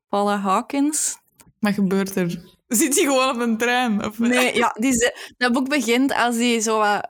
Paula 0.10 0.38
Hawkins. 0.38 1.18
Wat 1.60 1.74
gebeurt 1.74 2.16
er? 2.16 2.42
Zit 2.68 2.96
hij 2.96 3.04
gewoon 3.04 3.30
op 3.36 3.42
een 3.42 3.58
trein? 3.58 4.06
Of... 4.06 4.20
Nee, 4.20 4.56
ja, 4.56 4.76
die, 4.80 4.92
ze- 4.94 5.18
dat 5.38 5.52
boek 5.52 5.70
begint 5.70 6.14
als 6.14 6.36
hij 6.36 6.60
zo 6.60 6.78
wat 6.78 7.10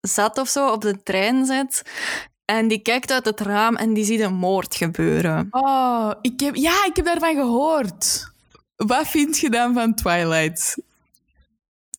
zat 0.00 0.38
of 0.38 0.48
zo 0.48 0.68
op 0.72 0.80
de 0.82 1.02
trein 1.02 1.46
zit. 1.46 1.82
En 2.44 2.68
die 2.68 2.78
kijkt 2.82 3.10
uit 3.10 3.24
het 3.24 3.40
raam 3.40 3.76
en 3.76 3.92
die 3.94 4.04
ziet 4.04 4.20
een 4.20 4.34
moord 4.34 4.74
gebeuren. 4.74 5.46
Oh, 5.50 6.12
ik 6.20 6.40
heb, 6.40 6.54
ja, 6.54 6.84
ik 6.86 6.96
heb 6.96 7.04
daarvan 7.04 7.34
gehoord. 7.34 8.32
Wat 8.76 9.08
vind 9.08 9.38
je 9.38 9.50
dan 9.50 9.74
van 9.74 9.94
Twilight? 9.94 10.76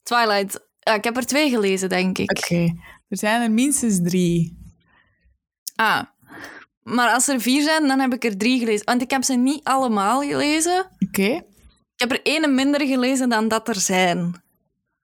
Twilight. 0.03 0.68
Ja, 0.90 0.96
ik 0.96 1.04
heb 1.04 1.18
er 1.18 1.26
twee 1.26 1.50
gelezen, 1.50 1.90
denk 1.90 2.18
ik. 2.18 2.32
Oké, 2.38 2.64
er 3.10 3.18
zijn 3.18 3.42
er 3.42 3.52
minstens 3.52 4.00
drie. 4.04 4.58
Ah. 5.76 6.02
Maar 6.84 7.10
als 7.14 7.28
er 7.28 7.42
vier 7.42 7.62
zijn, 7.64 7.88
dan 7.88 8.00
heb 8.00 8.14
ik 8.14 8.24
er 8.24 8.38
drie 8.38 8.60
gelezen. 8.60 8.86
Want 8.86 9.02
ik 9.02 9.12
heb 9.12 9.24
ze 9.24 9.34
niet 9.34 9.64
allemaal 9.64 10.22
gelezen. 10.22 10.86
Oké, 11.08 11.22
Ik 11.24 11.44
heb 11.96 12.12
er 12.12 12.22
ene 12.24 12.48
minder 12.48 12.88
gelezen 12.88 13.30
dan 13.30 13.48
dat 13.48 13.68
er 13.68 13.76
zijn. 13.76 14.44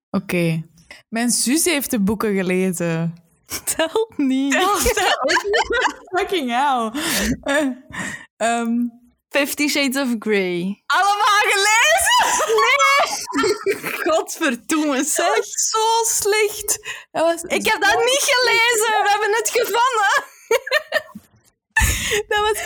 oké. 0.09 0.63
Mijn 1.09 1.29
zus 1.29 1.65
heeft 1.65 1.91
de 1.91 1.99
boeken 1.99 2.33
gelezen. 2.35 3.13
Telt 3.75 4.13
niet. 4.17 4.53
Fucking 6.17 6.49
hell. 6.49 6.91
Eh, 7.41 7.67
ehm, 8.37 8.71
Fifty 9.35 9.67
Shades 9.67 9.97
of 9.97 10.15
Grey. 10.19 10.83
allemaal 10.85 11.41
gelezen? 11.53 12.45
Nee! 12.65 13.03
Godverdomme, 14.13 14.95
Dat 14.97 15.07
zeg. 15.07 15.35
was 15.35 15.69
zo 15.69 16.03
slecht. 16.03 16.79
Dat 17.11 17.23
was 17.23 17.41
Ik 17.41 17.65
heb 17.65 17.81
dat 17.81 17.99
niet 17.99 18.23
gelezen. 18.35 19.01
We 19.03 19.09
hebben 19.09 19.31
het 19.35 19.49
gevonden. 19.49 20.23
Dat 22.27 22.39
was 22.39 22.59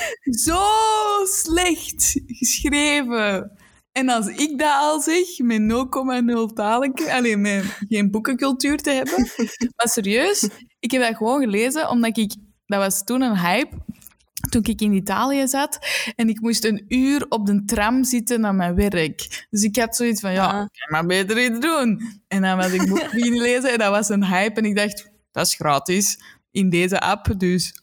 zo 0.44 0.62
slecht 1.26 2.20
geschreven. 2.28 3.58
En 3.92 4.10
als 4.10 4.28
ik 4.28 4.58
dat 4.60 4.74
al 4.80 5.02
zeg, 5.02 5.38
met 5.38 5.62
0,0 5.62 6.54
talen, 6.54 6.94
alleen 7.10 7.42
met 7.42 7.64
geen 7.90 8.12
boekencultuur 8.12 8.78
te 8.78 8.92
hebben. 8.92 9.30
Maar 9.76 9.90
serieus, 9.90 10.48
ik 10.80 10.92
heb 10.92 11.02
dat 11.02 11.16
gewoon 11.16 11.40
gelezen 11.42 11.90
omdat 11.90 12.18
ik, 12.18 12.36
dat 12.66 12.80
was 12.80 13.04
toen 13.04 13.22
een 13.22 13.38
hype, 13.40 13.76
toen 14.50 14.64
ik 14.64 14.82
in 14.82 14.94
Italië 14.94 15.48
zat 15.48 15.80
en 16.16 16.30
ik 16.30 16.40
moest 16.42 16.64
een 16.66 16.86
uur 16.88 17.26
op 17.30 17.46
de 17.46 17.64
tram 17.66 18.04
zitten 18.04 18.42
naar 18.42 18.56
mijn 18.56 18.76
werk. 18.76 19.46
Dus 19.50 19.64
ik 19.64 19.76
had 19.76 19.96
zoiets 19.96 20.22
van, 20.22 20.32
ja, 20.32 20.46
Ah. 20.46 20.62
ik 20.62 20.80
kan 20.80 20.92
maar 20.92 21.06
beter 21.06 21.44
iets 21.44 21.60
doen. 21.60 22.02
En 22.28 22.42
dan 22.42 22.58
was 22.58 22.72
ik 22.72 22.88
boek 22.90 23.04
beginnen 23.12 23.42
lezen 23.42 23.72
en 23.72 23.78
dat 23.78 23.90
was 23.92 24.10
een 24.10 24.26
hype 24.26 24.60
en 24.62 24.66
ik 24.66 24.76
dacht, 24.76 25.10
dat 25.32 25.46
is 25.48 25.54
gratis 25.56 26.20
in 26.52 26.70
deze 26.70 27.00
app, 27.00 27.34
dus 27.38 27.74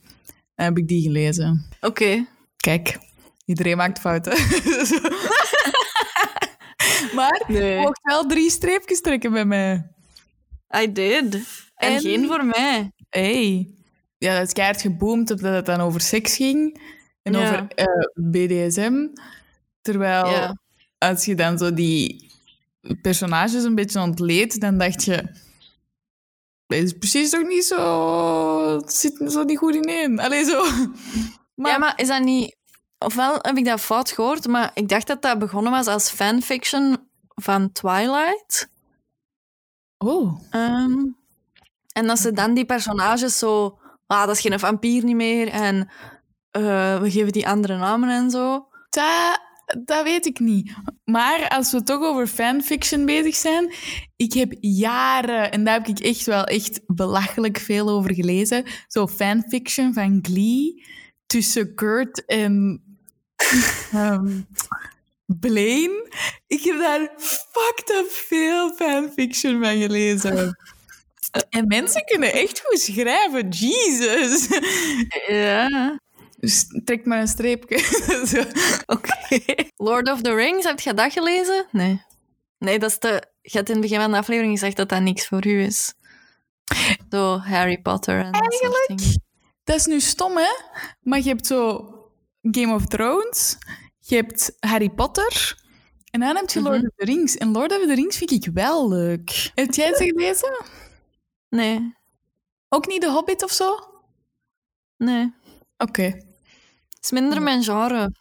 dan 0.54 0.66
heb 0.66 0.78
ik 0.78 0.88
die 0.88 1.02
gelezen. 1.02 1.66
Oké. 1.80 2.26
Kijk, 2.57 2.98
iedereen 3.44 3.76
maakt 3.76 3.98
fouten. 3.98 4.32
maar 7.14 7.44
Nee. 7.48 7.74
je 7.74 7.80
mocht 7.80 8.00
wel 8.02 8.26
drie 8.26 8.50
streepjes 8.50 9.00
trekken 9.00 9.32
bij 9.32 9.44
mij. 9.44 9.90
I 10.82 10.92
did. 10.92 11.34
En, 11.34 11.92
En- 11.92 12.00
geen 12.00 12.26
voor 12.26 12.44
mij. 12.44 12.90
Hey. 13.09 13.74
Ja, 14.19 14.39
dat 14.39 14.47
is 14.47 14.53
keihard 14.53 14.81
geboomd 14.81 15.31
omdat 15.31 15.55
het 15.55 15.67
dan 15.67 15.81
over 15.81 16.01
seks 16.01 16.37
ging. 16.37 16.81
En 17.23 17.33
Ja. 17.33 17.39
over 17.43 17.69
eh, 17.69 17.87
BDSM. 18.14 19.07
Terwijl, 19.81 20.27
Ja. 20.31 20.57
als 20.99 21.25
je 21.25 21.35
dan 21.35 21.59
zo 21.59 21.75
die 21.75 22.31
personages 23.03 23.62
een 23.64 23.75
beetje 23.75 24.01
ontleed, 24.01 24.61
dan 24.61 24.79
dacht 24.79 25.05
je... 25.05 25.45
Dat 26.67 26.79
is 26.79 26.93
precies 26.93 27.31
toch 27.31 27.47
niet 27.49 27.64
zo... 27.64 28.77
Het 28.77 28.93
zit 28.93 29.23
zo 29.33 29.43
niet 29.45 29.59
goed 29.59 29.75
ineen. 29.75 30.19
Allee, 30.21 30.45
zo... 30.45 30.64
Maar, 31.55 31.71
Ja, 31.73 31.79
maar 31.79 31.93
is 32.01 32.09
dat 32.09 32.23
niet... 32.23 32.57
Ofwel 32.99 33.39
heb 33.41 33.57
ik 33.57 33.64
dat 33.64 33.81
fout 33.81 34.11
gehoord, 34.11 34.47
maar 34.47 34.71
ik 34.75 34.89
dacht 34.89 35.07
dat 35.07 35.23
dat 35.23 35.39
begonnen 35.39 35.73
was 35.73 35.87
als 35.87 36.11
fanfiction 36.11 36.97
van 37.35 37.73
Twilight. 37.73 38.69
Oh, 39.99 40.41
Ehm, 40.51 41.05
en 41.93 42.07
dat 42.07 42.19
ze 42.19 42.33
dan 42.33 42.55
die 42.55 42.64
personages 42.67 43.39
zo... 43.39 43.79
Ah, 44.07 44.26
dat 44.26 44.34
is 44.34 44.40
geen 44.40 44.59
vampier 44.59 45.04
niet 45.04 45.16
meer. 45.16 45.48
En 45.48 45.90
eh, 46.50 47.00
we 47.00 47.11
geven 47.11 47.32
die 47.32 47.48
andere 47.48 47.76
namen 47.76 48.09
en 48.09 48.30
zo. 48.30 48.68
Dat, 49.84 50.02
weet 50.02 50.26
ik 50.26 50.38
niet. 50.38 50.72
Maar 51.04 51.48
als 51.48 51.72
we 51.72 51.82
toch 51.82 52.02
over 52.02 52.26
fanfiction 52.26 53.04
bezig 53.07 53.34
zijn, 53.34 53.72
ik 54.16 54.32
heb 54.32 54.52
jaren, 54.61 55.52
en 55.52 55.64
daar 55.64 55.74
heb 55.74 55.86
ik 55.86 55.98
echt 55.98 56.26
wel 56.26 56.44
echt 56.44 56.80
belachelijk 56.86 57.59
veel 57.59 57.88
over 57.88 58.14
gelezen, 58.14 58.64
zo 58.86 59.07
fanfiction 59.07 59.94
van 59.94 60.18
Glee 60.22 60.84
tussen 61.26 61.74
Kurt 61.74 62.24
en 62.24 62.82
ehm, 63.92 64.40
Blaine. 65.26 66.09
Ik 66.46 66.62
heb 66.62 66.78
daar 66.78 67.11
fucked 67.18 68.04
veel 68.09 68.74
fanfiction 68.74 69.62
van 69.62 69.76
gelezen. 69.76 70.57
En 71.49 71.66
mensen 71.66 72.05
kunnen 72.05 72.32
echt 72.32 72.61
goed 72.64 72.78
schrijven, 72.80 73.49
Jesus. 73.49 74.49
Ja. 75.28 75.99
Dus 76.39 76.64
trek 76.84 77.05
maar 77.07 77.20
een 77.20 77.28
streepje. 77.28 77.76
Oké. 78.97 79.45
Lord 79.76 80.11
of 80.11 80.20
the 80.20 80.34
Rings, 80.34 80.64
heb 80.64 80.80
je 80.80 80.95
dat 80.95 81.12
gelezen? 81.12 81.66
Nee. 81.70 82.03
Nee, 82.59 82.78
dat 82.78 82.91
is 82.91 82.99
de... 82.99 83.22
Je 83.41 83.57
hebt 83.57 83.68
in 83.68 83.74
het 83.74 83.82
begin 83.84 84.01
van 84.01 84.11
de 84.11 84.16
aflevering 84.16 84.53
gezegd 84.59 84.76
dat 84.76 84.89
dat 84.89 85.01
niks 85.01 85.26
voor 85.26 85.47
u 85.47 85.62
is. 85.62 85.95
Zo 87.11 87.39
Harry 87.39 87.78
Potter 87.80 88.18
en 88.18 88.32
dat 88.32 88.87
dingen. 88.87 89.20
Dat 89.64 89.76
is 89.76 89.87
nu 89.87 90.01
stom, 90.01 90.37
hè? 90.37 90.51
Maar 91.01 91.18
je 91.18 91.28
hebt 91.28 91.47
zo 91.47 91.84
Game 92.43 92.74
of 92.74 92.87
Thrones, 92.87 93.57
je 93.99 94.16
hebt 94.16 94.57
Harry 94.61 94.91
Potter 94.91 95.57
en 96.11 96.20
dan 96.20 96.37
heb 96.37 96.51
je 96.51 96.61
Lord 96.62 96.76
Mhm. 96.76 96.87
of 96.87 96.93
the 96.97 97.05
Rings. 97.05 97.37
En 97.37 97.53
Lord 97.53 97.72
of 97.72 97.87
the 97.87 97.95
Rings 97.95 98.16
vind 98.16 98.30
ik 98.30 98.49
wel 98.55 98.89
leuk. 98.89 99.51
Heb 99.55 99.74
jij 99.74 99.95
ze 99.95 100.05
gelezen? 100.05 100.57
Nee, 101.49 101.94
Ook 102.68 102.86
niet 102.86 103.01
The 103.01 103.11
Hobbit 103.11 103.42
of 103.44 103.51
zo? 103.51 103.70
Oké. 103.72 103.92
nee. 104.97 105.32
Het 105.76 106.24
is 107.01 107.11
minder 107.11 107.42
mijn 107.42 107.62
genre. 107.62 108.12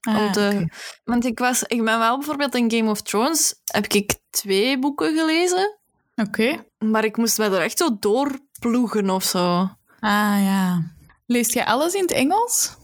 Ah, 0.00 0.24
oké. 0.24 0.66
Want 1.04 1.24
ik, 1.24 1.38
was, 1.38 1.62
ik 1.62 1.84
ben 1.84 1.98
wel 1.98 2.16
bijvoorbeeld 2.18 2.54
in 2.54 2.70
Game 2.70 2.90
of 2.90 3.02
Thrones, 3.02 3.54
heb 3.64 3.86
ik 3.86 4.18
twee 4.30 4.78
boeken 4.78 5.16
gelezen, 5.16 5.78
Oké. 6.14 6.64
maar 6.78 7.04
ik 7.04 7.16
moest 7.16 7.38
me 7.38 7.44
er 7.44 7.60
echt 7.60 7.78
zo 7.78 7.96
doorploegen 8.00 9.10
of 9.10 9.24
zo. 9.24 9.58
Ah, 10.00 10.38
ja. 10.44 10.92
Leest 11.26 11.52
jij 11.52 11.64
alles 11.64 11.94
in 11.94 12.02
het 12.02 12.10
Engels? 12.10 12.76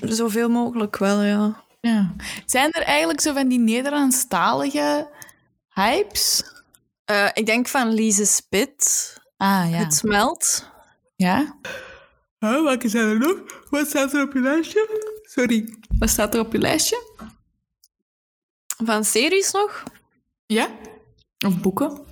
Zoveel 0.00 0.48
mogelijk 0.48 0.96
wel, 0.96 1.22
ja. 1.22 1.64
Ja. 1.80 2.14
Zijn 2.46 2.70
er 2.72 2.82
eigenlijk 2.82 3.20
zo 3.20 3.32
van 3.32 3.48
die 3.48 3.58
Nederlandstalige 3.58 5.08
hypes? 5.68 6.42
Eh, 7.04 7.28
ik 7.32 7.46
denk 7.46 7.68
van 7.68 7.88
Lise 7.92 8.24
Spit, 8.26 9.16
Ah, 9.38 9.70
ja. 9.70 9.76
Het 9.76 9.94
Smelt. 9.94 10.70
Ja? 11.16 11.56
Oh, 12.40 12.62
welke 12.62 12.88
zijn 12.88 13.08
er 13.08 13.18
nog? 13.18 13.36
Wat 13.70 13.86
staat 13.86 14.12
er 14.12 14.22
op 14.22 14.32
je 14.32 14.40
lijstje? 14.40 15.12
Sorry. 15.22 15.76
Wat 15.98 16.08
staat 16.08 16.34
er 16.34 16.40
op 16.40 16.52
je 16.52 16.58
lijstje? 16.58 17.02
Van 18.84 19.04
series 19.04 19.50
nog? 19.50 19.82
Ja? 20.46 20.68
Of 21.46 21.60
boeken? 21.60 22.06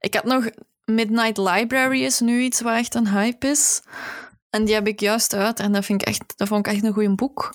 Ik 0.00 0.14
had 0.14 0.24
nog 0.24 0.48
Midnight 0.84 1.38
Library 1.38 2.02
is 2.02 2.20
nu 2.20 2.40
iets 2.40 2.60
wat 2.60 2.74
echt 2.74 2.94
een 2.94 3.08
hype 3.08 3.46
is. 3.46 3.82
En 4.50 4.64
die 4.64 4.74
heb 4.74 4.86
ik 4.86 5.00
juist 5.00 5.34
uit 5.34 5.60
en 5.60 5.72
dat, 5.72 5.84
vind 5.84 6.00
ik 6.02 6.08
echt, 6.08 6.32
dat 6.36 6.48
vond 6.48 6.66
ik 6.66 6.72
echt 6.72 6.84
een 6.84 6.92
goed 6.92 7.16
boek. 7.16 7.54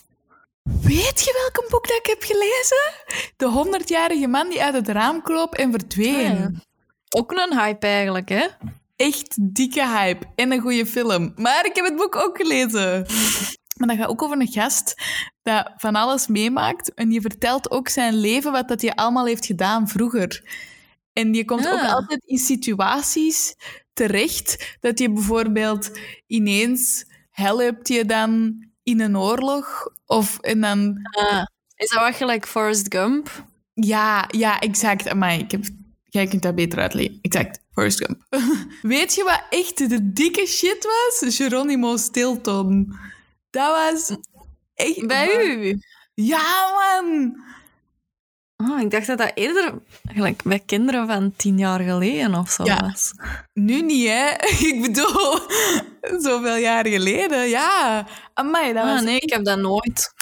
Weet 0.62 1.20
je 1.20 1.50
welk 1.52 1.70
boek 1.70 1.88
dat 1.88 1.96
ik 1.96 2.06
heb 2.06 2.22
gelezen? 2.22 2.92
De 3.36 3.46
honderdjarige 3.46 4.26
man 4.26 4.48
die 4.48 4.62
uit 4.62 4.74
het 4.74 4.88
raam 4.88 5.22
kroop 5.22 5.54
en 5.54 5.70
verdween. 5.70 6.32
Ah, 6.32 6.38
ja. 6.38 6.50
Ook 7.16 7.32
een 7.32 7.58
hype 7.58 7.86
eigenlijk, 7.86 8.28
hè? 8.28 8.46
Echt 8.96 9.54
dikke 9.54 9.86
hype. 9.88 10.26
En 10.34 10.52
een 10.52 10.60
goede 10.60 10.86
film. 10.86 11.32
Maar 11.36 11.66
ik 11.66 11.74
heb 11.76 11.84
het 11.84 11.96
boek 11.96 12.16
ook 12.16 12.36
gelezen. 12.36 13.06
Maar 13.76 13.88
dat 13.88 13.96
gaat 13.96 14.08
ook 14.08 14.22
over 14.22 14.40
een 14.40 14.46
gast 14.52 14.94
dat 15.42 15.72
van 15.76 15.94
alles 15.94 16.26
meemaakt. 16.26 16.94
En 16.94 17.08
die 17.08 17.20
vertelt 17.20 17.70
ook 17.70 17.88
zijn 17.88 18.14
leven, 18.14 18.52
wat 18.52 18.68
dat 18.68 18.80
hij 18.80 18.94
allemaal 18.94 19.26
heeft 19.26 19.46
gedaan 19.46 19.88
vroeger. 19.88 20.44
En 21.12 21.32
die 21.32 21.44
komt 21.44 21.68
ook 21.68 21.80
Ah. 21.80 21.92
altijd 21.94 22.22
in 22.24 22.38
situaties 22.38 23.54
terecht 23.92 24.76
dat 24.80 24.98
je 24.98 25.12
bijvoorbeeld 25.12 25.90
ineens 26.26 27.04
helpt 27.30 27.88
je 27.88 28.04
dan 28.04 28.62
in 28.82 29.00
een 29.00 29.18
oorlog. 29.18 29.88
Of 30.06 30.38
en 30.38 30.60
dan 30.60 31.08
Ah, 31.10 31.42
is 31.76 31.88
dat 31.88 32.02
wat 32.02 32.14
gelijk 32.14 32.46
Forrest 32.46 32.86
Gump? 32.94 33.44
ja, 33.74 34.24
ja, 34.28 34.58
exact. 34.58 35.14
Maar 35.14 35.34
ik 35.34 35.50
heb... 35.50 35.64
Jij 36.10 36.26
kunt 36.26 36.42
dat 36.42 36.54
beter 36.54 36.78
uitleggen. 36.78 37.18
Exact. 37.22 37.60
Forrest 37.72 38.04
Gump. 38.04 38.22
Weet 38.82 39.14
je 39.14 39.24
wat 39.24 39.42
echt 39.50 39.88
de 39.88 40.12
dikke 40.12 40.46
shit 40.46 40.84
was? 40.84 41.36
Geronimo 41.36 41.96
Stilton. 41.96 42.96
Dat 43.50 43.68
was 43.68 44.16
echt... 44.74 45.06
Bij 45.06 45.44
u? 45.46 45.78
Ja, 46.14 46.70
man! 47.02 47.36
Oh, 48.56 48.80
ik 48.80 48.90
dacht 48.90 49.06
dat 49.06 49.18
dat 49.18 49.32
eerder 49.34 49.74
gelijk 50.12 50.42
bij 50.42 50.62
kinderen 50.66 51.06
van 51.06 51.32
tien 51.36 51.58
jaar 51.58 51.80
geleden 51.80 52.34
of 52.34 52.50
zo 52.50 52.64
Ja. 52.64 52.80
was. 52.80 53.12
Nu 53.52 53.82
niet, 53.82 54.08
hè? 54.08 54.28
Ik 54.68 54.78
bedoel, 54.82 55.38
zoveel 56.20 56.56
jaar 56.56 56.86
geleden. 56.86 57.48
Ja. 57.48 58.06
Amai, 58.34 58.72
dat, 58.72 58.84
Ah, 58.84 58.92
was, 58.94 59.02
nee, 59.02 59.18
ik 59.18 59.32
heb 59.32 59.44
dat 59.44 59.58
nooit. 59.58 60.14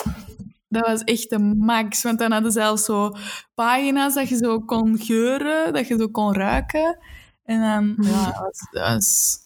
Dat 0.69 0.87
was 0.87 1.05
echt 1.05 1.31
de 1.31 1.39
max. 1.39 2.03
Want 2.03 2.19
dan 2.19 2.33
hadden 2.33 2.53
ze 2.53 2.61
zelfs 2.61 2.85
zo 2.85 3.13
pagina's 3.55 4.15
dat 4.15 4.29
je 4.29 4.37
zo 4.37 4.61
kon 4.61 4.99
geuren, 4.99 5.73
dat 5.73 5.89
je 5.89 5.97
zo 5.97 6.09
kon 6.09 6.35
ruiken. 6.35 6.99
En 7.45 7.61
dan... 7.61 7.97
Ja, 8.11 8.25
dat 8.25 8.39
was... 8.39 8.69
Dat 8.71 8.93
was 8.93 9.39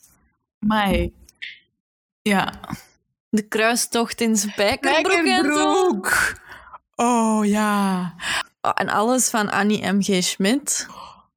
amai. 0.59 1.15
Ja. 2.23 2.61
De 3.29 3.49
kruistocht 3.49 4.21
in 4.21 4.37
Spijkerbroek 4.37 5.27
en 5.27 5.45
zo. 5.45 6.01
Oh 6.95 7.47
ja. 7.47 8.15
Oh, 8.61 8.73
en 8.75 8.89
alles 8.89 9.31
van 9.31 9.51
Annie 9.51 9.93
M.G. 9.93 10.23
Schmidt. 10.23 10.87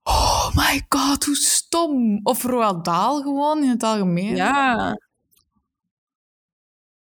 Oh 0.04 0.56
my 0.56 0.86
god, 0.90 1.26
hoe 1.26 1.36
stom. 1.36 2.20
Of 2.24 2.44
Roald 2.44 2.86
Dahl 2.86 3.22
gewoon 3.22 3.64
in 3.64 3.70
het 3.70 3.84
algemeen. 3.84 4.36
Ja. 4.36 4.98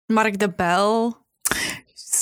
Mark 0.07 0.39
de 0.39 0.51
Bel. 0.55 1.21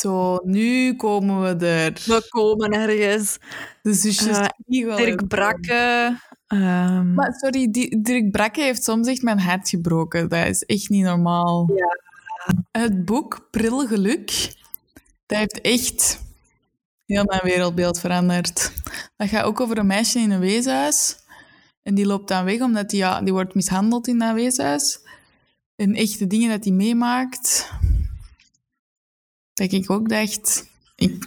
Zo, 0.01 0.39
nu 0.45 0.97
komen 0.97 1.41
we 1.59 1.67
er. 1.67 1.93
We 2.07 2.27
komen 2.29 2.71
ergens. 2.71 3.39
De 3.83 3.95
zusjes 3.95 4.39
Eh, 4.39 4.47
Spiegel 4.63 4.97
Dirk. 4.97 5.29
Brakke. 5.29 6.17
ehm, 6.47 7.15
Maar 7.15 7.33
sorry, 7.41 7.71
die, 7.71 8.01
Dirk 8.01 8.31
Brakke 8.31 8.61
heeft 8.63 8.85
soms 8.85 9.09
echt 9.09 9.23
mijn 9.23 9.41
hart 9.41 9.69
gebroken. 9.69 10.29
Dat 10.29 10.47
is 10.47 10.63
echt 10.65 10.89
niet 10.89 11.05
normaal. 11.05 11.69
Het 12.73 13.05
boek 13.05 13.49
Pril 13.51 13.87
Geluk, 13.87 14.55
dat 15.27 15.39
heeft 15.39 15.61
echt 15.61 16.21
heel 17.07 17.25
mijn 17.25 17.41
wereldbeeld 17.45 18.01
veranderd. 18.01 18.73
Dat 19.17 19.29
gaat 19.29 19.45
ook 19.45 19.61
over 19.61 19.79
een 19.79 19.87
meisje 19.87 20.19
in 20.19 20.31
een 20.31 20.41
weeshuis. 20.41 21.17
En 21.83 21.95
die 21.95 22.07
loopt 22.07 22.29
dan 22.29 22.45
weg 22.45 22.61
omdat 22.61 22.91
die, 22.91 22.99
ja, 22.99 23.21
die 23.23 23.33
wordt 23.33 23.55
mishandeld 23.55 24.09
in 24.09 24.19
dat 24.19 24.35
weeshuis. 24.35 24.99
En 25.77 25.95
echt 25.95 26.19
de 26.19 26.27
dingen 26.27 26.51
dat 26.51 26.65
hij 26.65 26.73
meemaakt. 26.73 27.71
Dat 29.61 29.73
ik 29.73 29.91
ook 29.91 30.09
dacht... 30.09 30.69
Ik, 30.97 31.25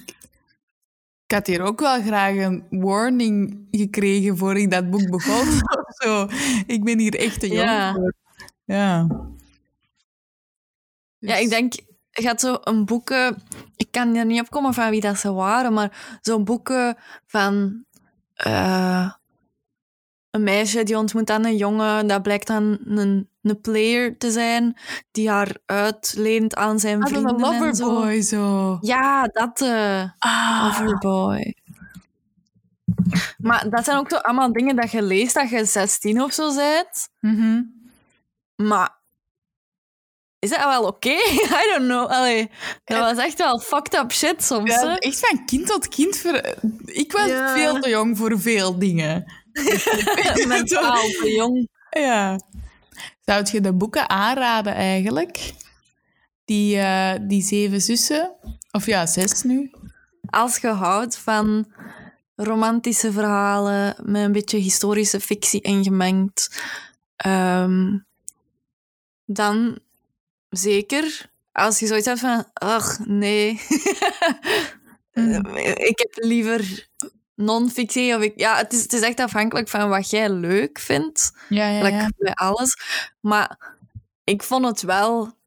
ik 1.25 1.31
had 1.31 1.47
hier 1.47 1.61
ook 1.61 1.79
wel 1.79 2.01
graag 2.01 2.35
een 2.35 2.63
warning 2.69 3.67
gekregen 3.71 4.37
voor 4.37 4.57
ik 4.57 4.71
dat 4.71 4.89
boek 4.89 5.09
begon. 5.09 5.47
of 5.87 5.95
zo. 5.95 6.27
Ik 6.67 6.83
ben 6.83 6.99
hier 6.99 7.15
echt 7.15 7.39
te 7.39 7.47
jong 7.47 7.59
Ja. 7.69 7.93
voor. 7.93 8.13
Ja. 8.63 9.07
Ja, 11.17 11.33
Dus- 11.35 11.39
ik 11.39 11.49
denk, 11.49 11.73
je 12.09 12.21
gaat 12.21 12.39
zo 12.41 12.57
een 12.63 12.85
boeken... 12.85 13.41
Ik 13.75 13.87
kan 13.91 14.15
er 14.15 14.25
niet 14.25 14.41
op 14.41 14.49
komen 14.49 14.73
van 14.73 14.89
wie 14.89 15.01
dat 15.01 15.17
ze 15.17 15.31
waren, 15.33 15.73
maar 15.73 16.17
zo'n 16.21 16.43
boeken 16.43 16.97
van... 17.25 17.83
eh, 18.33 19.11
een 20.33 20.43
meisje 20.43 20.83
die 20.83 20.97
ontmoet 20.97 21.27
dan 21.27 21.45
een 21.45 21.55
jongen, 21.57 22.07
dat 22.07 22.21
blijkt 22.21 22.47
dan 22.47 22.77
een, 22.85 23.29
een 23.41 23.61
player 23.61 24.17
te 24.17 24.31
zijn, 24.31 24.77
die 25.11 25.29
haar 25.29 25.57
uitleent 25.65 26.55
aan 26.55 26.79
zijn 26.79 27.01
Ah, 27.03 27.07
vrienden 27.09 27.39
zo'n 27.39 27.53
en 27.63 27.75
zo. 27.75 27.85
loverboy 27.85 28.21
zo. 28.21 28.77
Ja, 28.81 29.23
dat... 29.23 29.61
Ah, 30.19 30.63
Loverboy. 30.63 31.55
Maar 33.37 33.69
dat 33.69 33.83
zijn 33.85 33.97
ook 33.97 34.11
allemaal 34.13 34.51
dingen 34.53 34.75
dat 34.75 34.91
je 34.91 35.01
leest 35.01 35.33
dat 35.33 35.49
je 35.49 35.65
16 35.65 36.21
of 36.21 36.33
zo 36.33 36.55
bent. 36.55 37.09
mhm. 37.19 37.61
Maar 38.55 39.01
is 40.39 40.49
dat 40.49 40.63
wel 40.63 40.83
oké? 40.83 41.09
I 41.63 41.71
don't 41.75 41.87
know. 41.89 42.07
Allee, 42.09 42.49
dat 42.85 42.99
was 42.99 43.25
echt 43.25 43.37
wel 43.37 43.59
fucked 43.59 43.93
up 43.93 44.11
shit 44.11 44.43
soms. 44.43 44.71
Ja, 44.71 44.97
echt 44.97 45.19
van 45.27 45.45
kind 45.45 45.67
tot 45.67 45.87
kind. 45.87 46.17
Ver... 46.17 46.55
Ik 46.85 47.11
was 47.11 47.27
Ja. 47.27 47.53
veel 47.53 47.79
te 47.79 47.89
jong 47.89 48.17
voor 48.17 48.39
veel 48.39 48.79
dingen. 48.79 49.31
Mentaal 50.47 51.01
te 51.01 51.33
jong. 51.35 51.69
Ja. 51.89 52.39
Zou 53.25 53.47
je 53.51 53.61
de 53.61 53.73
boeken 53.73 54.09
aanraden 54.09 54.73
eigenlijk? 54.73 55.53
Die, 56.45 56.77
eh, 56.77 57.19
die 57.21 57.41
zeven 57.41 57.81
zussen? 57.81 58.35
Of 58.71 58.85
ja, 58.85 59.05
zes 59.05 59.43
nu. 59.43 59.71
Als 60.29 60.57
je 60.57 60.67
houdt 60.67 61.17
van 61.17 61.73
romantische 62.35 63.11
verhalen 63.11 63.95
met 64.03 64.23
een 64.23 64.31
beetje 64.31 64.57
historische 64.57 65.19
fictie 65.19 65.61
ingemengd, 65.61 66.61
ehm, 67.15 67.97
dan 69.25 69.79
zeker. 70.49 71.31
als 71.51 71.79
je 71.79 71.87
zoiets 71.87 72.05
hebt 72.05 72.19
van, 72.19 72.45
ach, 72.53 72.99
nee. 73.05 73.59
Mm. 75.13 75.55
ik 75.55 75.99
heb 75.99 76.11
liever 76.13 76.87
non-fictie. 77.35 78.15
Of 78.15 78.21
ik, 78.21 78.33
ja, 78.35 78.57
het 78.57 78.73
is, 78.73 78.81
het 78.81 78.93
is 78.93 79.01
echt 79.01 79.19
afhankelijk 79.19 79.67
van 79.69 79.89
wat 79.89 80.09
jij 80.09 80.29
leuk 80.29 80.79
vindt. 80.79 81.31
Ja, 81.49 81.67
ja, 81.67 82.09
bij 82.17 82.33
alles. 82.33 82.77
Maar 83.19 83.57
ik 84.23 84.43
vond 84.43 84.65
het 84.65 84.81
wel... 84.81 85.41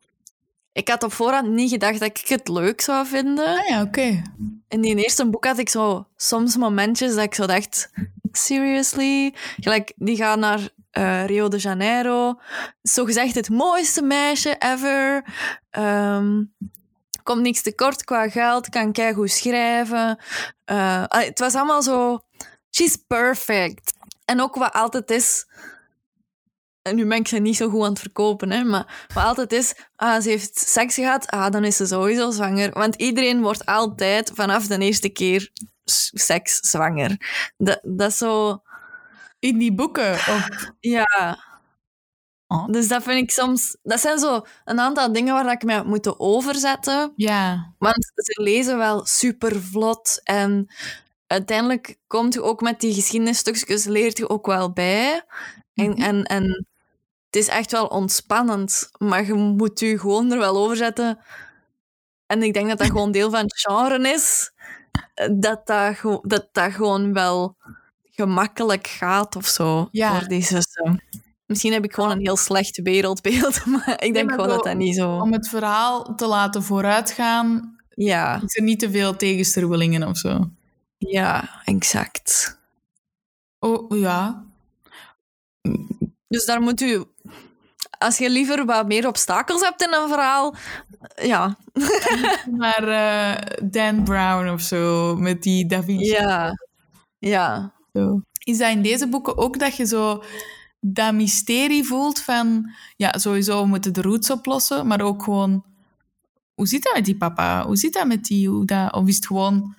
Ik 0.72 0.88
had 0.88 1.02
op 1.02 1.12
voorhand 1.12 1.48
niet 1.48 1.70
gedacht 1.70 2.00
dat 2.00 2.18
ik 2.18 2.28
het 2.28 2.48
leuk 2.48 2.80
zou 2.80 3.06
vinden. 3.06 3.58
Ah 3.58 3.68
ja, 3.68 3.82
oké. 3.82 4.22
In 4.68 4.80
die 4.80 4.96
eerste 4.96 5.26
boek 5.30 5.44
had 5.44 5.58
ik 5.58 5.68
zo 5.68 6.06
soms 6.16 6.56
momentjes 6.56 7.14
dat 7.14 7.24
ik 7.24 7.34
zo 7.34 7.46
dacht... 7.46 7.90
Seriously? 8.32 9.34
Gelijk, 9.60 9.92
die 9.96 10.16
gaan 10.16 10.38
naar 10.38 10.68
eh, 10.90 11.26
Rio 11.26 11.48
de 11.48 11.56
Janeiro. 11.56 12.40
Zo 12.82 13.04
gezegd 13.04 13.34
het 13.34 13.48
mooiste 13.48 14.02
meisje 14.02 14.56
ever. 14.58 15.24
Ehm, 15.70 16.42
komt 17.26 17.42
niks 17.42 17.62
tekort 17.62 18.04
qua 18.04 18.28
geld. 18.28 18.68
Kan 18.68 18.92
keigoed 18.92 19.30
schrijven. 19.30 20.18
Eh, 20.64 21.04
het 21.08 21.38
was 21.38 21.54
allemaal 21.54 21.82
zo... 21.82 22.18
She's 22.70 22.96
perfect. 23.06 23.92
En 24.24 24.40
ook 24.40 24.54
wat 24.54 24.72
altijd 24.72 25.10
is... 25.10 25.46
En 26.82 26.96
nu 26.96 27.06
ben 27.06 27.18
ik 27.18 27.28
ze 27.28 27.38
niet 27.38 27.56
zo 27.56 27.68
goed 27.68 27.82
aan 27.82 27.90
het 27.90 27.98
verkopen, 27.98 28.50
hè, 28.50 28.64
maar 28.64 29.06
wat 29.14 29.24
altijd 29.24 29.52
is... 29.52 29.74
Ah, 29.96 30.22
ze 30.22 30.28
heeft 30.28 30.58
seks 30.58 30.94
gehad, 30.94 31.26
ah, 31.26 31.50
dan 31.50 31.64
is 31.64 31.76
ze 31.76 31.86
sowieso 31.86 32.30
zwanger. 32.30 32.72
Want 32.72 32.94
iedereen 32.94 33.42
wordt 33.42 33.66
altijd 33.66 34.30
vanaf 34.34 34.66
de 34.66 34.78
eerste 34.78 35.08
keer 35.08 35.50
seks 36.12 36.56
zwanger. 36.56 37.16
Dat, 37.56 37.80
dat 37.82 38.10
is 38.10 38.18
zo... 38.18 38.62
In 39.38 39.58
die 39.58 39.74
boeken. 39.74 40.12
Of... 40.12 40.48
Ja. 40.80 41.38
Oh. 42.48 42.66
Dus 42.66 42.88
dat 42.88 43.02
vind 43.02 43.22
ik 43.22 43.30
soms... 43.30 43.76
Dat 43.82 44.00
zijn 44.00 44.18
zo 44.18 44.42
een 44.64 44.80
aantal 44.80 45.12
dingen 45.12 45.34
waar 45.34 45.52
ik 45.52 45.62
me 45.62 45.84
moeten 45.84 46.20
overzetten. 46.20 47.12
Ja. 47.16 47.74
Want 47.78 48.12
ze 48.14 48.42
lezen 48.42 48.78
wel 48.78 49.06
super 49.06 49.62
vlot. 49.62 50.20
En 50.24 50.66
uiteindelijk 51.26 51.96
komt 52.06 52.34
je 52.34 52.42
ook 52.42 52.60
met 52.60 52.80
die 52.80 52.94
geschiedenisstukjes, 52.94 53.84
leert 53.84 54.18
je 54.18 54.28
ook 54.28 54.46
wel 54.46 54.72
bij. 54.72 55.22
En, 55.74 55.90
Mhm. 55.90 56.02
en, 56.02 56.22
en 56.24 56.42
het 57.26 57.36
is 57.36 57.48
echt 57.48 57.72
wel 57.72 57.86
ontspannend. 57.86 58.88
Maar 58.98 59.26
je 59.26 59.34
moet 59.34 59.80
je 59.80 59.98
gewoon 59.98 60.32
er 60.32 60.38
wel 60.38 60.56
over 60.56 60.76
zetten. 60.76 61.18
En 62.26 62.42
ik 62.42 62.54
denk 62.54 62.68
dat 62.68 62.78
dat 62.78 62.86
gewoon 62.86 63.12
deel 63.12 63.30
van 63.30 63.40
het 63.40 63.58
genre 63.60 64.12
is. 64.12 64.52
Dat 65.38 65.66
dat, 65.66 65.96
dat, 66.22 66.48
dat 66.52 66.72
gewoon 66.72 67.12
wel 67.12 67.56
gemakkelijk 68.10 68.86
gaat 68.86 69.36
of 69.36 69.46
zo. 69.46 69.88
Ja. 69.90 70.18
Voor 70.18 70.28
die 70.28 70.42
zussen. 70.42 71.02
Misschien 71.46 71.72
heb 71.72 71.84
ik 71.84 71.94
gewoon 71.94 72.10
een 72.10 72.20
heel 72.20 72.36
slecht 72.36 72.80
wereldbeeld. 72.82 73.64
Maar 73.72 74.02
ik 74.04 74.14
denk 74.14 74.30
gewoon 74.30 74.48
dat 74.48 74.64
dat 74.64 74.76
niet 74.76 74.96
zo... 74.96 75.16
Om 75.18 75.32
het 75.32 75.48
verhaal 75.48 76.14
te 76.14 76.26
laten 76.26 76.62
vooruitgaan, 76.62 77.76
Ja. 77.88 78.40
is 78.44 78.56
er 78.56 78.62
niet 78.62 78.78
te 78.78 78.90
veel 78.90 79.16
tegenstrubbelingen 79.16 80.02
of 80.08 80.16
zo. 80.16 80.50
Ja, 80.98 81.60
exact. 81.64 82.58
Oh, 83.58 83.98
ja. 83.98 84.44
Dus 86.28 86.44
daar 86.46 86.60
moet 86.60 86.80
u... 86.80 87.04
Als 87.98 88.18
je 88.18 88.30
liever 88.30 88.64
wat 88.64 88.86
meer 88.86 89.06
obstakels 89.06 89.60
hebt 89.62 89.82
in 89.82 89.92
een 89.94 90.08
verhaal... 90.08 90.54
Ja. 91.22 91.56
Maar 92.58 92.88
eh, 92.88 93.58
Dan 93.70 94.04
Brown 94.04 94.48
of 94.48 94.60
zo, 94.60 95.16
met 95.16 95.42
die 95.42 95.66
Da 95.66 95.82
Vinci. 95.82 96.04
Ja. 96.10 96.52
Ja. 97.18 97.72
Zo. 97.92 98.20
Is 98.44 98.58
dat 98.58 98.70
in 98.70 98.82
deze 98.82 99.08
boeken 99.08 99.36
ook 99.36 99.58
dat 99.58 99.76
je 99.76 99.86
zo 99.86 100.22
dat 100.80 101.14
mysterie 101.14 101.84
voelt 101.84 102.20
van... 102.20 102.70
Ja, 102.96 103.18
sowieso 103.18 103.60
we 103.60 103.68
moeten 103.68 103.92
de 103.92 104.02
roots 104.02 104.30
oplossen, 104.30 104.86
maar 104.86 105.00
ook 105.00 105.22
gewoon... 105.22 105.64
Hoe 106.54 106.66
zit 106.66 106.82
dat 106.82 106.94
met 106.94 107.04
die 107.04 107.16
papa? 107.16 107.66
Hoe 107.66 107.76
zit 107.76 107.92
dat 107.92 108.06
met 108.06 108.24
die... 108.24 108.48
Hoe 108.48 108.64
dat, 108.64 108.92
of 108.92 109.06
is 109.06 109.16
het 109.16 109.26
gewoon... 109.26 109.74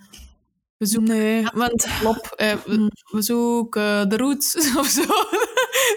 We 0.77 0.85
zoeken 0.85 1.17
Nee, 1.17 1.47
want... 1.53 1.87
klop, 1.99 2.33
eh, 2.35 2.53
we, 2.65 2.91
we 3.11 3.21
zoeken 3.21 4.09
de 4.09 4.17
roots 4.17 4.55
of 4.79 4.87
zo. 4.87 5.01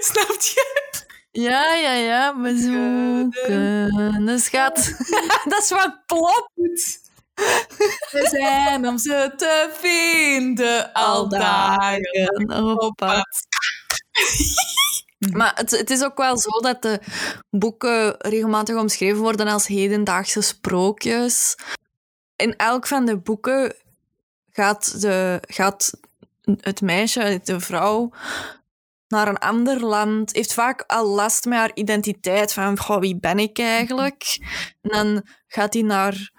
Snap 0.00 0.40
je? 0.40 0.80
Ja, 1.32 1.74
ja, 1.74 1.92
ja. 1.92 2.40
We 2.40 2.58
zoeken 2.58 4.28
een 4.28 4.38
schat. 4.38 4.74
dat 5.50 5.62
is 5.62 5.70
wat 5.70 6.06
plop. 6.06 6.50
We 8.10 8.26
zijn 8.30 8.88
om 8.88 8.98
ze 8.98 9.32
te 9.36 9.70
vinden 9.72 10.92
al 10.92 11.28
dagen. 11.28 12.50
op 12.78 12.96
pad. 12.96 13.46
Maar 15.28 15.52
het, 15.54 15.70
het 15.70 15.90
is 15.90 16.04
ook 16.04 16.16
wel 16.16 16.38
zo 16.38 16.50
dat 16.50 16.82
de 16.82 17.00
boeken 17.50 18.14
regelmatig 18.18 18.76
omschreven 18.76 19.20
worden 19.20 19.46
als 19.46 19.66
hedendaagse 19.66 20.40
sprookjes. 20.40 21.56
In 22.36 22.56
elk 22.56 22.86
van 22.86 23.04
de 23.04 23.18
boeken 23.18 23.74
gaat, 24.50 25.00
de, 25.00 25.42
gaat 25.48 25.92
het 26.60 26.80
meisje, 26.80 27.40
de 27.44 27.60
vrouw, 27.60 28.10
naar 29.08 29.28
een 29.28 29.38
ander 29.38 29.80
land. 29.80 30.34
Heeft 30.34 30.54
vaak 30.54 30.84
al 30.86 31.06
last 31.06 31.44
met 31.44 31.58
haar 31.58 31.74
identiteit. 31.74 32.52
Van, 32.52 32.78
goh, 32.78 33.00
wie 33.00 33.16
ben 33.20 33.38
ik 33.38 33.58
eigenlijk? 33.58 34.38
En 34.80 34.90
dan 34.90 35.26
gaat 35.46 35.74
hij 35.74 35.82
naar 35.82 36.30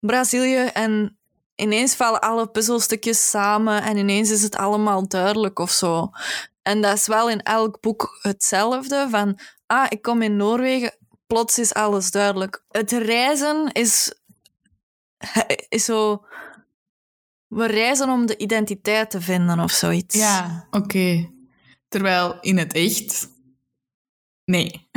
Brazilië 0.00 0.66
en 0.72 1.18
ineens 1.54 1.94
vallen 1.94 2.20
alle 2.20 2.46
puzzelstukjes 2.46 3.30
samen 3.30 3.82
en 3.82 3.96
ineens 3.96 4.30
is 4.30 4.42
het 4.42 4.56
allemaal 4.56 5.08
duidelijk 5.08 5.58
of 5.58 5.70
zo. 5.70 6.10
En 6.66 6.80
dat 6.80 6.94
is 6.94 7.06
wel 7.06 7.30
in 7.30 7.42
elk 7.42 7.80
boek 7.80 8.18
hetzelfde. 8.22 9.06
Van, 9.10 9.38
ah, 9.66 9.86
ik 9.88 10.02
kom 10.02 10.22
in 10.22 10.36
Noorwegen, 10.36 10.98
plots 11.26 11.58
is 11.58 11.74
alles 11.74 12.10
duidelijk. 12.10 12.64
Het 12.68 12.90
reizen 12.92 13.72
is, 13.72 14.14
is 15.68 15.84
zo... 15.84 16.24
We 17.46 17.66
reizen 17.66 18.10
om 18.10 18.26
de 18.26 18.36
identiteit 18.36 19.10
te 19.10 19.20
vinden 19.20 19.60
of 19.60 19.70
zoiets. 19.70 20.14
Ja, 20.14 20.66
oké. 20.70 21.30
Terwijl 21.88 22.40
in 22.40 22.58
het 22.58 22.72
echt... 22.72 23.28
Nee. 24.44 24.88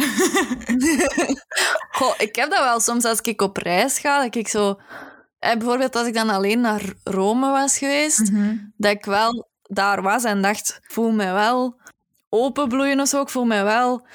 Goh, 1.97 2.13
ik 2.17 2.35
heb 2.35 2.49
dat 2.49 2.59
wel 2.59 2.79
soms 2.79 3.05
als 3.05 3.21
ik 3.21 3.41
op 3.41 3.57
reis 3.57 3.99
ga, 3.99 4.23
dat 4.23 4.35
ik 4.35 4.47
zo... 4.47 4.79
Eh, 5.39 5.57
bijvoorbeeld 5.57 5.95
als 5.95 6.07
ik 6.07 6.13
dan 6.13 6.29
alleen 6.29 6.61
naar 6.61 6.93
Rome 7.03 7.51
was 7.51 7.77
geweest, 7.77 8.31
dat 8.77 8.91
ik 8.91 9.05
wel 9.05 9.48
daar 9.69 10.01
was 10.01 10.23
en 10.23 10.41
dacht, 10.41 10.79
ik 10.83 10.91
voel 10.91 11.11
me 11.11 11.31
wel 11.31 11.75
openbloeien 12.29 12.99
of 12.99 13.07
zo. 13.07 13.21
Ik 13.21 13.29
voel 13.29 13.45
me 13.45 13.63
wel 13.63 14.07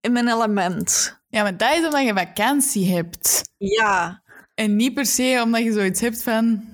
in 0.00 0.12
mijn 0.12 0.28
element. 0.28 1.18
Ja, 1.28 1.42
maar 1.42 1.56
dat 1.56 1.76
is 1.76 1.84
omdat 1.84 2.04
je 2.04 2.14
vakantie 2.14 2.94
hebt. 2.94 3.42
Ja. 3.56 4.22
En 4.54 4.76
niet 4.76 4.94
per 4.94 5.06
se 5.06 5.40
omdat 5.44 5.62
je 5.62 5.72
zoiets 5.72 6.00
hebt 6.00 6.22
van... 6.22 6.64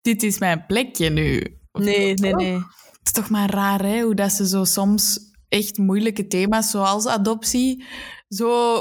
Dit 0.00 0.22
is 0.22 0.38
mijn 0.38 0.66
plekje 0.66 1.10
nu. 1.10 1.58
Of 1.72 1.82
Nee, 1.82 2.14
nee, 2.14 2.34
nee. 2.34 2.54
Het 2.54 3.00
is 3.04 3.12
toch 3.12 3.30
maar 3.30 3.50
raar, 3.50 3.82
hè? 3.82 4.00
Hoe 4.00 4.14
dat 4.14 4.32
ze 4.32 4.48
zo 4.48 4.64
soms 4.64 5.18
echt 5.48 5.78
moeilijke 5.78 6.26
thema's, 6.26 6.70
zoals 6.70 7.06
adoptie, 7.06 7.84
zo 8.28 8.78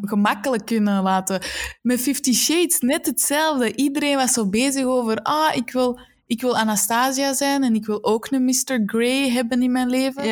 gemakkelijk 0.00 0.66
kunnen 0.66 1.02
laten. 1.02 1.40
Met 1.82 2.00
Fifty 2.00 2.32
Shades 2.32 2.80
net 2.80 3.06
hetzelfde. 3.06 3.74
Iedereen 3.74 4.16
was 4.16 4.32
zo 4.32 4.48
bezig 4.48 4.84
over... 4.84 5.16
Ah, 5.22 5.56
ik 5.56 5.70
wil, 5.70 6.00
ik 6.32 6.40
wil 6.40 6.56
Anastasia 6.56 7.32
zijn 7.34 7.62
en 7.64 7.74
ik 7.74 7.86
wil 7.86 8.04
ook 8.04 8.30
een 8.30 8.44
Mr. 8.44 8.82
Grey 8.86 9.30
hebben 9.30 9.62
in 9.62 9.72
mijn 9.72 9.88
leven. 9.88 10.24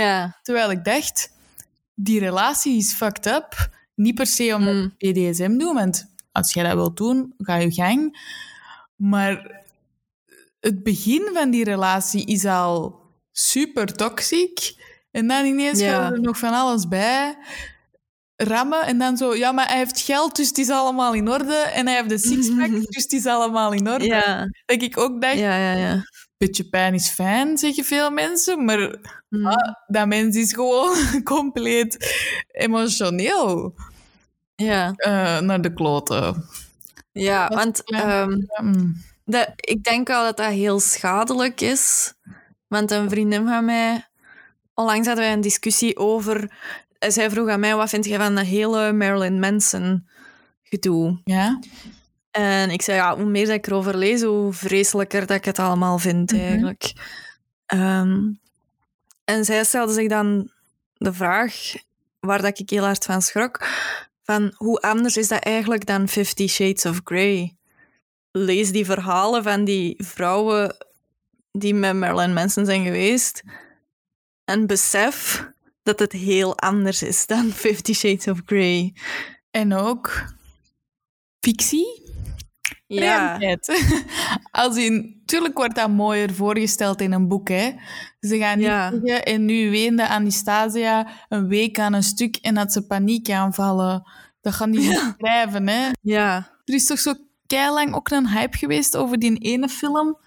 Terwijl 0.42 0.70
ik 0.70 0.84
dacht, 0.84 1.32
die 1.94 2.18
relatie 2.20 2.76
is 2.76 2.92
fucked 2.92 3.26
up. 3.26 3.68
Niet 3.94 4.14
per 4.14 4.26
se 4.26 4.55
omdat 4.55 4.74
Mm. 4.74 4.94
BDSM 4.98 5.57
doet, 5.59 5.74
want 5.74 6.07
als 6.32 6.53
jij 6.53 6.64
dat 6.64 6.74
wilt 6.74 6.96
doen, 6.96 7.34
ga 7.38 7.55
je 7.57 7.72
gang. 7.72 8.18
Maar 8.96 9.62
het 10.61 10.82
begin 10.82 11.30
van 11.34 11.51
die 11.51 11.64
relatie 11.64 12.26
is 12.26 12.44
al 12.44 13.01
super 13.32 13.94
toxic. 13.96 14.74
En 15.11 15.26
dan 15.28 15.44
ineens 15.44 15.80
Ja. 15.80 15.90
gaat 15.92 16.12
er 16.12 16.20
nog 16.20 16.38
van 16.38 16.53
alles 16.53 16.88
bij 16.88 17.36
rammen. 18.43 18.82
En 18.82 18.99
dan 18.99 19.16
zo, 19.16 19.34
ja, 19.34 19.53
maar 19.53 19.68
hij 19.68 19.76
heeft 19.78 20.01
geld, 20.01 20.36
dus 20.36 20.49
het 20.49 20.59
is 20.59 20.70
allemaal 20.70 21.14
in 21.14 21.28
orde. 21.30 21.55
En 21.55 21.86
hij 21.86 21.97
heeft 21.97 22.09
de 22.09 22.18
sixpack, 22.18 22.70
dus 22.91 23.03
het 23.03 23.12
is 23.12 23.26
allemaal 23.26 23.72
in 23.72 23.88
orde. 23.91 24.05
Ja. 24.05 24.49
Dat 24.64 24.82
ik 24.82 24.99
ook 24.99 25.20
dacht, 25.20 25.38
Ja, 25.38 25.57
ja, 25.57 25.72
ja. 25.72 26.03
beetje 26.36 26.64
pijn 26.68 26.95
is 26.95 27.09
fijn, 27.09 27.59
zeggen 27.59 27.84
veel 27.84 28.11
mensen. 28.11 28.64
Maar 28.64 28.99
Mm. 29.28 29.47
Ah, 29.47 29.74
dat 29.86 30.07
mens 30.07 30.36
is 30.36 30.53
gewoon 30.53 30.97
compleet 31.22 32.14
emotioneel 32.51 33.74
Ja. 34.55 34.93
eh, 34.97 35.38
naar 35.41 35.61
de 35.61 35.72
kloten. 35.72 36.45
Ja, 37.12 37.49
Dat 37.49 37.59
want 37.59 37.82
ehm, 37.91 38.38
Mm. 38.62 39.03
dat, 39.24 39.49
ik 39.57 39.82
denk 39.84 40.09
wel 40.09 40.24
dat 40.24 40.36
dat 40.36 40.51
heel 40.51 40.80
schadelijk 40.80 41.61
is. 41.61 42.12
Want 42.68 42.91
een 42.91 43.11
vriendin 43.11 43.47
van 43.47 43.64
mij... 43.64 44.09
Onlangs 44.74 45.07
hadden 45.07 45.24
wij 45.24 45.32
een 45.32 45.41
discussie 45.41 45.97
over... 45.97 46.51
eh, 47.01 47.11
Zij 47.11 47.30
vroeg 47.30 47.48
aan 47.48 47.61
mij, 47.61 47.76
wat 47.76 47.88
vind 47.88 48.05
je 48.05 48.16
van 48.16 48.34
de 48.34 48.44
hele 48.44 48.92
Marilyn 48.92 49.38
Manson 49.40 50.09
gedoe? 50.62 51.20
Ja? 51.24 51.59
En 52.30 52.70
ik 52.70 52.82
zei, 52.82 52.96
ja, 52.96 53.16
hoe 53.16 53.24
meer 53.30 53.46
dat 53.46 53.55
ik 53.55 53.66
erover 53.66 53.96
lees, 53.96 54.22
hoe 54.22 54.53
vreselijker 54.53 55.26
dat 55.26 55.36
ik 55.36 55.44
het 55.44 55.59
allemaal 55.59 55.98
vind, 55.98 56.32
Mhm. 56.32 56.40
eigenlijk. 56.40 56.92
Ehm, 57.66 58.18
en 59.24 59.44
zij 59.44 59.64
stelde 59.64 59.92
zich 59.92 60.09
dan 60.09 60.51
de 60.94 61.12
vraag, 61.12 61.55
waar 62.20 62.42
dat 62.42 62.59
ik 62.59 62.70
heel 62.70 62.84
hard 62.84 63.05
van 63.05 63.22
schrok, 63.22 63.66
van 64.22 64.53
hoe 64.57 64.80
anders 64.80 65.16
is 65.16 65.28
dat 65.28 65.42
eigenlijk 65.42 65.86
dan 65.86 66.09
Fifty 66.09 66.46
Shades 66.46 66.86
of 66.86 67.01
Grey? 67.05 67.55
Lees 68.32 68.72
die 68.72 68.84
verhalen 68.84 69.42
van 69.42 69.64
die 69.64 69.94
vrouwen 70.05 70.76
die 71.53 71.74
met 71.74 71.94
Marilyn 71.96 72.32
Manson 72.32 72.64
zijn 72.64 72.84
geweest 72.84 73.42
en 74.44 74.66
besef 74.66 75.46
dat 75.82 75.98
het 75.98 76.12
heel 76.12 76.58
anders 76.58 77.02
is 77.02 77.26
dan 77.26 77.50
Fifty 77.64 77.92
Shades 77.92 78.28
of 78.28 78.40
Grey. 78.44 78.94
En 79.50 79.74
ook 79.74 80.24
fictie. 81.40 82.08
Ja, 82.86 83.36
Realiteit. 83.36 84.04
Als 84.50 84.76
in, 84.76 85.22
tuurlijk 85.24 85.56
wordt 85.56 85.74
dat 85.74 85.90
mooier 85.90 86.34
voorgesteld 86.34 87.00
in 87.00 87.12
een 87.12 87.28
boek, 87.28 87.48
hè. 87.48 87.72
Ze 88.20 88.38
gaan 88.38 88.58
niet 88.58 88.66
Ja. 88.66 88.90
zeggen, 88.90 89.24
en 89.24 89.44
nu 89.44 89.70
weende 89.70 90.08
Anastasia 90.08 91.06
een 91.28 91.48
week 91.48 91.78
aan 91.78 91.92
een 91.92 92.02
stuk 92.02 92.36
en 92.36 92.56
had 92.56 92.72
ze 92.72 92.86
paniek 92.86 93.30
aanvallen. 93.30 94.10
Dat 94.40 94.52
gaan 94.54 94.70
die 94.70 94.80
niet 94.88 95.14
schrijven, 95.18 95.68
hè. 95.68 95.88
ja. 96.00 96.58
Er 96.64 96.74
is 96.74 96.86
toch 96.86 96.98
zo 96.98 97.14
lang 97.48 97.94
ook 97.94 98.10
een 98.10 98.28
hype 98.28 98.56
geweest 98.58 98.96
over 98.96 99.18
die 99.18 99.38
ene 99.38 99.68
film, 99.68 100.18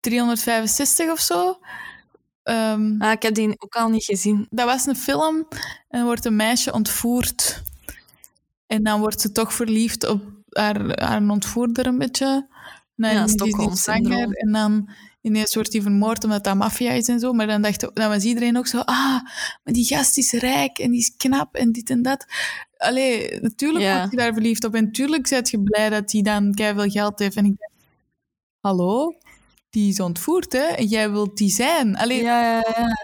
365 0.00 1.10
of 1.10 1.20
zo. 1.20 1.58
Ehm, 2.50 2.94
Ah, 3.02 3.12
ik 3.12 3.22
heb 3.22 3.34
die 3.34 3.54
ook 3.58 3.74
al 3.74 3.88
niet 3.88 4.04
gezien. 4.04 4.46
dat 4.50 4.66
was 4.66 4.86
een 4.86 4.96
film 4.96 5.46
en 5.88 5.98
er 6.00 6.04
wordt 6.04 6.24
een 6.24 6.36
meisje 6.36 6.72
ontvoerd. 6.72 7.62
En 8.66 8.82
dan 8.82 9.00
wordt 9.00 9.20
ze 9.20 9.32
toch 9.32 9.54
verliefd 9.54 10.08
op 10.08 10.22
haar, 10.48 11.00
haar 11.02 11.28
ontvoerder 11.28 11.86
een 11.86 11.98
beetje. 11.98 12.48
En 12.96 13.12
Ja, 13.12 13.26
Stockholm-syndroom. 13.26 14.12
zwanger 14.12 14.36
En 14.36 14.52
dan 14.52 14.90
ineens 15.22 15.54
wordt 15.54 15.72
hij 15.72 15.82
vermoord 15.82 16.24
omdat 16.24 16.44
dat 16.44 16.54
maffia 16.56 16.90
is 16.92 17.08
en 17.08 17.20
zo. 17.20 17.32
Maar 17.32 17.46
dan, 17.46 17.62
dacht, 17.62 17.80
dan 17.94 18.08
was 18.08 18.24
iedereen 18.24 18.56
ook 18.56 18.66
zo... 18.66 18.78
Ah, 18.78 18.96
maar 19.64 19.72
die 19.74 19.84
gast 19.84 20.18
is 20.18 20.32
rijk 20.32 20.78
en 20.78 20.90
die 20.90 21.00
is 21.00 21.14
knap 21.16 21.54
en 21.54 21.72
dit 21.72 21.90
en 21.90 22.02
dat. 22.02 22.26
Allee, 22.76 23.40
natuurlijk 23.40 23.84
Ja. 23.84 23.98
word 23.98 24.10
je 24.10 24.16
daar 24.16 24.32
verliefd 24.32 24.64
op. 24.64 24.74
En 24.74 24.84
natuurlijk 24.84 25.28
ben 25.28 25.42
je 25.44 25.62
blij 25.62 25.88
dat 25.90 26.12
hij 26.12 26.22
dan 26.22 26.52
veel 26.54 26.88
geld 26.90 27.18
heeft. 27.18 27.36
En 27.36 27.44
ik 27.44 27.54
dacht, 27.58 27.72
hallo? 28.60 29.14
Die 29.70 29.88
is 29.88 30.00
ontvoerd, 30.00 30.52
hè? 30.52 30.64
En 30.64 30.86
jij 30.86 31.10
wilt 31.10 31.36
die 31.36 31.50
zijn. 31.50 31.96
Allee, 31.96 32.22
Ja, 32.22 32.40
ja, 32.42 32.64
ja. 32.76 32.96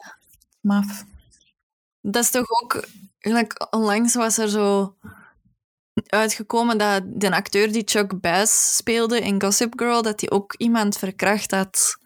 maf. 0.61 1.05
Dat 2.01 2.23
is 2.23 2.31
toch 2.31 2.51
ook... 2.63 2.85
Like, 3.21 3.67
onlangs 3.71 4.15
was 4.15 4.39
er 4.39 4.49
zo 4.49 4.97
uitgekomen 6.07 6.79
dat 6.79 7.03
de 7.07 7.31
acteur 7.31 7.73
die 7.73 7.83
Chuck 7.85 8.21
Bass 8.21 8.77
speelde 8.77 9.21
in 9.21 9.43
Gossip 9.43 9.73
Girl, 9.79 10.03
dat 10.03 10.21
hij 10.21 10.31
ook 10.31 10.55
iemand 10.57 10.99
verkracht 10.99 11.51
had. 11.51 11.99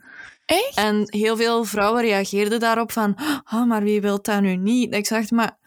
Echt? 0.45 0.77
En 0.77 1.05
heel 1.07 1.37
veel 1.37 1.65
vrouwen 1.65 2.03
reageerden 2.03 2.61
daarop 2.61 2.93
van, 2.93 3.15
oh, 3.53 3.65
maar 3.65 3.83
wie 3.83 4.01
wil 4.01 4.23
dat 4.23 4.41
nu 4.41 4.57
niet? 4.57 4.95
Ik 4.95 5.07
zeg, 5.07 5.31
maar 5.31 5.59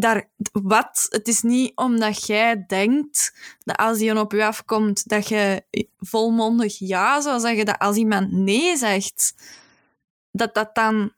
daar, 0.00 0.28
wat? 0.52 1.06
Het 1.08 1.28
is 1.28 1.42
niet 1.42 1.72
omdat 1.74 2.26
jij 2.26 2.64
denkt 2.66 3.34
dat 3.64 3.76
als 3.76 3.98
die 3.98 4.20
op 4.20 4.32
je 4.32 4.44
afkomt, 4.44 5.08
dat 5.08 5.28
je 5.28 5.62
volmondig 5.98 6.78
ja 6.78 7.20
zou 7.20 7.40
zeggen, 7.40 7.66
dat 7.66 7.78
als 7.78 7.96
iemand 7.96 8.32
nee 8.32 8.76
zegt, 8.76 9.34
dat 10.30 10.54
dat 10.54 10.74
dan 10.74 11.12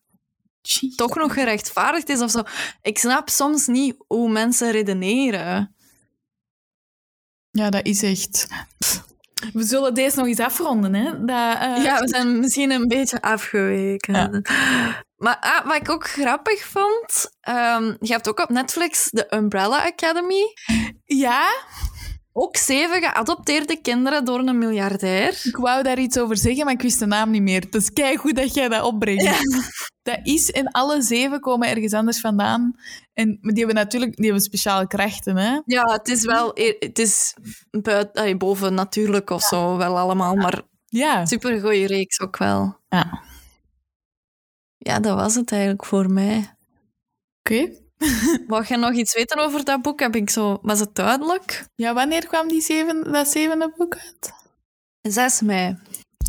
Jeez. 0.63 0.95
toch 0.97 1.15
nog 1.15 1.33
gerechtvaardigd 1.33 2.09
is 2.09 2.21
of 2.21 2.31
zo. 2.31 2.43
Ik 2.83 2.99
snap 2.99 3.29
soms 3.29 3.67
niet 3.67 3.95
hoe 4.07 4.31
mensen 4.31 4.71
redeneren. 4.71 5.75
Ja, 7.51 7.71
dat 7.71 7.87
is 7.87 8.03
echt. 8.03 8.47
We 9.53 9.65
zullen 9.65 9.95
deze 9.95 10.17
nog 10.17 10.27
eens 10.27 10.41
afronden, 10.41 10.95
hè? 10.95 11.25
Dat, 11.25 11.59
eh, 11.59 11.85
Ja, 11.85 11.99
we 11.99 12.09
zijn 12.09 12.41
misschien 12.41 12.71
een 12.71 12.89
beetje 12.89 13.23
afgeweken. 13.23 14.15
Ja. 14.15 15.05
Maar 15.21 15.37
ah, 15.41 15.67
wat 15.67 15.77
ik 15.77 15.91
ook 15.91 16.09
grappig 16.09 16.65
vond, 16.67 17.31
ehm, 17.41 17.85
je 18.01 18.13
hebt 18.13 18.29
ook 18.29 18.41
op 18.41 18.49
Netflix 18.49 19.11
de 19.11 19.35
Umbrella 19.35 19.85
Academy. 19.87 20.43
ja, 21.05 21.49
Ook 22.33 22.57
zeven 22.57 23.01
geadopteerde 23.03 23.81
kinderen 23.81 24.25
door 24.25 24.39
een 24.39 24.59
miljardair. 24.59 25.41
ik 25.43 25.57
wou 25.57 25.83
daar 25.83 25.99
iets 25.99 26.19
over 26.19 26.37
zeggen, 26.37 26.65
maar 26.65 26.75
ik 26.75 26.83
wist 26.83 26.99
de 26.99 27.07
naam 27.07 27.31
niet 27.31 27.43
meer. 27.43 27.61
Het 27.61 27.75
is 27.75 27.91
goed 28.19 28.37
dat 28.37 28.55
jij 28.55 28.69
dat 28.69 28.83
opbrengt. 28.83 29.39
Dat 30.03 30.19
is, 30.23 30.51
en 30.51 30.69
alle 30.71 31.03
zeven 31.03 31.41
komen 31.41 31.69
ergens 31.69 31.93
anders 31.93 32.21
vandaan. 32.21 32.75
En 33.15 33.39
die 33.41 33.57
hebben 33.57 33.75
natuurlijk 33.75 34.17
die 34.17 34.25
hebben 34.25 34.43
speciale 34.45 34.87
krachten, 34.87 35.37
hè? 35.37 35.61
Ja, 35.65 35.83
het 35.93 36.09
is 36.09 36.25
wel 36.25 36.51
e- 36.55 36.77
het 36.79 36.99
is 36.99 37.35
buiten, 37.71 38.39
boven 38.39 38.75
natuurlijk 38.75 39.31
of 39.31 39.43
zo, 39.43 39.77
wel 39.77 39.99
allemaal, 39.99 40.35
maar 40.35 40.63
Ja. 40.87 41.27
super 41.27 41.61
goede 41.61 41.87
reeks 41.87 42.21
ook 42.21 42.37
wel. 42.37 42.79
ja. 42.89 43.29
Ja, 44.83 45.01
dat 45.01 45.17
was 45.17 45.35
het 45.35 45.53
eigenlijk 45.53 45.85
voor 45.85 46.11
mij. 46.11 46.55
Oké. 47.39 47.69
Wou 48.47 48.65
je 48.69 48.77
nog 48.77 48.93
iets 48.93 49.15
weten 49.15 49.39
over 49.39 49.65
dat 49.65 49.83
boek? 49.83 50.01
Heb 50.01 50.17
ik 50.17 50.31
zo, 50.31 50.59
was 50.63 50.81
het 50.81 50.95
duidelijk? 50.95 51.65
Ja, 51.75 51.95
wanneer 51.95 52.27
kwam 52.27 52.49
die 52.49 52.61
zeven, 52.61 53.13
dat 53.13 53.29
zevende 53.29 53.73
boek 53.77 53.97
uit? 53.97 54.33
6 55.15 55.41
mei. 55.41 55.77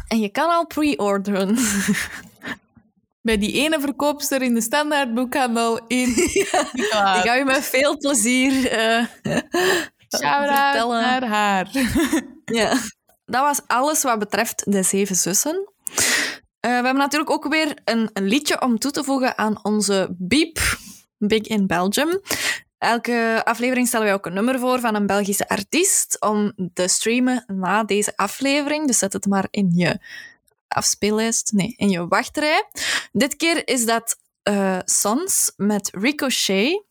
En 0.08 0.20
je 0.20 0.30
kan 0.30 0.50
al 0.50 0.68
pre-orderen. 0.68 1.58
Bij 3.22 3.38
die 3.38 3.54
ene 3.54 3.80
verkoopster 3.80 4.42
in 4.42 4.54
de 4.54 4.62
standaardboekhandel 4.62 5.80
in 5.88 6.14
Klaar. 6.90 7.18
Ik 7.18 7.24
ga 7.24 7.36
je 7.36 7.46
met 7.46 7.64
veel 7.64 7.98
plezier 7.98 8.52
Shout-out 10.18 10.64
vertellen. 10.64 11.02
naar 11.02 11.26
haar. 11.26 11.70
Ja. 12.46 12.70
Dat 13.26 13.42
was 13.42 13.62
alles 13.68 14.04
wat 14.04 14.20
betreft 14.20 14.72
de 14.72 14.84
zeven 14.84 15.16
zussen. 15.16 15.74
Eh, 16.62 16.70
we 16.70 16.76
hebben 16.76 16.96
natuurlijk 16.96 17.30
ook 17.30 17.48
weer 17.48 17.78
een, 17.86 18.10
een 18.14 18.28
liedje 18.28 18.62
om 18.62 18.80
toe 18.80 18.92
te 18.92 19.04
voegen 19.04 19.38
aan 19.38 19.64
onze 19.64 20.16
Beep, 20.18 20.60
Big 21.18 21.42
in 21.42 21.68
Belgium. 21.68 22.22
Elke 22.78 23.42
aflevering 23.44 23.88
stellen 23.88 24.06
wij 24.06 24.16
ook 24.16 24.26
een 24.26 24.34
nummer 24.34 24.60
voor 24.60 24.80
van 24.80 24.96
een 24.96 25.06
Belgische 25.06 25.50
artiest 25.50 26.22
om 26.22 26.54
te 26.74 26.88
streamen 26.88 27.44
na 27.48 27.84
deze 27.84 28.14
aflevering. 28.16 28.88
Dus 28.88 28.98
zet 28.98 29.14
het 29.14 29.26
maar 29.26 29.48
in 29.50 29.72
je 29.74 30.00
afspeellijst, 30.68 31.52
nee, 31.52 31.74
in 31.78 31.90
je 31.90 32.08
wachtrij. 32.08 32.70
Dit 33.12 33.36
keer 33.36 33.68
is 33.68 33.86
dat 33.86 34.18
eh 34.44 34.80
Sons 34.86 35.52
met 35.58 35.90
Ricochet. 35.92 36.84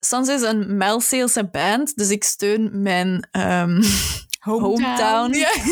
Sons 0.00 0.28
is 0.28 0.42
een 0.42 0.76
Melseelse 0.76 1.44
band, 1.44 1.96
dus 1.96 2.10
ik 2.10 2.24
steun 2.24 2.82
mijn 2.82 3.28
ehm, 3.30 3.82
hometown. 4.38 5.32
Ja. 5.32 5.50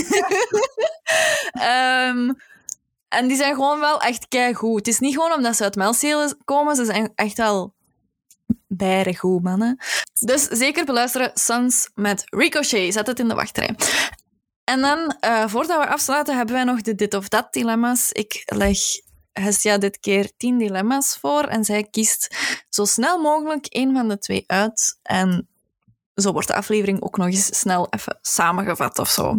Ehm, 2.09 2.33
en 3.15 3.29
die 3.29 3.37
zijn 3.37 3.55
gewoon 3.55 3.81
wel 3.81 4.01
echt 4.01 4.29
keigoed. 4.29 4.79
Het 4.79 4.89
is 4.89 4.99
niet 4.99 5.15
gewoon 5.15 5.33
omdat 5.33 5.57
ze 5.57 5.63
uit 5.63 5.77
Melseelen 5.77 6.37
komen, 6.45 6.77
ze 6.77 6.85
zijn 6.85 7.13
echt 7.15 7.37
wel 7.37 7.75
bijregoed, 8.67 9.43
mannen. 9.43 9.79
Dus 10.21 10.43
zeker 10.43 10.85
beluisteren 10.85 11.31
Sons 11.35 11.91
met 11.95 12.23
Ricochet. 12.25 12.93
Zet 12.93 13.07
het 13.07 13.19
in 13.19 13.29
de 13.29 13.35
wachtrij. 13.35 13.77
En 14.65 14.81
dan, 14.81 15.17
eh, 15.21 15.47
voordat 15.47 15.79
we 15.79 15.87
afsluiten, 15.87 16.37
hebben 16.37 16.55
wij 16.55 16.65
nog 16.65 16.81
de 16.81 16.95
dit 16.95 17.15
of 17.15 17.29
dat 17.29 17.53
dilemma's. 17.53 18.11
Ik 18.13 18.43
leg 18.45 18.79
Hestia 19.33 19.79
dit 19.79 20.01
keer 20.01 20.33
tien 20.37 20.59
dilemma's 20.59 21.17
voor 21.21 21.45
en 21.45 21.65
zij 21.65 21.83
kiest 21.85 22.37
zo 22.69 22.85
snel 22.85 23.19
mogelijk 23.19 23.67
één 23.67 23.95
van 23.95 24.09
de 24.09 24.19
twee 24.19 24.45
uit. 24.47 24.99
En 25.03 25.49
zo 26.15 26.33
wordt 26.33 26.49
de 26.49 26.55
aflevering 26.55 27.03
ook 27.03 27.17
nog 27.17 27.27
eens 27.27 27.59
snel 27.59 27.87
even 27.91 28.19
samengevat 28.23 28.99
of 28.99 29.09
zo. 29.09 29.35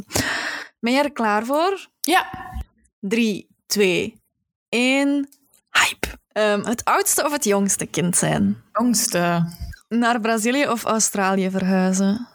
Ben 0.79 0.93
jij 0.93 1.03
er 1.03 1.11
klaar 1.11 1.45
voor? 1.45 1.87
ja. 2.01 2.53
3, 2.99 3.54
2, 3.65 4.21
1. 4.69 5.29
Hype. 5.71 6.07
Ehm, 6.27 6.63
het 6.63 6.83
oudste 6.83 7.23
of 7.25 7.31
het 7.31 7.43
jongste 7.43 7.85
kind 7.85 8.17
zijn? 8.17 8.63
Jongste. 8.73 9.53
Naar 9.87 10.19
Brazilië 10.19 10.67
of 10.67 10.83
Australië 10.83 11.49
verhuizen? 11.49 12.27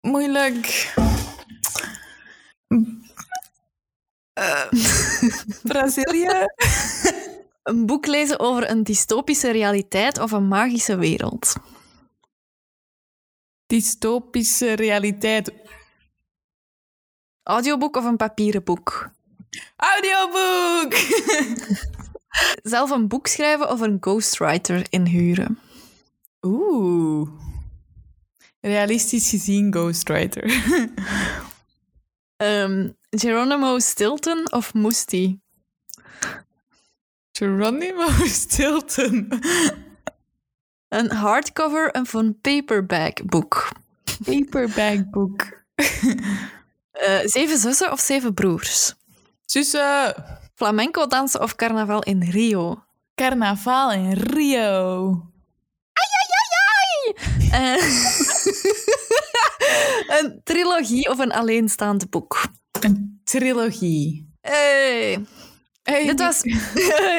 Moeilijk. 0.00 0.94
Eh, 4.32 4.70
Brazilië? 5.62 6.46
een 7.62 7.86
boek 7.86 8.06
lezen 8.06 8.40
over 8.40 8.70
een 8.70 8.82
dystopische 8.82 9.50
realiteit 9.50 10.18
of 10.18 10.32
een 10.32 10.48
magische 10.48 10.96
wereld? 10.96 11.54
Dystopische 13.66 14.72
realiteit. 14.72 15.52
Audioboek 17.42 17.96
of 17.96 18.04
een 18.04 18.16
papieren 18.16 18.64
boek? 18.64 19.14
Audioboek! 19.76 20.94
Zelf 22.62 22.90
een 22.90 23.08
boek 23.08 23.26
schrijven 23.26 23.70
of 23.70 23.80
een 23.80 23.96
ghostwriter 24.00 24.86
inhuren? 24.90 25.58
Oeh. 26.42 27.28
Realistisch 28.60 29.28
gezien 29.28 29.72
Ghostwriter. 29.72 30.44
Ehm, 32.36 32.88
Geronimo 33.10 33.78
Stilton 33.78 34.52
of 34.52 34.74
Moestie? 34.74 35.40
Geronimo 37.32 38.08
Stilton. 38.42 39.28
Een 40.88 41.10
hardcover 41.10 41.90
of 41.90 42.12
een 42.12 42.40
paperback 42.40 43.24
boek? 43.24 43.68
Paperback 44.24 45.10
book. 45.10 45.64
Eh, 46.90 47.18
zeven 47.24 47.58
zussen 47.58 47.92
of 47.92 48.00
zeven 48.00 48.34
broers? 48.34 48.94
Zussen. 49.46 50.14
Flamenco 50.54 51.06
dansen 51.06 51.40
of 51.40 51.54
carnaval 51.54 52.02
in 52.02 52.30
Rio? 52.30 52.84
Carnaval 53.14 53.92
in 53.92 54.12
Rio. 54.12 55.22
Eh, 57.50 57.74
een 60.20 60.40
trilogie 60.44 61.10
of 61.10 61.18
een 61.18 61.32
alleenstaand 61.32 62.10
boek? 62.10 62.42
Een 62.80 63.20
trilogie. 63.24 64.34
Hey. 64.40 65.24
Hey, 65.86 66.06
Dit 66.06 66.20
was, 66.20 66.42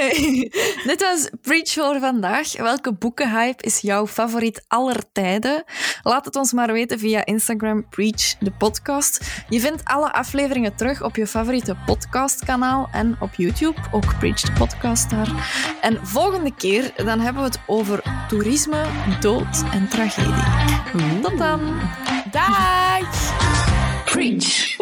dit 0.91 1.01
was 1.01 1.30
Preach 1.41 1.74
voor 1.74 1.99
vandaag. 1.99 2.57
Welke 2.57 2.93
boekenhype 2.93 3.63
is 3.63 3.80
jouw 3.80 4.07
favoriet 4.07 4.65
aller 4.68 5.03
tijden? 5.11 5.63
Laat 6.03 6.26
het 6.26 6.36
ons 6.36 6.53
maar 6.53 6.72
weten 6.72 6.99
via 6.99 7.26
Instagram 7.26 7.89
Preach 7.89 8.38
de 8.39 8.51
podcast. 8.51 9.43
Je 9.49 9.59
vindt 9.59 9.86
alle 9.86 10.13
afleveringen 10.13 10.76
terug 10.76 11.03
op 11.03 11.15
je 11.15 11.28
favoriete 11.28 11.76
podcastkanaal 11.86 12.89
en 12.91 13.18
op 13.20 13.34
YouTube, 13.34 13.82
ook 13.91 14.18
Preach 14.20 14.41
de 14.41 14.51
podcast 14.51 15.09
daar. 15.09 15.49
En 15.82 16.07
volgende 16.07 16.55
keer 16.55 16.93
dan 16.95 17.20
hebben 17.20 17.41
we 17.41 17.47
het 17.47 17.59
over 17.68 18.03
toerisme, 18.28 18.86
dood 19.20 19.63
en 19.72 19.89
tragedie. 19.89 21.22
Tot 21.22 21.38
dan! 21.38 21.80
Dag! 22.32 23.34
Preach. 24.05 24.76